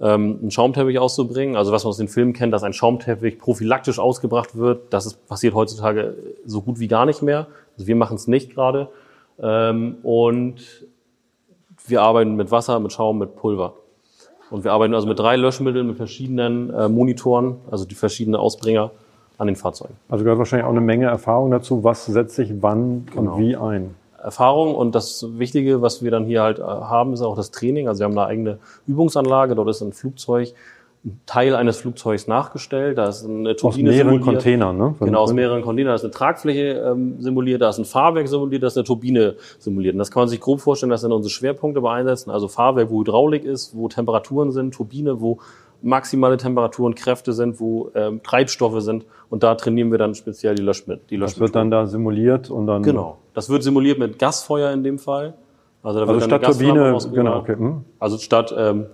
ähm, 0.00 0.38
einen 0.42 0.50
Schaumteppich 0.50 0.98
auszubringen. 0.98 1.56
Also 1.56 1.72
was 1.72 1.84
man 1.84 1.90
aus 1.90 1.96
den 1.96 2.08
Filmen 2.08 2.32
kennt, 2.32 2.52
dass 2.52 2.62
ein 2.62 2.72
Schaumteppich 2.72 3.38
prophylaktisch 3.38 3.98
ausgebracht 3.98 4.56
wird. 4.56 4.92
Das 4.92 5.06
ist, 5.06 5.26
passiert 5.28 5.54
heutzutage 5.54 6.14
so 6.44 6.60
gut 6.62 6.78
wie 6.78 6.88
gar 6.88 7.06
nicht 7.06 7.22
mehr. 7.22 7.46
Also 7.76 7.86
wir 7.86 7.96
machen 7.96 8.16
es 8.16 8.26
nicht 8.28 8.54
gerade. 8.54 8.88
Ähm, 9.40 9.96
und 10.02 10.56
wir 11.88 12.02
arbeiten 12.02 12.36
mit 12.36 12.50
Wasser, 12.50 12.78
mit 12.80 12.92
Schaum, 12.92 13.18
mit 13.18 13.36
Pulver. 13.36 13.74
Und 14.50 14.64
wir 14.64 14.72
arbeiten 14.72 14.94
also 14.94 15.06
mit 15.06 15.18
drei 15.18 15.36
Löschmitteln, 15.36 15.86
mit 15.86 15.96
verschiedenen 15.96 16.70
äh, 16.70 16.88
Monitoren, 16.88 17.56
also 17.70 17.84
die 17.84 17.94
verschiedenen 17.94 18.40
Ausbringer 18.40 18.90
an 19.36 19.46
den 19.46 19.56
Fahrzeugen. 19.56 19.94
Also 20.08 20.24
gehört 20.24 20.38
wahrscheinlich 20.38 20.66
auch 20.66 20.70
eine 20.72 20.80
Menge 20.80 21.06
Erfahrung 21.06 21.50
dazu, 21.50 21.84
was 21.84 22.06
setzt 22.06 22.34
sich 22.36 22.52
wann 22.60 23.06
Genau. 23.14 23.34
und 23.34 23.40
wie 23.40 23.56
ein. 23.56 23.94
Erfahrung 24.20 24.74
und 24.74 24.94
das 24.94 25.24
Wichtige, 25.38 25.80
was 25.80 26.02
wir 26.02 26.10
dann 26.10 26.24
hier 26.24 26.42
halt 26.42 26.58
äh, 26.58 26.62
haben, 26.62 27.12
ist 27.12 27.22
auch 27.22 27.36
das 27.36 27.50
Training. 27.50 27.86
Also 27.88 28.00
wir 28.00 28.06
haben 28.06 28.18
eine 28.18 28.26
eigene 28.26 28.58
Übungsanlage, 28.86 29.54
dort 29.54 29.68
ist 29.68 29.80
ein 29.80 29.92
Flugzeug, 29.92 30.54
Teil 31.26 31.54
eines 31.54 31.78
Flugzeugs 31.78 32.26
nachgestellt, 32.26 32.98
da 32.98 33.08
ist 33.08 33.24
eine 33.24 33.54
Turbine 33.56 33.90
Aus 33.90 33.94
mehreren 33.94 34.12
simuliert. 34.14 34.42
Containern, 34.42 34.76
ne? 34.76 34.94
Genau, 34.98 35.20
aus 35.20 35.32
mehreren 35.32 35.62
Containern. 35.62 35.90
Da 35.90 35.94
ist 35.94 36.04
eine 36.04 36.10
Tragfläche 36.10 36.84
ähm, 36.90 37.20
simuliert, 37.20 37.62
da 37.62 37.70
ist 37.70 37.78
ein 37.78 37.84
Fahrwerk 37.84 38.28
simuliert, 38.28 38.62
da 38.62 38.66
ist 38.66 38.76
eine 38.76 38.84
Turbine 38.84 39.36
simuliert. 39.58 39.94
Und 39.94 40.00
das 40.00 40.10
kann 40.10 40.22
man 40.22 40.28
sich 40.28 40.40
grob 40.40 40.60
vorstellen, 40.60 40.90
dass 40.90 41.02
dann 41.02 41.12
unsere 41.12 41.30
Schwerpunkte 41.30 41.80
bei 41.80 41.92
einsetzen. 41.92 42.30
Also 42.30 42.48
Fahrwerk, 42.48 42.90
wo 42.90 43.00
Hydraulik 43.00 43.44
ist, 43.44 43.76
wo 43.76 43.88
Temperaturen 43.88 44.50
sind, 44.50 44.74
Turbine, 44.74 45.20
wo 45.20 45.38
maximale 45.80 46.36
Temperaturen, 46.36 46.94
Kräfte 46.94 47.32
sind, 47.32 47.60
wo 47.60 47.90
ähm, 47.94 48.20
Treibstoffe 48.22 48.82
sind. 48.82 49.06
Und 49.30 49.42
da 49.44 49.54
trainieren 49.54 49.90
wir 49.90 49.98
dann 49.98 50.14
speziell 50.14 50.56
die 50.56 50.62
Löschmittel. 50.62 51.04
Die 51.10 51.18
Das 51.18 51.38
wird 51.38 51.54
dann 51.54 51.70
da 51.70 51.86
simuliert 51.86 52.50
und 52.50 52.66
dann. 52.66 52.82
Genau. 52.82 53.18
Das 53.34 53.48
wird 53.48 53.62
simuliert 53.62 53.98
mit 53.98 54.18
Gasfeuer 54.18 54.72
in 54.72 54.82
dem 54.82 54.98
Fall. 54.98 55.34
Also, 55.82 56.00
da 56.00 56.06
Also 56.06 56.20
wird 56.20 56.32
dann 56.32 56.40
statt 56.40 56.58
Turbine, 56.58 56.98
genau, 57.14 57.38
okay. 57.38 57.56
Hm. 57.56 57.84
Also 58.00 58.18
statt, 58.18 58.52
ähm, 58.58 58.86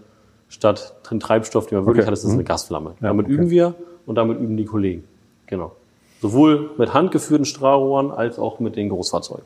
statt 0.55 0.95
den 1.11 1.21
Treibstoff, 1.21 1.67
den 1.67 1.79
man 1.79 1.87
wirklich 1.87 2.03
Okay, 2.03 2.07
hat, 2.07 2.13
ist 2.15 2.25
das 2.25 2.31
mhm. 2.31 2.39
eine 2.39 2.45
Gasflamme. 2.45 2.91
Ja, 3.01 3.09
damit 3.09 3.27
okay. 3.27 3.35
üben 3.35 3.51
wir 3.51 3.75
und 4.07 4.15
damit 4.15 4.39
üben 4.39 4.57
die 4.57 4.65
Kollegen. 4.65 5.05
Genau. 5.47 5.73
Sowohl 6.21 6.71
mit 6.79 6.95
handgeführten 6.95 7.45
Strahlrohren 7.45 8.11
als 8.11 8.39
auch 8.39 8.61
mit 8.61 8.77
den 8.77 8.89
Großfahrzeugen. 8.89 9.45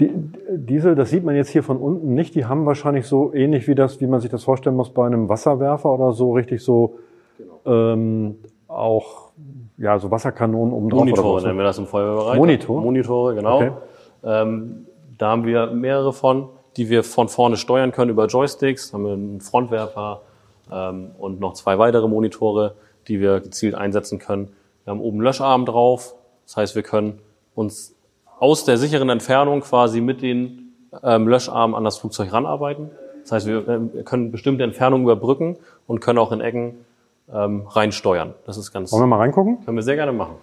Die, 0.00 0.10
Diesel, 0.50 0.94
das 0.94 1.10
sieht 1.10 1.24
man 1.24 1.34
jetzt 1.34 1.50
hier 1.50 1.62
von 1.62 1.76
unten 1.76 2.14
nicht. 2.14 2.34
Die 2.34 2.46
haben 2.46 2.64
wahrscheinlich 2.64 3.06
so 3.06 3.32
ähnlich 3.34 3.68
wie 3.68 3.74
das, 3.74 4.00
wie 4.00 4.06
man 4.06 4.20
sich 4.20 4.30
das 4.30 4.44
vorstellen 4.44 4.76
muss 4.76 4.90
bei 4.90 5.04
einem 5.04 5.28
Wasserwerfer 5.28 5.92
oder 5.92 6.12
so 6.12 6.32
richtig 6.32 6.62
so 6.62 6.98
Genau. 7.38 7.92
ähm, 7.92 8.36
auch 8.68 9.30
ja 9.78 9.98
so 9.98 10.10
Wasserkanonen 10.10 10.72
oben 10.72 10.90
drauf. 10.90 11.00
Monitore 11.00 11.28
oder 11.34 11.46
nennen 11.46 11.58
wir 11.58 11.64
das 11.64 11.78
im 11.78 11.86
Feuerwehrbereich. 11.86 12.38
Monitor? 12.38 12.80
Monitore, 12.80 13.34
genau. 13.34 13.56
Okay. 13.56 13.70
Ähm, 14.24 14.86
da 15.18 15.30
haben 15.30 15.44
wir 15.44 15.66
mehrere 15.68 16.12
von, 16.12 16.48
die 16.76 16.88
wir 16.88 17.04
von 17.04 17.28
vorne 17.28 17.56
steuern 17.56 17.92
können 17.92 18.10
über 18.10 18.26
Joysticks. 18.26 18.90
Da 18.90 18.94
haben 18.94 19.04
wir 19.04 19.12
einen 19.12 19.40
Frontwerfer 19.40 20.22
ähm, 20.70 21.10
und 21.18 21.40
noch 21.40 21.54
zwei 21.54 21.78
weitere 21.78 22.08
Monitore, 22.08 22.74
die 23.08 23.20
wir 23.20 23.40
gezielt 23.40 23.74
einsetzen 23.74 24.18
können. 24.18 24.48
Wir 24.84 24.92
haben 24.92 25.00
oben 25.00 25.18
einen 25.18 25.24
Löscharm 25.24 25.66
drauf. 25.66 26.14
Das 26.46 26.56
heißt, 26.56 26.74
wir 26.74 26.82
können 26.82 27.18
uns 27.54 27.94
aus 28.38 28.64
der 28.64 28.78
sicheren 28.78 29.08
Entfernung 29.08 29.60
quasi 29.60 30.00
mit 30.00 30.22
den 30.22 30.72
ähm, 31.02 31.28
Löscharmen 31.28 31.76
an 31.76 31.84
das 31.84 31.98
Flugzeug 31.98 32.32
ranarbeiten. 32.32 32.90
Das 33.22 33.32
heißt, 33.32 33.46
wir, 33.46 33.68
ähm, 33.68 33.90
können 34.04 34.32
bestimmte 34.32 34.64
Entfernungen 34.64 35.04
überbrücken 35.04 35.56
und 35.86 36.00
können 36.00 36.18
auch 36.18 36.32
in 36.32 36.40
Ecken 36.40 36.84
ähm, 37.32 37.66
reinsteuern. 37.68 38.34
Das 38.46 38.56
ist 38.56 38.72
ganz, 38.72 38.92
Wollen 38.92 39.02
wir 39.02 39.06
mal 39.06 39.18
reingucken? 39.18 39.64
können 39.64 39.76
wir 39.76 39.82
sehr 39.82 39.96
gerne 39.96 40.12
machen. 40.12 40.34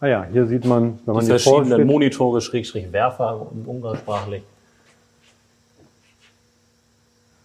Ah 0.00 0.06
ja, 0.06 0.24
hier 0.24 0.46
sieht 0.46 0.64
man, 0.64 0.98
wenn 1.06 1.14
man 1.14 1.24
Die 1.24 1.30
verschiedenen 1.30 1.68
vorsteht, 1.68 1.86
Monitore, 1.86 2.40
Schrägstrich 2.40 2.92
Werfer, 2.92 3.46
umgangssprachlich. 3.66 4.42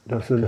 Das 0.08 0.28
sind 0.28 0.48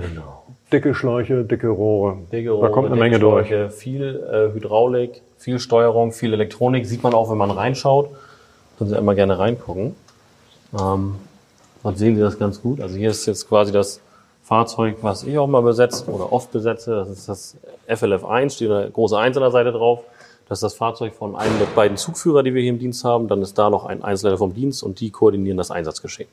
dicke 0.72 0.93
Schläuche, 0.93 1.43
dicke 1.43 1.67
Rohre. 1.67 2.13
Genau. 2.13 2.26
Dicke 2.32 2.52
Rohre, 2.52 2.67
da 2.67 2.74
kommt 2.74 2.88
eine 2.88 2.95
Menge 2.95 3.19
durch. 3.19 3.48
Schläuche, 3.48 3.69
Viel 3.72 4.24
äh, 4.32 4.54
Hydraulik, 4.54 5.22
viel 5.38 5.60
Steuerung, 5.60 6.12
viel 6.12 6.34
Elektronik. 6.34 6.86
Sieht 6.86 7.04
man 7.04 7.13
auch, 7.13 7.30
wenn 7.30 7.38
man 7.38 7.52
reinschaut. 7.52 8.10
Können 8.78 8.89
Sie 8.89 8.98
einmal 8.98 9.15
gerne 9.15 9.38
reingucken. 9.38 9.95
Ähm, 10.74 11.15
dann 11.84 11.95
sehen 11.95 12.15
Sie 12.15 12.22
das 12.22 12.38
ganz 12.38 12.62
gut. 12.62 12.82
Also 12.82 12.95
hier 12.95 13.10
ist 13.10 13.26
jetzt 13.26 13.48
quasi 13.48 13.72
das 13.72 14.02
Fahrzeug, 14.43 14.98
was 15.02 15.24
ich 15.24 15.38
auch 15.38 15.48
mal 15.48 15.62
besetze 15.62 16.10
oder 16.10 16.32
oft 16.32 16.52
besetze. 16.52 16.95
Das 16.95 17.10
ist 17.10 17.30
das 17.30 17.58
FLF1, 17.88 18.52
steht 18.52 18.72
eine 18.72 18.89
große 18.89 19.17
1 19.17 19.38
an 19.38 19.43
der 19.43 19.52
Seite 19.52 19.72
drauf. 19.72 20.02
Das 20.48 20.60
ist 20.60 20.63
das 20.63 20.74
Fahrzeug 20.74 21.13
von 21.13 21.36
einem 21.36 21.60
der 21.60 21.67
beiden 21.67 21.98
Zugführer, 21.98 22.41
die 22.41 22.54
wir 22.56 22.62
hier 22.62 22.72
im 22.72 22.80
Dienst 22.80 23.04
haben. 23.04 23.28
Dann 23.28 23.41
ist 23.41 23.58
da 23.58 23.69
noch 23.69 23.86
ein 23.86 24.04
Einzelleiter 24.04 24.39
vom 24.39 24.54
Dienst 24.54 24.82
und 24.82 25.00
die 25.00 25.12
koordinieren 25.12 25.58
das 25.58 25.69
Einsatzgeschehen. 25.69 26.30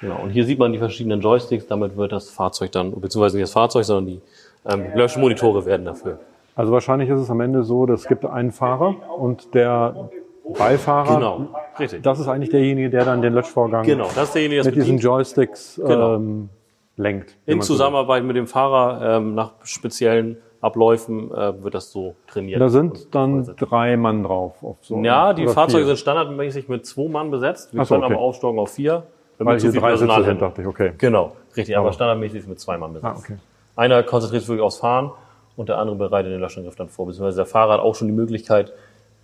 Genau. 0.00 0.22
Und 0.22 0.30
hier 0.30 0.44
sieht 0.44 0.58
man 0.58 0.72
die 0.72 0.78
verschiedenen 0.78 1.20
Joysticks. 1.20 1.66
Damit 1.66 1.96
wird 1.96 2.12
das 2.12 2.30
Fahrzeug 2.30 2.72
dann, 2.72 2.92
beziehungsweise 3.00 3.36
nicht 3.36 3.44
das 3.44 3.52
Fahrzeug, 3.52 3.84
sondern 3.84 4.06
die 4.06 4.20
ähm, 4.68 4.86
Löschmonitore 4.94 5.64
werden 5.64 5.86
dafür. 5.86 6.18
Also 6.54 6.72
wahrscheinlich 6.72 7.08
ist 7.10 7.20
es 7.20 7.30
am 7.30 7.40
Ende 7.40 7.62
so, 7.62 7.86
dass 7.86 8.00
es 8.00 8.08
gibt 8.08 8.24
einen 8.24 8.50
Fahrer 8.50 8.94
und 9.18 9.54
der 9.54 10.10
Beifahrer, 10.56 11.14
Genau, 11.16 11.48
richtig. 11.78 12.02
das 12.02 12.20
ist 12.20 12.28
eigentlich 12.28 12.50
derjenige, 12.50 12.88
der 12.88 13.04
dann 13.04 13.20
den 13.20 13.34
Löschvorgang 13.34 13.84
Genau, 13.84 14.08
das 14.14 14.24
ist 14.28 14.34
derjenige, 14.34 14.62
der 14.62 14.72
mit 14.72 14.78
es 14.78 14.84
diesen. 14.86 14.98
Joysticks 14.98 15.80
Genau. 15.84 16.14
ähm, 16.14 16.48
lenkt. 16.96 17.36
In 17.46 17.58
man 17.58 17.66
so 17.66 17.74
Zusammenarbeit 17.74 18.24
mit 18.24 18.36
dem 18.36 18.46
Fahrer 18.46 19.16
ähm, 19.16 19.34
nach 19.34 19.52
speziellen 19.64 20.38
Abläufen 20.60 21.30
äh, 21.32 21.62
wird 21.62 21.74
das 21.74 21.92
so 21.92 22.14
trainiert. 22.26 22.60
Da 22.60 22.68
sind 22.68 23.14
dann 23.14 23.44
drei 23.58 23.96
Mann 23.96 24.22
drauf. 24.22 24.62
Auf 24.62 24.76
so 24.80 25.02
ja, 25.02 25.32
die 25.32 25.46
Fahrzeuge 25.46 25.84
vier. 25.84 25.86
sind 25.88 25.98
standardmäßig 25.98 26.68
mit 26.68 26.86
zwei 26.86 27.08
Mann 27.08 27.30
besetzt. 27.30 27.74
Wir 27.74 27.84
so, 27.84 27.94
können 27.94 28.04
okay. 28.04 28.14
aber 28.14 28.22
aufstocken 28.22 28.58
auf 28.58 28.70
vier, 28.70 29.04
wenn 29.38 29.46
Weil 29.46 29.54
wir 29.54 29.58
zu 29.60 29.66
hier 29.66 29.72
viel 29.72 29.80
Personal 29.80 30.24
sind, 30.24 30.40
dachte 30.42 30.62
ich, 30.62 30.66
okay. 30.66 30.92
Genau, 30.98 31.36
richtig. 31.56 31.76
Aber 31.76 31.86
Aber- 31.86 31.92
standardmäßig 31.94 32.40
ist 32.40 32.48
mit 32.48 32.60
zwei 32.60 32.78
Mann 32.78 32.92
besetzt. 32.94 33.12
Ah, 33.14 33.18
okay. 33.18 33.36
Einer 33.76 34.02
konzentriert 34.02 34.42
sich 34.42 34.48
wirklich 34.48 34.64
aufs 34.64 34.78
Fahren 34.78 35.10
und 35.56 35.68
der 35.68 35.78
andere 35.78 35.96
bereitet 35.96 36.32
den 36.32 36.40
Löschangriff 36.40 36.76
dann 36.76 36.88
vor. 36.88 37.06
Beziehungsweise 37.06 37.36
der 37.36 37.46
Fahrer 37.46 37.74
hat 37.74 37.80
auch 37.80 37.94
schon 37.94 38.08
die 38.08 38.14
Möglichkeit, 38.14 38.72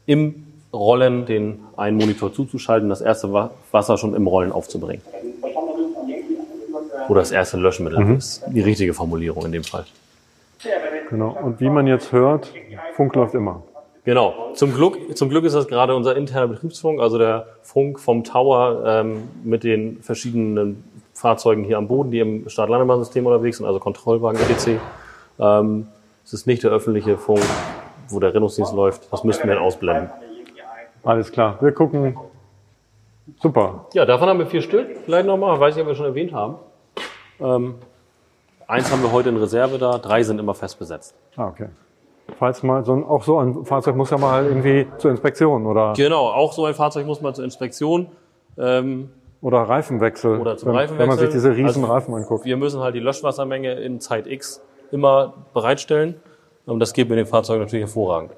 im 0.07 0.47
Rollen 0.73 1.27
den 1.27 1.61
einen 1.77 1.97
Monitor 1.99 2.33
zuzuschalten, 2.33 2.89
das 2.89 3.01
erste 3.01 3.33
Wa- 3.33 3.51
Wasser 3.73 3.97
schon 3.99 4.15
im 4.15 4.27
Rollen 4.27 4.53
aufzubringen. 4.53 5.03
Oder 7.09 7.21
das 7.21 7.31
erste 7.33 7.57
Löschmittel 7.59 7.99
Mhm. 8.05 8.17
ist 8.17 8.43
die 8.49 8.61
richtige 8.61 8.95
Formulierung 8.95 9.45
in 9.47 9.53
dem 9.53 9.65
Fall. 9.65 9.85
Genau. 11.11 11.37
Und 11.43 11.61
wie 11.61 11.69
man 11.69 11.87
jetzt 11.87 12.13
hört, 12.13 12.53
Funk 12.97 13.15
läuft 13.17 13.35
immer. 13.35 13.63
Genau. 14.05 14.51
Zum 14.55 14.75
Glück, 14.75 15.17
zum 15.17 15.29
Glück 15.29 15.45
ist 15.45 15.55
das 15.55 15.69
gerade 15.69 15.95
unser 15.95 16.17
interner 16.17 16.49
Betriebsfunk, 16.49 17.01
also 17.01 17.19
der 17.19 17.47
Funk 17.63 18.01
vom 18.01 18.25
Tower 18.25 18.83
ähm, 18.85 19.29
mit 19.45 19.63
den 19.63 20.03
verschiedenen 20.03 20.83
Fahrzeugen 21.15 21.63
hier 21.63 21.79
am 21.79 21.87
Boden, 21.87 22.11
die 22.11 22.19
im 22.19 22.49
Start-Landebahn-System 22.49 23.27
unterwegs 23.27 23.59
sind, 23.59 23.67
also 23.67 23.79
Kontrollwagen 23.79 24.41
etc. 24.41 24.81
Ähm, 25.39 25.87
es 26.25 26.33
ist 26.33 26.47
nicht 26.47 26.65
der 26.65 26.73
öffentliche 26.73 27.17
Funk, 27.17 27.43
wo 28.09 28.19
der 28.19 28.35
Rennungsdienst 28.35 28.75
läuft. 28.75 29.13
Das 29.13 29.23
müssten 29.23 29.47
wir 29.47 29.55
dann 29.55 29.65
ausblenden. 29.65 30.11
Alles 31.05 31.31
klar. 31.31 31.59
Wir 31.61 31.73
gucken. 31.73 32.17
Super. 33.41 33.87
Ja, 33.93 34.05
davon 34.05 34.29
haben 34.29 34.39
wir 34.41 34.47
vier 34.47 34.63
Stück. 34.63 34.99
Vielleicht 35.05 35.27
nochmal, 35.27 35.59
weiß 35.61 35.77
nicht, 35.77 35.83
ob 35.83 35.89
wir 35.89 35.95
schon 35.95 36.07
erwähnt 36.07 36.33
haben. 36.33 36.57
Ähm, 37.41 37.75
eins 38.67 38.91
haben 38.91 39.03
wir 39.03 39.13
heute 39.13 39.29
in 39.29 39.37
Reserve 39.37 39.79
da, 39.79 39.99
drei 39.99 40.23
sind 40.23 40.41
immer 40.41 40.55
fest 40.55 40.79
besetzt. 40.79 41.15
Ah, 41.37 41.47
okay. 41.47 41.69
Falls 42.39 42.63
mal 42.63 42.85
so 42.85 42.95
ein, 42.95 43.05
auch 43.05 43.23
so 43.23 43.39
ein 43.39 43.65
Fahrzeug 43.65 43.97
muss 43.97 44.11
ja 44.11 44.19
mal 44.19 44.47
irgendwie 44.47 44.87
zur 44.99 45.11
Inspektion 45.11 45.67
oder, 45.67 45.93
Genau, 45.97 46.29
auch 46.31 46.53
so 46.53 46.65
ein 46.65 46.75
Fahrzeug 46.75 47.07
muss 47.07 47.21
man 47.21 47.35
zur 47.35 47.45
Inspektion. 47.45 48.07
Ähm, 48.59 49.11
oder 49.41 49.59
Reifenwechsel. 49.63 50.39
Oder 50.41 50.57
zum 50.57 50.69
wenn, 50.69 50.77
Reifenwechsel. 50.77 50.99
Wenn 50.99 51.09
man 51.09 51.19
sich 51.19 51.31
diese 51.31 51.51
riesen 51.51 51.67
Also, 51.83 51.85
Reifen 51.85 52.15
anguckt. 52.15 52.45
Wir 52.45 52.57
müssen 52.57 52.81
halt 52.81 52.95
die 52.95 53.01
Löschwassermenge 53.01 53.73
in 53.75 54.01
Zeit 54.01 54.27
X 54.27 54.61
immer 54.93 55.35
bereitstellen. 55.53 56.15
Und 56.65 56.79
das 56.81 56.93
geht 56.93 57.09
mit 57.09 57.19
dem 57.19 57.27
Fahrzeug 57.27 57.59
natürlich 57.61 57.83
hervorragend. 57.87 58.31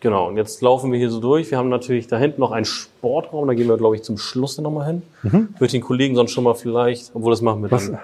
Genau, 0.00 0.28
und 0.28 0.36
jetzt 0.36 0.60
laufen 0.60 0.92
wir 0.92 0.98
hier 0.98 1.10
so 1.10 1.20
durch. 1.20 1.50
Wir 1.50 1.56
haben 1.58 1.70
natürlich 1.70 2.06
da 2.06 2.18
hinten 2.18 2.40
noch 2.42 2.52
einen 2.52 2.66
Sportraum, 2.66 3.48
da 3.48 3.54
gehen 3.54 3.66
wir, 3.66 3.78
glaube 3.78 3.96
ich, 3.96 4.02
zum 4.02 4.18
Schluss 4.18 4.56
dann 4.56 4.64
nochmal 4.64 4.86
hin. 4.86 5.02
Würde 5.22 5.48
ich 5.64 5.72
den 5.72 5.80
Kollegen 5.80 6.14
sonst 6.14 6.32
schon 6.32 6.44
mal 6.44 6.54
vielleicht, 6.54 7.12
obwohl 7.14 7.30
das 7.30 7.40
machen 7.40 7.62
wir 7.62 7.68
Mhm. 7.68 7.72
Was- 7.72 7.86
dann. 7.90 7.98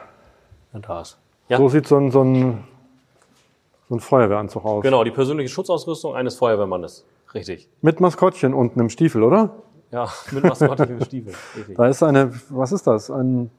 Ja, 0.73 0.79
da 0.81 1.01
ist. 1.03 1.19
Ja, 1.51 1.59
So 1.59 1.69
sieht 1.69 1.87
so 1.87 1.97
ein, 1.99 2.11
so 2.11 2.23
ein, 2.23 2.65
so 3.93 3.97
ein 3.97 4.01
Feuerwehranzug 4.01 4.65
aus. 4.65 4.83
genau, 4.83 5.05
die 5.05 5.11
persönliche 5.11 5.51
Schutzausrüstung 5.51 6.15
eines 6.15 6.35
Feuerwehrmannes. 6.37 7.05
Richtig. 7.35 7.69
Mit 7.83 8.01
Maskottchen 8.01 8.55
unten 8.55 8.81
im 8.81 8.89
Stiefel, 8.89 9.23
oder? 9.23 9.51
Ja, 9.91 10.09
mit 10.33 10.45
maskottlichen 10.45 11.05
Stiefeln. 11.05 11.37
Richtig. 11.57 11.77
Da 11.77 11.87
ist 11.87 12.03
eine, 12.03 12.33
was 12.49 12.73
ist 12.73 12.87
das? 12.87 13.11
Ein, 13.11 13.51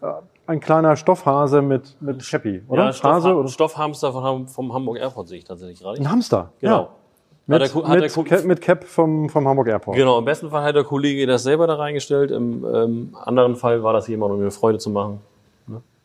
äh, 0.00 0.06
ein 0.46 0.60
kleiner 0.60 0.94
Stoffhase 0.96 1.60
mit, 1.62 1.96
mit 2.00 2.20
Chappy, 2.22 2.62
oder? 2.68 2.86
Ja, 2.86 2.92
Stoff, 2.92 3.10
Hase 3.12 3.34
oder? 3.34 3.48
Stoffhamster 3.48 4.12
von, 4.12 4.22
Ham- 4.24 4.46
vom 4.48 4.72
Hamburg 4.72 4.98
Airport 4.98 5.26
sehe 5.28 5.38
ich 5.38 5.44
tatsächlich 5.44 5.80
gerade. 5.80 5.98
Ein 5.98 6.08
Hamster. 6.10 6.52
Genau. 6.60 6.72
Ja. 6.72 6.80
Hat 6.82 6.90
Mit, 7.46 7.60
der 7.74 7.82
hat 7.82 7.94
der 7.94 8.00
mit, 8.02 8.14
Ko- 8.14 8.22
Cap, 8.22 8.44
mit 8.44 8.60
Cap 8.60 8.84
vom, 8.84 9.28
vom 9.28 9.48
Hamburg 9.48 9.66
Airport. 9.66 9.96
Genau, 9.96 10.18
im 10.20 10.24
besten 10.24 10.50
Fall 10.50 10.62
hat 10.62 10.76
der 10.76 10.84
Kollege 10.84 11.26
das 11.26 11.42
selber 11.42 11.66
da 11.66 11.74
reingestellt, 11.74 12.30
im 12.30 12.64
ähm, 12.72 13.16
anderen 13.24 13.56
Fall 13.56 13.82
war 13.82 13.92
das 13.92 14.06
jemand, 14.06 14.32
um 14.34 14.38
mir 14.38 14.52
Freude 14.52 14.78
zu 14.78 14.88
machen. 14.90 15.20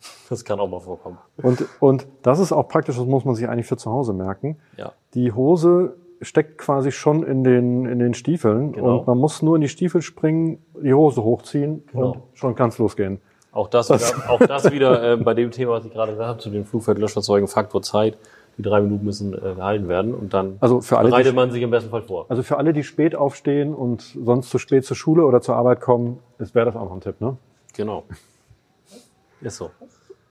Das 0.29 0.43
kann 0.43 0.59
auch 0.59 0.67
mal 0.67 0.79
vorkommen. 0.79 1.17
Und, 1.37 1.65
und 1.79 2.07
das 2.23 2.39
ist 2.39 2.51
auch 2.51 2.67
praktisch, 2.67 2.97
das 2.97 3.05
muss 3.05 3.25
man 3.25 3.35
sich 3.35 3.47
eigentlich 3.47 3.67
für 3.67 3.77
zu 3.77 3.91
Hause 3.91 4.11
merken. 4.13 4.57
Ja. 4.75 4.91
Die 5.13 5.31
Hose 5.31 5.95
steckt 6.21 6.57
quasi 6.57 6.91
schon 6.91 7.21
in 7.23 7.43
den, 7.43 7.85
in 7.85 7.99
den 7.99 8.13
Stiefeln 8.15 8.71
Genau. 8.71 8.97
und 8.99 9.07
man 9.07 9.17
muss 9.19 9.41
nur 9.43 9.55
in 9.55 9.61
die 9.61 9.69
Stiefel 9.69 10.01
springen, 10.01 10.63
die 10.81 10.93
Hose 10.95 11.21
hochziehen 11.23 11.83
Genau. 11.91 12.11
und 12.13 12.17
schon 12.33 12.55
kann 12.55 12.69
es 12.69 12.77
losgehen. 12.79 13.21
Auch 13.51 13.67
das, 13.67 13.89
wieder, 13.89 14.29
auch 14.31 14.39
das 14.39 14.71
wieder 14.71 15.13
äh, 15.13 15.17
bei 15.17 15.33
dem 15.35 15.51
Thema, 15.51 15.73
was 15.73 15.85
ich 15.85 15.93
gerade 15.93 16.11
gesagt 16.13 16.27
habe, 16.29 16.39
zu 16.39 16.49
den 16.49 16.65
Flugfeldlöschfahrzeugen, 16.65 17.47
Faktor 17.47 17.81
Zeit. 17.83 18.17
Die 18.57 18.61
drei 18.63 18.81
Minuten 18.81 19.03
müssen 19.05 19.33
äh, 19.33 19.53
gehalten 19.55 19.87
werden 19.89 20.15
und 20.15 20.33
dann 20.33 20.57
Also 20.61 20.79
für 20.81 20.97
alle, 20.97 21.09
bereitet 21.09 21.35
man 21.35 21.51
sich 21.51 21.61
im 21.61 21.69
besten 21.71 21.89
Fall 21.89 22.01
vor. 22.01 22.25
also 22.29 22.41
für 22.41 22.57
alle, 22.57 22.73
die 22.73 22.83
spät 22.83 23.13
aufstehen 23.15 23.73
und 23.75 24.01
sonst 24.23 24.49
zu 24.49 24.57
spät 24.57 24.85
zur 24.85 24.95
Schule 24.97 25.25
oder 25.25 25.41
zur 25.41 25.55
Arbeit 25.55 25.81
kommen, 25.81 26.19
ist 26.39 26.55
wäre 26.55 26.65
das 26.65 26.75
auch 26.75 26.85
noch 26.85 26.93
ein 26.93 27.01
Tipp, 27.01 27.19
ne? 27.21 27.37
Genau. 27.75 28.03
Ist 29.45 29.57
so. 29.57 29.69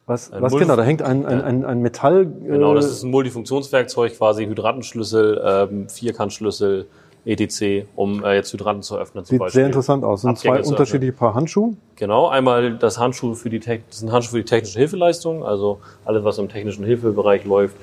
Was, 0.07 0.31
was 0.33 0.53
genau, 0.55 0.77
da 0.77 0.83
hängt 0.83 1.01
ein, 1.01 1.25
ein, 1.25 1.41
ein, 1.41 1.65
ein 1.65 1.81
Metall. 1.81 2.27
Genau, 2.27 2.73
äh, 2.73 2.75
das 2.75 2.87
ist 2.87 3.05
ein 3.05 3.11
Multifunktionswerkzeug, 3.11 4.19
quasi 4.19 4.45
Hydrantenschlüssel, 4.45 5.41
ähm, 5.43 5.89
Vierkantschlüssel, 5.89 6.87
etc., 7.25 7.87
um 7.97 8.23
äh, 8.23 8.35
jetzt 8.35 8.53
Hydranten 8.53 8.83
zu 8.83 8.99
öffnen 8.99 9.25
zum 9.25 9.35
Sieht 9.35 9.39
Beispiel. 9.39 9.61
sehr 9.61 9.67
interessant 9.67 10.05
aus. 10.05 10.21
Sind 10.23 10.39
zwei 10.39 10.63
unterschiedliche 10.63 11.13
Paar 11.13 11.35
Handschuhe. 11.35 11.75
Genau, 11.97 12.29
einmal 12.29 12.77
das 12.77 12.99
Handschuh 12.99 13.35
für 13.35 13.49
die, 13.49 13.61
das 13.61 13.79
sind 13.91 14.13
Handschuhe 14.13 14.33
für 14.33 14.39
die 14.39 14.51
technische 14.51 14.79
Hilfeleistung, 14.79 15.43
also 15.43 15.81
alles, 16.05 16.23
was 16.23 16.37
im 16.37 16.51
technischen 16.51 16.85
Hilfebereich 16.85 17.45
läuft. 17.45 17.77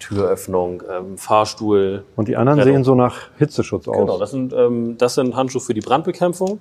Türöffnung, 0.00 0.82
ähm, 0.90 1.18
Fahrstuhl. 1.18 2.04
Und 2.16 2.26
die 2.26 2.36
anderen 2.36 2.58
Rettung. 2.58 2.74
sehen 2.74 2.84
so 2.84 2.94
nach 2.94 3.28
Hitzeschutz 3.38 3.86
aus. 3.86 3.98
Genau, 3.98 4.18
das 4.18 4.30
sind, 4.30 4.52
ähm, 4.52 4.96
das 4.98 5.14
sind 5.14 5.36
Handschuhe 5.36 5.60
für 5.60 5.74
die 5.74 5.82
Brandbekämpfung. 5.82 6.58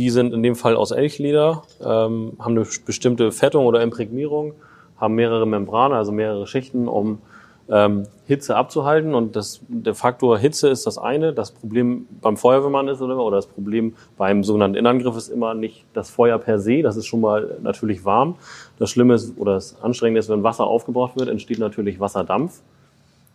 Die 0.00 0.08
sind 0.08 0.32
in 0.32 0.42
dem 0.42 0.54
Fall 0.54 0.76
aus 0.76 0.92
Elchleder, 0.92 1.60
ähm, 1.78 2.32
haben 2.38 2.56
eine 2.56 2.66
bestimmte 2.86 3.32
Fettung 3.32 3.66
oder 3.66 3.82
Imprägnierung, 3.82 4.54
haben 4.98 5.14
mehrere 5.14 5.46
Membrane, 5.46 5.94
also 5.94 6.10
mehrere 6.10 6.46
Schichten, 6.46 6.88
um 6.88 7.18
ähm, 7.68 8.04
Hitze 8.26 8.56
abzuhalten. 8.56 9.14
Und 9.14 9.36
das, 9.36 9.60
der 9.68 9.94
Faktor 9.94 10.38
Hitze 10.38 10.70
ist 10.70 10.86
das 10.86 10.96
eine. 10.96 11.34
Das 11.34 11.50
Problem 11.50 12.06
beim 12.22 12.38
Feuerwehrmann 12.38 12.88
ist 12.88 13.02
oder, 13.02 13.18
oder 13.18 13.36
das 13.36 13.46
Problem 13.46 13.92
beim 14.16 14.42
sogenannten 14.42 14.76
Innenangriff 14.76 15.18
ist 15.18 15.28
immer 15.28 15.52
nicht 15.52 15.84
das 15.92 16.08
Feuer 16.08 16.38
per 16.38 16.58
se. 16.58 16.80
Das 16.80 16.96
ist 16.96 17.04
schon 17.04 17.20
mal 17.20 17.58
natürlich 17.62 18.02
warm. 18.06 18.36
Das 18.78 18.88
Schlimme 18.88 19.12
ist 19.12 19.36
oder 19.36 19.52
das 19.52 19.76
Anstrengende 19.82 20.20
ist, 20.20 20.30
wenn 20.30 20.42
Wasser 20.42 20.64
aufgebraucht 20.64 21.18
wird, 21.18 21.28
entsteht 21.28 21.58
natürlich 21.58 22.00
Wasserdampf. 22.00 22.62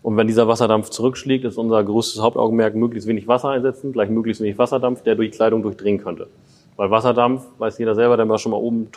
Und 0.01 0.17
wenn 0.17 0.25
dieser 0.25 0.47
Wasserdampf 0.47 0.89
zurückschlägt, 0.89 1.45
ist 1.45 1.59
unser 1.59 1.83
größtes 1.83 2.23
Hauptaugenmerk 2.23 2.73
möglichst 2.73 3.07
wenig 3.07 3.27
Wasser 3.27 3.49
einsetzen, 3.49 3.91
gleich 3.91 4.09
möglichst 4.09 4.41
wenig 4.41 4.57
Wasserdampf, 4.57 5.03
der 5.03 5.13
durch 5.13 5.31
Kleidung 5.31 5.61
durchdringen 5.61 6.03
könnte. 6.03 6.27
Weil 6.77 6.91
Wasserdampf, 6.91 7.43
weiß 7.57 7.77
jeder 7.77 7.95
selber, 7.95 8.17
der 8.17 8.25
mal 8.25 8.37
schon 8.37 8.51
mal 8.51 8.57
oben 8.57 8.89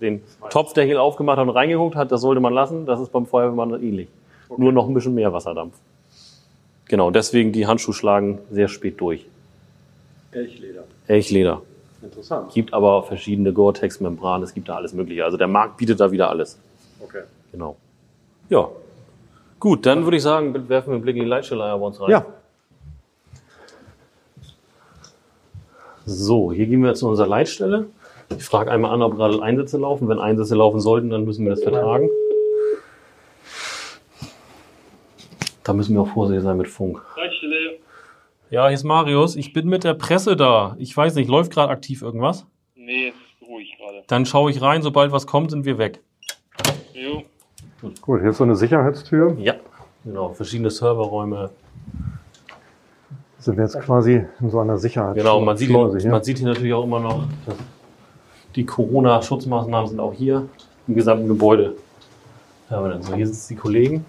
den 0.00 0.22
Topfdeckel 0.50 0.96
aufgemacht 0.96 1.38
hat 1.38 1.48
und 1.48 1.54
reingeguckt 1.54 1.96
hat, 1.96 2.12
das 2.12 2.20
sollte 2.20 2.40
man 2.40 2.52
lassen. 2.52 2.86
Das 2.86 3.00
ist 3.00 3.10
beim 3.10 3.26
Feuerwehrmann 3.26 3.82
ähnlich. 3.82 4.08
Nur 4.56 4.72
noch 4.72 4.86
ein 4.86 4.94
bisschen 4.94 5.14
mehr 5.14 5.32
Wasserdampf. 5.32 5.74
Genau, 6.86 7.10
deswegen 7.10 7.52
die 7.52 7.66
Handschuhe 7.66 7.94
schlagen 7.94 8.38
sehr 8.50 8.68
spät 8.68 9.00
durch. 9.00 9.26
Elchleder. 10.30 10.84
Elchleder. 11.06 11.62
Interessant. 12.02 12.52
Gibt 12.52 12.74
aber 12.74 13.02
verschiedene 13.02 13.52
Gore-Tex-Membranen, 13.52 14.44
es 14.44 14.54
gibt 14.54 14.68
da 14.68 14.76
alles 14.76 14.92
Mögliche. 14.92 15.24
Also 15.24 15.36
der 15.36 15.46
Markt 15.46 15.78
bietet 15.78 16.00
da 16.00 16.10
wieder 16.10 16.28
alles. 16.30 16.58
Okay. 17.00 17.22
Genau. 17.50 17.76
Ja. 18.48 18.68
Gut, 19.58 19.86
dann 19.86 20.04
würde 20.04 20.16
ich 20.16 20.22
sagen, 20.22 20.68
werfen 20.68 20.88
wir 20.88 20.94
einen 20.94 21.02
Blick 21.02 21.16
in 21.16 21.22
die 21.22 21.28
Leitstelle 21.28 21.62
bei 21.62 21.74
uns 21.74 22.00
rein. 22.00 22.10
Ja, 22.10 22.26
So, 26.04 26.52
hier 26.52 26.66
gehen 26.66 26.82
wir 26.82 26.94
zu 26.94 27.08
unserer 27.08 27.28
Leitstelle. 27.28 27.86
Ich 28.36 28.44
frage 28.44 28.70
einmal 28.70 28.92
an, 28.92 29.02
ob 29.02 29.16
gerade 29.16 29.42
Einsätze 29.42 29.78
laufen. 29.78 30.08
Wenn 30.08 30.18
Einsätze 30.18 30.54
laufen 30.54 30.80
sollten, 30.80 31.10
dann 31.10 31.24
müssen 31.24 31.44
wir 31.44 31.50
das 31.50 31.62
vertragen. 31.62 32.08
Da 35.64 35.72
müssen 35.72 35.94
wir 35.94 36.02
auch 36.02 36.08
vorsichtig 36.08 36.42
sein 36.42 36.56
mit 36.56 36.68
Funk. 36.68 37.02
Leitstelle. 37.16 37.78
Ja, 38.50 38.66
hier 38.66 38.74
ist 38.74 38.84
Marius. 38.84 39.36
Ich 39.36 39.52
bin 39.52 39.68
mit 39.68 39.84
der 39.84 39.94
Presse 39.94 40.34
da. 40.36 40.76
Ich 40.78 40.96
weiß 40.96 41.14
nicht, 41.14 41.28
läuft 41.28 41.52
gerade 41.52 41.70
aktiv 41.70 42.02
irgendwas? 42.02 42.46
Nee, 42.74 43.08
es 43.08 43.14
ist 43.14 43.48
ruhig 43.48 43.76
gerade. 43.78 44.02
Dann 44.08 44.26
schaue 44.26 44.50
ich 44.50 44.60
rein. 44.60 44.82
Sobald 44.82 45.12
was 45.12 45.26
kommt, 45.26 45.52
sind 45.52 45.64
wir 45.64 45.78
weg. 45.78 46.00
Jo. 46.92 47.22
gut. 48.00 48.20
Hier 48.20 48.30
ist 48.30 48.38
so 48.38 48.44
eine 48.44 48.56
Sicherheitstür. 48.56 49.36
Ja, 49.38 49.54
genau. 50.04 50.30
Verschiedene 50.30 50.70
Serverräume. 50.70 51.50
Sind 53.42 53.56
wir 53.56 53.64
jetzt 53.64 53.80
quasi 53.80 54.24
in 54.40 54.50
so 54.50 54.60
einer 54.60 54.78
Sicherheit. 54.78 55.16
Genau, 55.16 55.40
man 55.40 55.56
sieht, 55.56 55.68
Schleuse 55.68 55.98
hier. 55.98 56.12
man 56.12 56.22
sieht 56.22 56.38
hier 56.38 56.46
natürlich 56.46 56.72
auch 56.72 56.84
immer 56.84 57.00
noch, 57.00 57.24
dass 57.44 57.56
die 58.54 58.64
Corona-Schutzmaßnahmen 58.64 59.88
sind 59.88 59.98
auch 59.98 60.12
hier 60.12 60.48
im 60.86 60.94
gesamten 60.94 61.26
Gebäude. 61.26 61.74
Ja, 62.70 63.02
so, 63.02 63.14
hier 63.16 63.26
sitzen 63.26 63.54
die 63.54 63.60
Kollegen. 63.60 64.04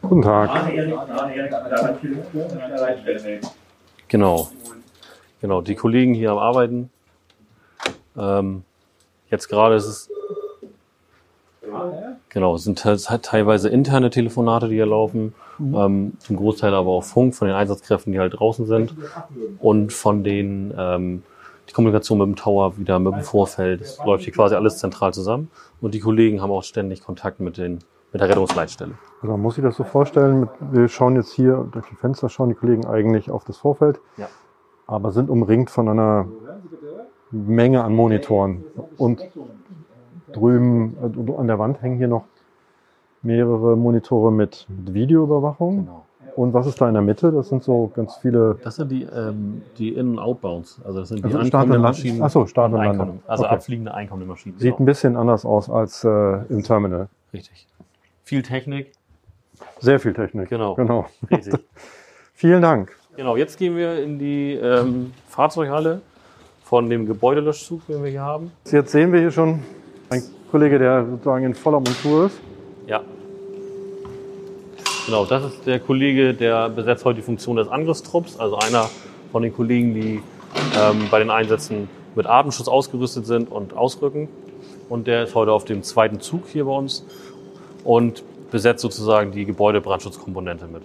Guten 0.00 0.22
Tag. 0.22 0.72
Genau. 4.08 4.48
Genau, 5.42 5.60
die 5.60 5.74
Kollegen 5.74 6.14
hier 6.14 6.30
am 6.30 6.38
Arbeiten. 6.38 6.88
Ähm, 8.16 8.64
jetzt 9.28 9.48
gerade 9.48 9.74
ist 9.74 9.84
es. 9.84 10.10
Genau, 12.28 12.54
es 12.56 12.64
sind 12.64 12.78
te- 12.82 13.20
teilweise 13.22 13.68
interne 13.68 14.10
Telefonate, 14.10 14.68
die 14.68 14.74
hier 14.74 14.86
laufen. 14.86 15.34
Ähm, 15.60 16.14
zum 16.18 16.36
Großteil 16.36 16.74
aber 16.74 16.90
auch 16.90 17.04
Funk 17.04 17.34
von 17.34 17.46
den 17.48 17.56
Einsatzkräften, 17.56 18.12
die 18.12 18.18
halt 18.18 18.38
draußen 18.38 18.66
sind. 18.66 18.94
Und 19.60 19.92
von 19.92 20.24
den, 20.24 20.74
ähm, 20.76 21.22
die 21.68 21.72
Kommunikation 21.72 22.18
mit 22.18 22.26
dem 22.26 22.36
Tower 22.36 22.76
wieder 22.76 22.98
mit 22.98 23.14
dem 23.14 23.22
Vorfeld. 23.22 23.80
Es 23.80 23.98
läuft 24.04 24.24
hier 24.24 24.32
quasi 24.32 24.54
alles 24.54 24.78
zentral 24.78 25.14
zusammen. 25.14 25.50
Und 25.80 25.94
die 25.94 26.00
Kollegen 26.00 26.42
haben 26.42 26.50
auch 26.50 26.64
ständig 26.64 27.02
Kontakt 27.04 27.40
mit, 27.40 27.56
den, 27.56 27.78
mit 28.12 28.20
der 28.20 28.28
Rettungsleitstelle. 28.28 28.92
Also 29.22 29.32
man 29.32 29.40
muss 29.40 29.54
sich 29.54 29.64
das 29.64 29.76
so 29.76 29.84
vorstellen, 29.84 30.48
wir 30.72 30.88
schauen 30.88 31.16
jetzt 31.16 31.32
hier 31.32 31.66
durch 31.72 31.86
die 31.88 31.94
Fenster, 31.94 32.28
schauen 32.28 32.48
die 32.50 32.54
Kollegen 32.54 32.84
eigentlich 32.86 33.30
auf 33.30 33.44
das 33.44 33.56
Vorfeld, 33.58 34.00
Ja. 34.16 34.28
aber 34.86 35.12
sind 35.12 35.30
umringt 35.30 35.70
von 35.70 35.88
einer 35.88 36.26
Menge 37.30 37.82
an 37.82 37.94
Monitoren. 37.94 38.64
Und 38.98 39.22
drüben 40.34 40.96
äh, 41.00 41.32
an 41.38 41.46
der 41.46 41.58
Wand 41.58 41.82
hängen 41.82 41.96
hier 41.96 42.08
noch 42.08 42.24
mehrere 43.22 43.76
Monitore 43.76 44.30
mit, 44.32 44.66
mit 44.68 44.94
Videoüberwachung. 44.94 45.86
Genau. 45.86 46.04
Und 46.36 46.52
was 46.52 46.66
ist 46.66 46.80
da 46.80 46.88
in 46.88 46.94
der 46.94 47.02
Mitte? 47.02 47.30
Das 47.30 47.48
sind 47.48 47.62
so 47.62 47.92
ganz 47.94 48.16
viele 48.16 48.58
Das 48.64 48.76
sind 48.76 48.90
die, 48.90 49.04
ähm, 49.04 49.62
die 49.78 49.90
In- 49.90 50.10
und 50.10 50.18
Outbounds. 50.18 50.80
Also 50.84 51.00
das 51.00 51.08
sind 51.08 51.20
die 51.20 51.24
Also 51.24 51.44
Start- 51.44 51.70
und 51.70 51.80
Maschinen. 51.80 52.22
Ach 52.22 52.30
so, 52.30 52.46
Start 52.46 52.72
und. 52.72 52.78
Landung. 52.82 53.20
Also 53.26 53.44
Okay. 53.44 53.54
abfliegende 53.54 53.94
einkommende 53.94 54.26
Maschinen. 54.26 54.58
Sieht 54.58 54.72
genau. 54.72 54.78
ein 54.80 54.84
bisschen 54.84 55.16
anders 55.16 55.44
aus 55.44 55.70
als 55.70 56.02
äh, 56.02 56.08
im 56.48 56.62
Terminal. 56.64 57.08
Richtig. 57.32 57.68
Viel 58.24 58.42
Technik. 58.42 58.92
Sehr 59.78 60.00
viel 60.00 60.12
Technik. 60.12 60.48
Genau. 60.48 60.74
genau. 60.74 61.06
Richtig. 61.30 61.54
Vielen 62.34 62.62
Dank. 62.62 62.96
genau, 63.16 63.36
jetzt 63.36 63.56
gehen 63.56 63.76
wir 63.76 64.02
in 64.02 64.18
die 64.18 64.54
ähm, 64.54 65.12
Fahrzeughalle 65.28 66.00
von 66.64 66.90
dem 66.90 67.06
Gebäudelöschzug, 67.06 67.86
den 67.86 68.02
wir 68.02 68.10
hier 68.10 68.22
haben. 68.22 68.50
Jetzt 68.66 68.90
sehen 68.90 69.12
wir 69.12 69.20
hier 69.20 69.30
schon 69.30 69.60
einen 70.10 70.22
Kollege, 70.50 70.78
der 70.78 71.06
sozusagen 71.06 71.44
in 71.44 71.54
voller 71.54 71.80
Montur 71.80 72.26
ist. 72.26 72.38
Ja. 72.86 73.02
Genau, 75.06 75.24
das 75.24 75.44
ist 75.44 75.66
der 75.66 75.80
Kollege, 75.80 76.32
der 76.34 76.68
besetzt 76.68 77.04
heute 77.04 77.16
die 77.16 77.22
Funktion 77.22 77.56
des 77.56 77.68
Angriffstrupps, 77.68 78.38
also 78.38 78.56
einer 78.56 78.88
von 79.32 79.42
den 79.42 79.54
Kollegen, 79.54 79.94
die 79.94 80.22
ähm, 80.78 81.08
bei 81.10 81.18
den 81.18 81.30
Einsätzen 81.30 81.88
mit 82.14 82.26
Atemschutz 82.26 82.68
ausgerüstet 82.68 83.26
sind 83.26 83.50
und 83.50 83.76
ausrücken. 83.76 84.28
Und 84.88 85.06
der 85.06 85.24
ist 85.24 85.34
heute 85.34 85.52
auf 85.52 85.64
dem 85.64 85.82
zweiten 85.82 86.20
Zug 86.20 86.46
hier 86.48 86.64
bei 86.64 86.72
uns 86.72 87.04
und 87.84 88.22
besetzt 88.50 88.82
sozusagen 88.82 89.32
die 89.32 89.44
Gebäudebrandschutzkomponente 89.44 90.66
mit. 90.66 90.82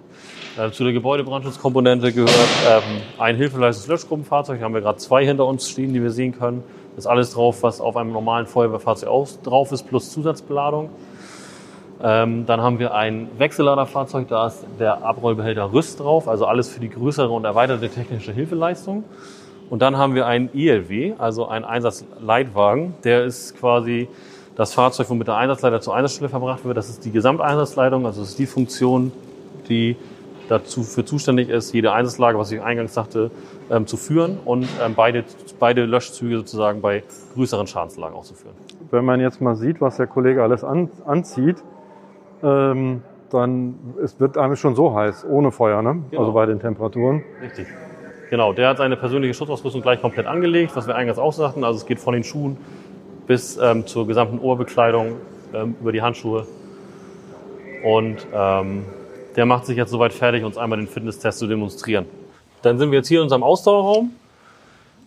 Äh, 0.57 0.72
zu 0.72 0.84
der 0.84 0.93
Gebäudebrandschutzkomponente 0.93 2.11
gehört 2.11 2.32
ähm, 2.67 3.01
ein 3.20 3.36
Hilfeleistungslöschgruppenfahrzeug. 3.36 4.59
Da 4.59 4.65
haben 4.65 4.74
wir 4.74 4.82
gerade 4.82 4.97
zwei 4.97 5.26
hinter 5.26 5.45
uns 5.45 5.70
stehen, 5.70 5.93
die 5.93 6.01
wir 6.01 6.11
sehen 6.11 6.38
können. 6.38 6.63
Ist 6.98 7.08
alles 7.08 7.34
drauf, 7.34 7.64
was 7.64 7.82
auf 7.82 7.96
einem 7.96 8.12
normalen 8.12 8.46
Feuerwehrfahrzeug 8.46 9.10
auch 9.10 9.28
drauf 9.44 9.72
ist, 9.72 9.84
plus 9.88 10.12
Zusatzbeladung. 10.12 10.90
Ähm, 12.02 12.46
dann 12.46 12.62
haben 12.62 12.80
wir 12.80 12.94
ein 12.94 13.30
Wechselladerfahrzeug, 13.38 14.28
da 14.30 14.48
ist 14.48 14.66
der 14.80 15.04
Abrollbehälter 15.04 15.74
Rüst 15.74 16.00
drauf, 16.00 16.28
also 16.28 16.46
alles 16.46 16.70
für 16.70 16.80
die 16.80 16.90
größere 16.90 17.30
und 17.30 17.44
erweiterte 17.44 17.90
technische 17.90 18.32
Hilfeleistung. 18.32 19.04
Und 19.70 19.82
dann 19.82 19.98
haben 19.98 20.16
wir 20.16 20.26
einen 20.26 20.50
ILW, 20.54 21.14
also 21.18 21.48
einen 21.48 21.66
Einsatzleitwagen. 21.66 22.96
Der 23.04 23.26
ist 23.26 23.60
quasi 23.60 24.08
das 24.56 24.74
Fahrzeug, 24.74 25.10
womit 25.10 25.28
der 25.28 25.38
Einsatzleiter 25.38 25.80
zur 25.82 25.96
Einsatzstelle 25.96 26.30
verbracht 26.30 26.66
wird. 26.66 26.76
Das 26.76 26.90
ist 26.90 27.06
die 27.06 27.12
Gesamteinsatzleitung, 27.12 28.06
also 28.06 28.22
das 28.22 28.32
ist 28.32 28.40
die 28.40 28.48
Funktion, 28.48 29.12
die 29.68 29.96
dazu 30.48 30.84
für 30.84 31.06
zuständig 31.06 31.50
ist, 31.50 31.74
jede 31.74 31.94
Einsatzlage, 31.94 32.40
was 32.40 32.52
ich 32.52 32.62
eingangs 32.62 32.94
sagte, 32.94 33.30
ähm, 33.70 33.88
zu 33.88 33.97
führen 33.97 34.39
und 34.45 34.67
ähm, 34.84 34.93
beide, 34.95 35.24
beide 35.59 35.86
Löschzüge 35.86 36.38
sozusagen 36.38 36.82
bei 36.82 37.03
größeren 37.36 37.67
Schadenslagen 37.67 38.15
auszuführen. 38.15 38.55
Wenn 38.91 39.05
man 39.05 39.20
jetzt 39.20 39.41
mal 39.41 39.55
sieht, 39.55 39.82
was 39.82 39.97
der 39.97 40.07
Kollege 40.07 40.43
alles 40.43 40.63
an, 40.63 40.89
anzieht, 41.05 41.57
ähm, 42.43 43.03
dann 43.30 43.76
es 44.03 44.20
wird 44.20 44.38
einem 44.38 44.55
schon 44.55 44.76
so 44.76 44.95
heiß, 44.95 45.26
ohne 45.30 45.51
Feuer, 45.51 45.82
ne? 45.82 46.03
Genau. 46.09 46.22
Also 46.22 46.34
bei 46.34 46.45
den 46.45 46.59
Temperaturen. 46.59 47.24
Richtig. 47.41 47.67
Genau, 48.30 48.53
der 48.53 48.70
hat 48.70 48.78
seine 48.78 48.95
persönliche 48.95 49.34
Schutzausrüstung 49.34 49.82
gleich 49.82 50.01
komplett 50.01 50.28
angelegt, 50.28 50.76
was 50.76 50.88
wir 50.88 50.95
eingangs 50.95 51.17
auch 51.17 51.34
sagten. 51.34 51.63
Also 51.63 51.78
es 51.78 51.86
geht 51.86 51.99
von 51.99 52.13
den 52.13 52.24
Schuhen 52.24 52.57
bis 53.28 53.57
ähm, 53.57 53.86
zur 53.86 54.07
gesamten 54.07 54.39
Ohrbekleidung, 54.39 55.17
ähm, 55.53 55.76
über 55.80 55.91
die 55.91 56.01
Handschuhe. 56.01 56.45
Und 57.84 58.28
ähm, 58.34 58.86
der 59.36 59.45
macht 59.45 59.65
sich 59.65 59.78
jetzt 59.78 59.91
soweit 59.91 60.13
fertig, 60.13 60.43
uns 60.43 60.57
einmal 60.57 60.80
den 60.80 60.88
Fitnesstest 60.88 61.39
zu 61.39 61.47
demonstrieren. 61.47 62.05
Dann 62.62 62.78
sind 62.78 62.91
wir 62.91 62.99
jetzt 62.99 63.07
hier 63.07 63.20
in 63.20 63.24
unserem 63.24 63.43
Ausdauerraum. 63.43 64.12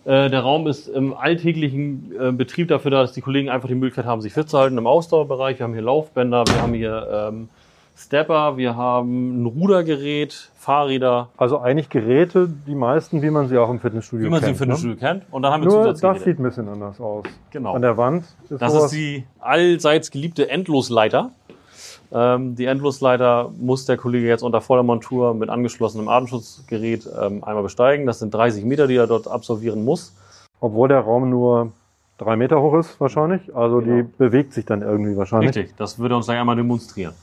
Äh, 0.05 0.29
der 0.29 0.41
Raum 0.41 0.67
ist 0.67 0.87
im 0.87 1.13
alltäglichen 1.13 2.11
äh, 2.19 2.31
Betrieb 2.31 2.67
dafür 2.67 2.91
da, 2.91 3.01
dass 3.01 3.13
die 3.13 3.21
Kollegen 3.21 3.49
einfach 3.49 3.69
die 3.69 3.75
Möglichkeit 3.75 4.05
haben, 4.05 4.21
sich 4.21 4.33
fit 4.33 4.49
zu 4.49 4.57
halten 4.57 4.77
im 4.77 4.87
Ausdauerbereich. 4.87 5.59
Wir 5.59 5.63
haben 5.63 5.73
hier 5.73 5.83
Laufbänder, 5.83 6.43
wir 6.45 6.61
haben 6.61 6.73
hier 6.73 7.29
ähm, 7.29 7.49
Stepper, 7.95 8.57
wir 8.57 8.75
haben 8.75 9.43
ein 9.43 9.45
Rudergerät, 9.45 10.49
Fahrräder, 10.57 11.29
Also 11.37 11.59
eigentlich 11.59 11.89
Geräte, 11.89 12.49
die 12.67 12.75
meisten, 12.75 13.21
wie 13.21 13.29
man 13.29 13.47
sie 13.49 13.57
auch 13.57 13.69
im 13.69 13.79
Fitnessstudio 13.79 14.25
wie 14.25 14.29
man 14.29 14.39
sie 14.39 14.47
im 14.47 14.51
kennt. 14.51 14.59
Fitnessstudio 14.59 14.97
kennt. 14.97 15.23
Und 15.31 15.43
dann 15.43 15.53
haben 15.53 15.61
ne? 15.63 15.69
wir 15.69 15.83
Nur 15.83 15.93
das 15.93 16.23
sieht 16.23 16.39
ein 16.39 16.43
bisschen 16.43 16.67
anders 16.69 16.99
aus. 16.99 17.25
Genau. 17.51 17.73
An 17.73 17.81
der 17.81 17.95
Wand 17.97 18.25
ist 18.49 18.61
Das 18.61 18.73
ist 18.73 18.91
die 18.91 19.25
allseits 19.39 20.09
geliebte 20.09 20.49
Endlosleiter. 20.49 21.31
Ähm, 22.15 22.55
die 22.55 22.65
Endlosleiter 22.65 23.49
muss 23.59 23.85
der 23.85 23.97
Kollege 23.97 24.27
jetzt 24.27 24.43
unter 24.43 24.61
voller 24.61 24.83
Montur 24.83 25.33
mit 25.33 25.49
angeschlossenem 25.49 26.07
Atemschutzgerät 26.07 27.07
ähm, 27.19 27.43
einmal 27.43 27.63
besteigen. 27.63 28.05
Das 28.05 28.19
sind 28.19 28.33
30 28.33 28.63
Meter, 28.65 28.85
die 28.87 28.95
er 28.97 29.07
dort 29.07 29.27
absolvieren 29.27 29.83
muss. 29.83 30.13
Obwohl 30.59 30.87
der 30.89 30.99
Raum 30.99 31.29
nur 31.29 31.71
drei 32.19 32.35
Meter 32.35 32.61
hoch 32.61 32.75
ist 32.75 33.01
wahrscheinlich. 33.01 33.55
Also 33.55 33.81
die 33.81 33.87
Genau. 33.89 34.09
bewegt 34.17 34.53
sich 34.53 34.65
dann 34.65 34.81
irgendwie 34.83 35.17
wahrscheinlich. 35.17 35.55
Richtig, 35.55 35.75
das 35.75 35.97
würde 35.97 36.13
er 36.13 36.17
uns 36.17 36.27
gleich 36.27 36.39
einmal 36.39 36.55
demonstrieren. 36.55 37.13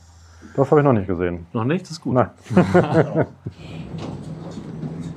Das 0.55 0.69
habe 0.69 0.81
ich 0.81 0.85
noch 0.85 0.93
nicht 0.93 1.07
gesehen. 1.07 1.45
Noch 1.53 1.63
nicht? 1.63 1.83
Das 1.83 1.91
ist 1.91 2.01
gut. 2.01 2.13
Nein. 2.13 2.29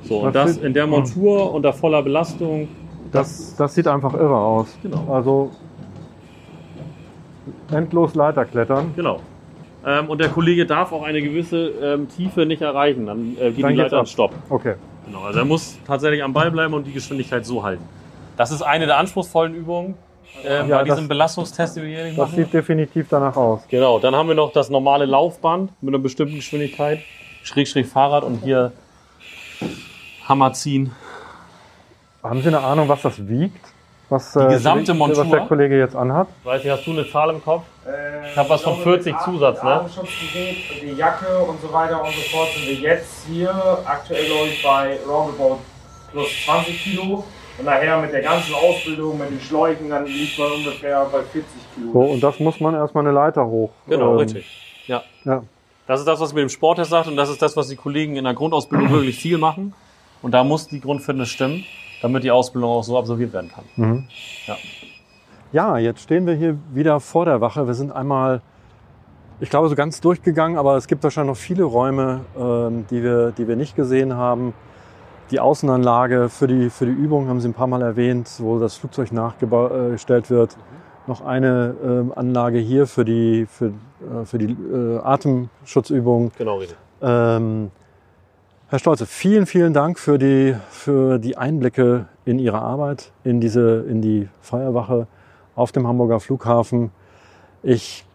So, 0.07 0.19
und 0.19 0.35
Das 0.35 0.55
das 0.55 0.63
in 0.63 0.71
der 0.75 0.85
Montur 0.85 1.51
unter 1.51 1.73
voller 1.73 2.03
Belastung. 2.03 2.67
Das, 3.11 3.55
das 3.55 3.73
sieht 3.73 3.87
einfach 3.87 4.13
irre 4.13 4.37
aus. 4.37 4.67
Genau. 4.83 5.03
Also 5.11 5.49
endlos 7.71 8.13
Leiter 8.13 8.45
klettern. 8.45 8.93
Genau. 8.95 9.19
Ähm, 9.85 10.09
und 10.09 10.19
der 10.19 10.29
Kollege 10.29 10.65
darf 10.65 10.91
auch 10.91 11.03
eine 11.03 11.21
gewisse 11.21 11.67
ähm, 11.81 12.07
Tiefe 12.09 12.45
nicht 12.45 12.61
erreichen. 12.61 13.05
Dann 13.05 13.37
äh, 13.39 13.51
geht 13.51 13.63
Dann 13.63 13.71
die 13.73 13.77
Leiter 13.81 13.99
an 13.99 14.07
Stopp. 14.07 14.33
Okay. 14.49 14.75
Genau, 15.05 15.21
also 15.21 15.39
er 15.39 15.45
muss 15.45 15.77
tatsächlich 15.85 16.23
am 16.23 16.33
Ball 16.33 16.49
bleiben 16.49 16.73
und 16.73 16.85
die 16.87 16.91
Geschwindigkeit 16.93 17.45
so 17.45 17.61
halten. 17.63 17.83
Das 18.37 18.51
ist 18.51 18.63
eine 18.63 18.87
der 18.87 18.97
anspruchsvollen 18.97 19.53
Übungen 19.53 19.93
ähm, 20.43 20.67
Ja, 20.69 20.77
bei 20.79 20.83
diesem 20.85 20.97
das- 21.01 21.07
Belastungstest, 21.07 21.77
den 21.77 21.83
wir 21.83 21.89
hier 21.97 22.07
Das 22.07 22.17
machen. 22.17 22.35
sieht 22.35 22.51
definitiv 22.53 23.07
danach 23.09 23.35
aus. 23.37 23.61
Genau, 23.69 23.99
dann 23.99 24.15
haben 24.15 24.27
wir 24.27 24.35
noch 24.35 24.51
das 24.51 24.69
normale 24.71 25.05
Laufband 25.05 25.71
mit 25.81 25.93
einer 25.93 26.01
bestimmten 26.01 26.35
Geschwindigkeit, 26.35 27.01
Schrägstrich 27.43 27.85
Fahrrad 27.85 28.23
und 28.23 28.43
hier 28.43 28.71
Hammer 30.27 30.53
ziehen. 30.53 30.91
Haben 32.23 32.41
Sie 32.41 32.47
eine 32.47 32.59
Ahnung, 32.61 32.89
was 32.89 33.03
das 33.03 33.27
wiegt? 33.27 33.63
Was, 34.09 34.33
die 34.33 34.39
gesamte 34.47 34.93
Montur? 34.93 35.23
Was 35.23 35.29
der 35.31 35.41
Kollege 35.41 35.79
jetzt 35.79 35.95
anhat? 35.95 36.27
Weiß 36.43 36.63
ich, 36.63 36.69
hast 36.69 36.85
du 36.85 36.91
eine 36.91 37.09
Zahl 37.09 37.31
im 37.31 37.43
Kopf? 37.43 37.63
Äh, 37.87 38.31
Ich 38.31 38.37
hab 38.37 38.49
was 38.49 38.61
von 38.61 38.73
glaube, 38.75 38.91
40 39.01 39.13
mit 39.13 39.21
Zusatz, 39.23 39.63
ne? 39.63 39.85
Die 40.81 40.91
Jacke 40.91 41.39
und 41.39 41.59
so 41.61 41.73
weiter 41.73 42.03
und 42.03 42.13
so 42.13 42.21
fort 42.21 42.49
sind 42.53 42.67
wir 42.67 42.75
jetzt 42.75 43.25
hier 43.27 43.49
aktuell 43.85 44.25
glaube 44.25 44.47
ich 44.49 44.63
bei 44.63 44.99
roundabout 45.07 45.59
plus 46.11 46.27
20 46.45 46.83
Kilo. 46.83 47.23
Und 47.57 47.65
nachher 47.65 47.99
mit 48.01 48.11
der 48.11 48.21
ganzen 48.21 48.53
Ausbildung, 48.53 49.17
mit 49.17 49.29
den 49.29 49.39
Schläuchen, 49.39 49.89
dann 49.89 50.05
liegt 50.05 50.37
man 50.37 50.51
ungefähr 50.51 51.05
bei 51.05 51.21
40 51.21 51.45
Kilo. 51.73 51.91
So, 51.93 51.99
und 52.01 52.21
das 52.21 52.39
muss 52.39 52.59
man 52.59 52.75
erstmal 52.75 53.05
eine 53.05 53.13
Leiter 53.13 53.45
hoch. 53.45 53.71
Genau, 53.87 54.11
ähm, 54.11 54.17
richtig. 54.17 54.45
Ja. 54.87 55.03
Ja. 55.23 55.41
Das 55.87 55.99
ist 55.99 56.05
das, 56.07 56.19
was 56.19 56.33
mit 56.33 56.41
dem 56.41 56.49
Sporttest 56.49 56.89
sagt 56.91 57.07
und 57.07 57.15
das 57.15 57.29
ist 57.29 57.41
das, 57.41 57.55
was 57.55 57.69
die 57.69 57.75
Kollegen 57.75 58.17
in 58.17 58.23
der 58.25 58.33
Grundausbildung 58.33 58.89
wirklich 58.91 59.17
viel 59.17 59.37
machen. 59.37 59.73
Und 60.21 60.31
da 60.31 60.43
muss 60.43 60.67
die 60.67 60.81
Grundfitness 60.81 61.29
stimmen, 61.29 61.63
damit 62.01 62.23
die 62.23 62.31
Ausbildung 62.31 62.69
auch 62.71 62.83
so 62.83 62.97
absolviert 62.97 63.33
werden 63.33 63.51
kann. 63.51 63.65
Mhm. 63.75 64.07
Ja. 64.47 64.55
Ja, 65.51 65.77
jetzt 65.77 66.01
stehen 66.01 66.27
wir 66.27 66.33
hier 66.33 66.57
wieder 66.73 66.99
vor 66.99 67.25
der 67.25 67.39
Wache. 67.39 67.65
Wir 67.65 67.75
sind 67.75 67.91
einmal, 67.91 68.41
ich 69.39 69.49
glaube, 69.49 69.69
so 69.69 69.75
ganz 69.75 70.01
durchgegangen, 70.01 70.57
aber 70.57 70.75
es 70.75 70.87
gibt 70.87 71.03
wahrscheinlich 71.03 71.35
noch 71.35 71.41
viele 71.41 71.63
Räume, 71.63 72.21
ähm, 72.37 72.85
die, 72.89 73.01
wir, 73.01 73.31
die 73.31 73.47
wir 73.47 73.55
nicht 73.55 73.75
gesehen 73.75 74.15
haben. 74.15 74.53
Die 75.31 75.39
Außenanlage 75.39 76.29
für 76.29 76.47
die, 76.47 76.69
für 76.69 76.85
die 76.85 76.91
Übung 76.91 77.29
haben 77.29 77.39
Sie 77.39 77.47
ein 77.47 77.53
paar 77.53 77.67
Mal 77.67 77.81
erwähnt, 77.81 78.29
wo 78.39 78.59
das 78.59 78.75
Flugzeug 78.75 79.11
nachgestellt 79.11 80.29
wird. 80.29 80.57
Noch 81.07 81.21
eine 81.21 81.75
ähm, 81.83 82.13
Anlage 82.15 82.59
hier 82.59 82.85
für 82.85 83.05
die, 83.05 83.45
für, 83.45 83.67
äh, 83.67 84.25
für 84.25 84.37
die 84.37 84.51
äh, 84.51 84.99
Atemschutzübung. 84.99 86.31
Genau, 86.37 86.57
richtig. 86.57 86.77
Ähm, 87.01 87.71
Herr 88.67 88.79
Stolze, 88.79 89.05
vielen, 89.05 89.45
vielen 89.45 89.73
Dank 89.73 89.99
für 89.99 90.17
die, 90.17 90.55
für 90.71 91.19
die 91.19 91.37
Einblicke 91.37 92.07
in 92.25 92.39
Ihre 92.39 92.63
Arbeit, 92.63 93.11
in, 93.23 93.39
diese, 93.39 93.85
in 93.87 94.01
die 94.01 94.27
Feuerwache 94.41 95.05
auf 95.55 95.71
dem 95.71 95.85
Hamburger 95.87 96.19
Flughafen. 96.19 96.89
Ich 97.61 98.07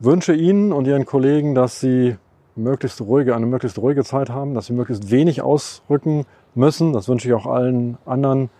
wünsche 0.00 0.34
Ihnen 0.34 0.72
und 0.72 0.88
Ihren 0.88 1.06
Kollegen, 1.06 1.54
dass 1.54 1.78
Sie 1.78 2.16
möglichst 2.56 3.00
ruhige, 3.00 3.36
eine 3.36 3.46
möglichst 3.46 3.78
ruhige 3.78 4.02
Zeit 4.02 4.28
haben, 4.28 4.54
dass 4.54 4.66
Sie 4.66 4.72
möglichst 4.72 5.12
wenig 5.12 5.40
ausrücken 5.40 6.26
müssen. 6.56 6.92
Das 6.92 7.08
wünsche 7.08 7.28
ich 7.28 7.34
auch 7.34 7.46
allen 7.46 7.96
anderen, 8.06 8.50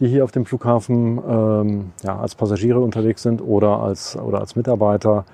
die 0.00 0.08
hier 0.08 0.22
auf 0.22 0.32
dem 0.32 0.44
Flughafen 0.44 1.18
ähm, 1.26 1.92
ja, 2.02 2.18
als 2.18 2.34
Passagiere 2.34 2.80
unterwegs 2.80 3.22
sind 3.22 3.40
oder 3.40 3.80
als, 3.80 4.16
oder 4.16 4.40
als 4.40 4.54
Mitarbeiter. 4.54 5.24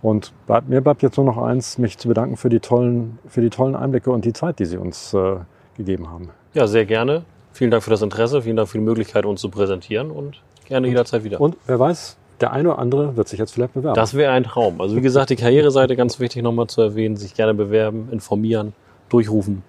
Und 0.00 0.32
bleibt, 0.46 0.68
mir 0.68 0.80
bleibt 0.80 1.02
jetzt 1.02 1.16
nur 1.16 1.26
noch 1.26 1.38
eins, 1.38 1.78
mich 1.78 1.98
zu 1.98 2.08
bedanken 2.08 2.36
für 2.36 2.48
die 2.48 2.60
tollen, 2.60 3.18
für 3.26 3.40
die 3.40 3.50
tollen 3.50 3.74
Einblicke 3.74 4.10
und 4.10 4.24
die 4.24 4.32
Zeit, 4.32 4.58
die 4.58 4.64
Sie 4.64 4.76
uns 4.76 5.12
äh, 5.12 5.36
gegeben 5.76 6.08
haben. 6.10 6.30
Ja, 6.54 6.66
sehr 6.66 6.86
gerne. 6.86 7.24
Vielen 7.52 7.70
Dank 7.70 7.82
für 7.82 7.90
das 7.90 8.02
Interesse, 8.02 8.42
vielen 8.42 8.56
Dank 8.56 8.68
für 8.68 8.78
die 8.78 8.84
Möglichkeit, 8.84 9.26
uns 9.26 9.40
zu 9.40 9.48
präsentieren 9.48 10.10
und 10.10 10.42
gerne 10.66 10.86
jederzeit 10.86 11.24
wieder. 11.24 11.40
Und 11.40 11.56
wer 11.66 11.80
weiß, 11.80 12.16
der 12.40 12.52
eine 12.52 12.70
oder 12.70 12.78
andere 12.78 13.16
wird 13.16 13.28
sich 13.28 13.40
jetzt 13.40 13.52
vielleicht 13.52 13.74
bewerben. 13.74 13.96
Das 13.96 14.14
wäre 14.14 14.32
ein 14.32 14.44
Traum. 14.44 14.80
Also 14.80 14.94
wie 14.94 15.00
gesagt, 15.00 15.30
die 15.30 15.36
Karriereseite 15.36 15.96
ganz 15.96 16.20
wichtig 16.20 16.42
nochmal 16.42 16.68
zu 16.68 16.80
erwähnen, 16.80 17.16
sich 17.16 17.34
gerne 17.34 17.54
bewerben, 17.54 18.08
informieren, 18.12 18.74
durchrufen 19.08 19.64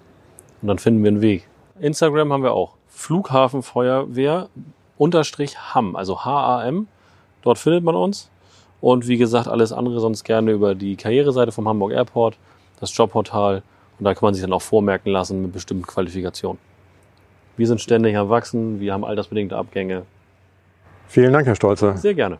und 0.62 0.68
dann 0.68 0.78
finden 0.78 1.02
wir 1.02 1.08
einen 1.08 1.20
Weg. 1.20 1.48
Instagram 1.80 2.32
haben 2.32 2.42
wir 2.42 2.52
auch. 2.52 2.74
Flughafenfeuerwehr 2.88 4.48
unterstrich 4.98 5.58
Ham, 5.74 5.96
also 5.96 6.24
H-A-M. 6.24 6.86
Dort 7.42 7.58
findet 7.58 7.82
man 7.82 7.94
uns. 7.94 8.30
Und 8.80 9.08
wie 9.08 9.18
gesagt, 9.18 9.48
alles 9.48 9.72
andere 9.72 10.00
sonst 10.00 10.24
gerne 10.24 10.52
über 10.52 10.74
die 10.74 10.96
Karriereseite 10.96 11.52
vom 11.52 11.68
Hamburg 11.68 11.92
Airport, 11.92 12.36
das 12.80 12.96
Jobportal. 12.96 13.62
Und 13.98 14.04
da 14.04 14.14
kann 14.14 14.26
man 14.26 14.34
sich 14.34 14.42
dann 14.42 14.52
auch 14.52 14.62
vormerken 14.62 15.12
lassen 15.12 15.42
mit 15.42 15.52
bestimmten 15.52 15.86
Qualifikationen. 15.86 16.58
Wir 17.56 17.66
sind 17.66 17.80
ständig 17.80 18.16
am 18.16 18.30
Wachsen, 18.30 18.80
wir 18.80 18.94
haben 18.94 19.04
altersbedingte 19.04 19.56
Abgänge. 19.56 20.04
Vielen 21.08 21.32
Dank, 21.32 21.46
Herr 21.46 21.56
Stolze. 21.56 21.94
Sehr 21.98 22.14
gerne. 22.14 22.38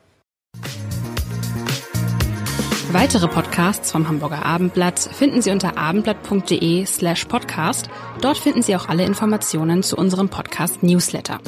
Weitere 2.93 3.29
Podcasts 3.29 3.93
vom 3.93 4.09
Hamburger 4.09 4.45
Abendblatt 4.45 4.99
finden 4.99 5.43
Sie 5.43 5.53
unter 5.53 5.79
abendblatt.de 5.79 6.85
slash 6.87 7.27
podcast. 7.27 7.89
Dort 8.21 8.39
finden 8.39 8.63
Sie 8.63 8.75
auch 8.75 8.89
alle 8.89 9.05
Informationen 9.05 9.85
zu 9.85 9.97
unserem 9.97 10.29
Podcast 10.29 10.83
Newsletter. 10.83 11.39